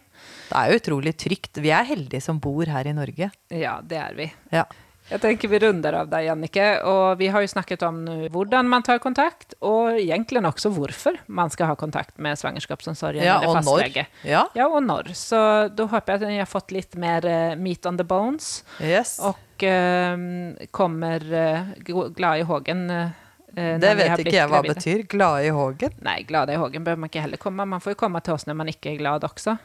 Det 0.51 0.59
er 0.59 0.71
jo 0.73 0.81
utrolig 0.83 1.15
trygt. 1.17 1.61
Vi 1.65 1.73
er 1.73 1.87
heldige 1.89 2.21
som 2.21 2.41
bor 2.43 2.69
her 2.69 2.87
i 2.87 2.93
Norge. 2.97 3.31
ja, 3.49 3.81
det 3.81 3.99
er 3.99 4.15
vi. 4.19 4.33
Ja. 4.53 4.67
Jeg 5.11 5.21
tenker 5.21 5.51
vi 5.51 5.59
runder 5.59 5.97
av 5.99 6.11
deg, 6.13 6.27
Jannike. 6.29 6.67
Og 6.89 7.19
vi 7.21 7.29
har 7.33 7.43
jo 7.43 7.51
snakket 7.51 7.83
om 7.85 8.03
hvordan 8.33 8.69
man 8.71 8.85
tar 8.87 9.01
kontakt, 9.03 9.57
og 9.61 9.99
egentlig 9.99 10.43
også 10.47 10.71
hvorfor 10.73 11.19
man 11.27 11.51
skal 11.53 11.73
ha 11.73 11.77
kontakt 11.77 12.19
med 12.23 12.39
svangerskapsomsorgen 12.41 13.25
Ja, 13.25 13.41
eller 13.43 13.61
fastlege. 13.61 14.07
Ja, 14.25 14.47
Ja, 14.55 14.69
og 14.69 14.83
når. 14.87 15.13
Så 15.19 15.41
da 15.75 15.89
håper 15.91 16.15
jeg 16.15 16.23
at 16.23 16.29
jeg 16.37 16.45
har 16.45 16.51
fått 16.51 16.73
litt 16.73 16.97
mer 16.97 17.27
eh, 17.27 17.57
meat 17.57 17.87
on 17.87 17.99
the 17.99 18.07
bones. 18.07 18.63
yes. 18.81 19.19
Og 19.21 19.67
uh, 19.67 20.65
kommer 20.71 21.27
uh, 21.33 22.09
glad 22.15 22.39
i 22.39 22.47
hågen. 22.47 22.91
eh, 22.91 23.03
eh, 23.03 23.22
det 23.55 23.95
vi 23.97 24.09
har 24.09 24.17
vet 24.17 24.27
ikke 24.27 24.33
jeg 24.37 24.49
hva 24.49 24.61
gravide. 24.63 24.75
betyr. 24.75 25.03
Glad 25.09 25.45
i 25.45 25.49
hågen. 25.53 25.93
Nei, 26.03 26.23
glad 26.29 26.51
i 26.51 26.55
hågen 26.57 26.85
bør 26.85 26.97
man 26.99 27.09
ikke 27.11 27.21
heller 27.25 27.37
komme. 27.43 27.67
Man 27.69 27.81
får 27.81 27.93
jo 27.93 28.01
komme 28.07 28.23
til 28.25 28.35
oss 28.35 28.47
når 28.49 28.55
man 28.57 28.69
ikke 28.73 28.93
er 28.95 28.97
glad 29.03 29.25
også. 29.29 29.59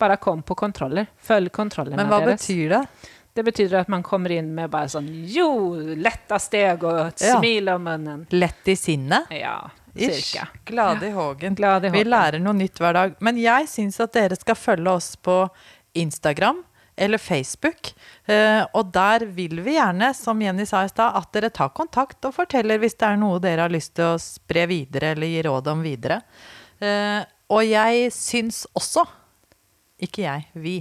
Bare 0.00 0.16
kom 0.16 0.42
på 0.42 0.54
kontroller. 0.56 1.06
Følg 1.20 1.50
kontrollene 1.52 1.96
deres. 1.96 2.04
Men 2.06 2.12
hva 2.12 2.20
deres. 2.26 2.46
betyr 2.46 2.68
det? 2.76 2.82
Det 3.34 3.44
betyr 3.46 3.74
at 3.78 3.88
man 3.88 4.02
kommer 4.02 4.32
inn 4.34 4.54
med 4.54 4.70
bare 4.72 4.88
sånn 4.90 5.06
jo, 5.30 5.48
letta 5.96 6.38
steg 6.42 6.82
og 6.84 7.06
et 7.06 7.20
Ja. 7.22 7.38
smil 7.38 7.68
om 7.70 7.84
munnen. 7.84 8.26
Lett 8.32 8.66
i 8.68 8.74
sinnet? 8.76 9.30
Ja, 9.30 9.70
Ish. 9.94 10.32
cirka. 10.32 10.48
Glad 10.66 11.02
i 11.02 11.10
hågen. 11.14 11.54
Glad 11.54 11.84
i 11.84 11.90
Vi 11.90 12.02
lærer 12.04 12.40
noe 12.40 12.52
nytt 12.54 12.74
hver 12.78 12.92
dag. 12.92 13.14
Men 13.20 13.36
jeg 13.38 13.68
syns 13.68 14.00
at 14.00 14.12
dere 14.12 14.36
skal 14.36 14.54
følge 14.54 14.88
oss 14.90 15.14
på 15.16 15.48
Instagram 15.94 16.64
eller 17.00 17.18
Facebook. 17.18 17.94
Eh, 18.24 18.60
og 18.76 18.92
der 18.92 19.24
vil 19.32 19.62
vi 19.64 19.78
gjerne, 19.78 20.12
som 20.14 20.42
Jenny 20.42 20.66
sa 20.68 20.82
i 20.84 20.90
stad, 20.92 21.16
at 21.16 21.32
dere 21.32 21.48
tar 21.54 21.72
kontakt 21.76 22.28
og 22.28 22.36
forteller 22.36 22.80
hvis 22.82 22.98
det 23.00 23.08
er 23.08 23.20
noe 23.20 23.40
dere 23.42 23.64
har 23.64 23.72
lyst 23.72 23.94
til 23.96 24.12
å 24.12 24.20
spre 24.20 24.66
videre 24.68 25.14
eller 25.14 25.32
gi 25.32 25.42
råd 25.48 25.70
om 25.72 25.84
videre. 25.86 26.20
Eh, 26.80 27.22
og 27.50 27.64
jeg 27.66 28.12
syns 28.14 28.62
også 28.78 29.02
Ikke 30.00 30.22
jeg, 30.22 30.46
vi. 30.56 30.78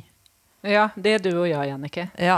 Ja, 0.64 0.86
det 0.96 1.12
er 1.18 1.24
du 1.24 1.34
og 1.34 1.48
jeg, 1.48 1.72
Jannike. 1.72 2.06
Ja. 2.20 2.38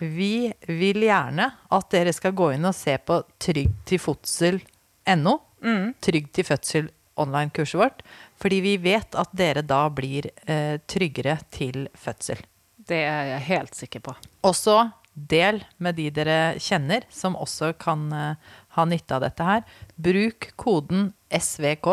Vi 0.00 0.52
vil 0.68 1.04
gjerne 1.04 1.50
at 1.72 1.90
dere 1.92 2.12
skal 2.16 2.32
gå 2.36 2.52
inn 2.54 2.64
og 2.68 2.76
se 2.76 2.94
på 3.00 3.18
Trygg 3.40 3.74
til 3.88 4.00
fødsel.no. 4.00 5.34
Mm. 5.60 5.92
Trygg 6.00 6.30
til 6.32 6.48
fødsel 6.48 6.88
online-kurset 7.20 7.80
vårt. 7.80 8.00
Fordi 8.40 8.62
vi 8.64 8.78
vet 8.80 9.16
at 9.16 9.32
dere 9.36 9.64
da 9.64 9.86
blir 9.92 10.28
eh, 10.44 10.80
tryggere 10.88 11.36
til 11.52 11.86
fødsel. 11.92 12.40
Det 12.88 13.02
er 13.06 13.30
jeg 13.34 13.46
helt 13.50 13.78
sikker 13.78 14.02
på. 14.04 14.14
Også 14.46 14.78
del 15.12 15.60
med 15.82 15.98
de 15.98 16.08
dere 16.14 16.38
kjenner, 16.62 17.04
som 17.12 17.36
også 17.36 17.72
kan 17.80 18.06
eh, 18.16 18.52
ha 18.76 18.86
nytte 18.88 19.16
av 19.16 19.24
dette 19.26 19.46
her. 19.46 19.62
Bruk 19.96 20.50
koden 20.60 21.10
SVK, 21.28 21.90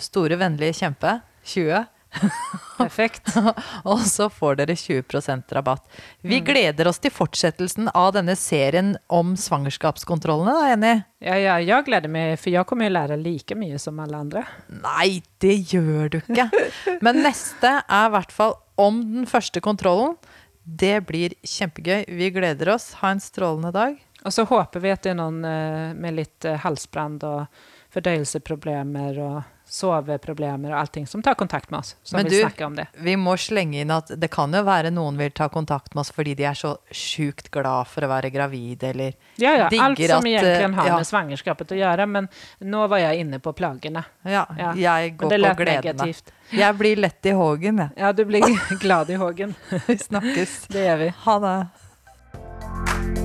store 0.00 0.38
vennlige 0.40 0.80
kjempe, 0.82 1.20
20. 1.46 1.84
Perfekt. 2.80 3.30
Og 3.90 4.02
så 4.08 4.28
får 4.32 4.60
dere 4.60 4.76
20% 4.78 5.54
rabatt. 5.56 5.84
Vi 6.26 6.40
gleder 6.44 6.88
oss 6.90 7.00
til 7.02 7.12
fortsettelsen 7.14 7.90
av 7.94 8.12
denne 8.16 8.36
serien 8.38 8.94
om 9.12 9.36
svangerskapskontrollene, 9.38 10.56
da, 10.56 10.68
Jenny? 10.72 10.92
Ja, 11.24 11.36
ja, 11.40 11.56
jeg 11.62 11.86
gleder 11.88 12.12
meg, 12.12 12.34
for 12.40 12.52
jeg 12.54 12.66
kommer 12.68 12.88
jo 12.88 12.96
lære 12.96 13.20
like 13.20 13.56
mye 13.58 13.80
som 13.82 14.00
alle 14.02 14.20
andre. 14.24 14.44
Nei, 14.72 15.22
det 15.42 15.56
gjør 15.72 16.12
du 16.14 16.20
ikke. 16.22 16.48
Men 17.04 17.22
neste 17.24 17.78
er 17.82 18.10
i 18.10 18.14
hvert 18.16 18.34
fall 18.34 18.56
om 18.80 19.02
den 19.14 19.28
første 19.30 19.62
kontrollen. 19.64 20.16
Det 20.64 20.98
blir 21.08 21.34
kjempegøy. 21.46 22.06
Vi 22.16 22.30
gleder 22.34 22.74
oss. 22.76 22.92
Ha 23.00 23.14
en 23.14 23.22
strålende 23.22 23.72
dag. 23.74 23.98
Og 24.20 24.34
så 24.36 24.44
håper 24.44 24.82
vi 24.82 24.90
at 24.92 25.04
det 25.04 25.14
er 25.14 25.20
noen 25.20 25.44
eh, 25.48 25.92
med 25.96 26.18
litt 26.18 26.44
halsbrann 26.44 26.60
halsbrand 26.60 27.24
og 27.24 27.68
fordøyelsesproblemer 27.94 29.18
og 29.24 29.38
soveproblemer 29.70 30.72
og 30.74 30.80
allting 30.80 31.06
som 31.06 31.22
tar 31.22 31.36
kontakt 31.38 31.70
med 31.70 31.78
oss, 31.80 31.94
som 32.02 32.18
Men 32.18 32.26
du- 32.26 32.40
snakke 32.40 32.66
om 32.66 32.74
det. 32.76 32.88
Vi 32.98 33.14
må 33.16 33.36
slenge 33.38 33.80
inn 33.84 33.90
at 33.94 34.08
det 34.18 34.30
kan 34.34 34.52
jo 34.52 34.62
være 34.66 34.90
noen 34.90 35.16
vil 35.16 35.30
ta 35.30 35.48
kontakt 35.48 35.94
med 35.94 36.00
oss 36.02 36.10
fordi 36.12 36.34
de 36.36 36.44
er 36.50 36.54
så 36.58 36.72
sjukt 36.90 37.50
glad 37.54 37.86
for 37.86 38.02
å 38.02 38.08
være 38.10 38.32
gravid, 38.34 38.82
eller 38.82 39.12
Ja, 39.38 39.54
ja, 39.56 39.64
alt 39.70 39.98
som 39.98 40.18
at, 40.18 40.24
egentlig 40.26 40.74
har 40.74 40.86
ja. 40.86 40.96
med 40.96 41.06
svangerskapet 41.06 41.72
å 41.72 41.78
gjøre, 41.78 42.08
men 42.08 42.28
nå 42.60 42.88
var 42.88 42.98
jeg 42.98 43.20
inne 43.24 43.38
på 43.38 43.54
plagene. 43.54 44.04
Ja, 44.24 44.46
Ja, 44.58 44.72
jeg 44.74 45.16
går 45.16 45.30
på 45.30 45.56
gleden. 45.56 45.96
negativt. 45.96 46.32
Jeg 46.52 46.74
blir 46.78 46.96
lett 46.96 47.24
i 47.26 47.30
hågen, 47.30 47.78
jeg. 47.78 47.90
Ja, 47.96 48.12
du 48.12 48.24
blir 48.24 48.42
glad 48.80 49.08
i 49.10 49.14
hågen. 49.14 49.54
Vi 49.86 49.96
snakkes. 49.96 50.66
Det 50.68 50.86
gjør 50.88 50.98
vi. 50.98 51.08
Ha 51.24 51.38
det. 51.38 53.19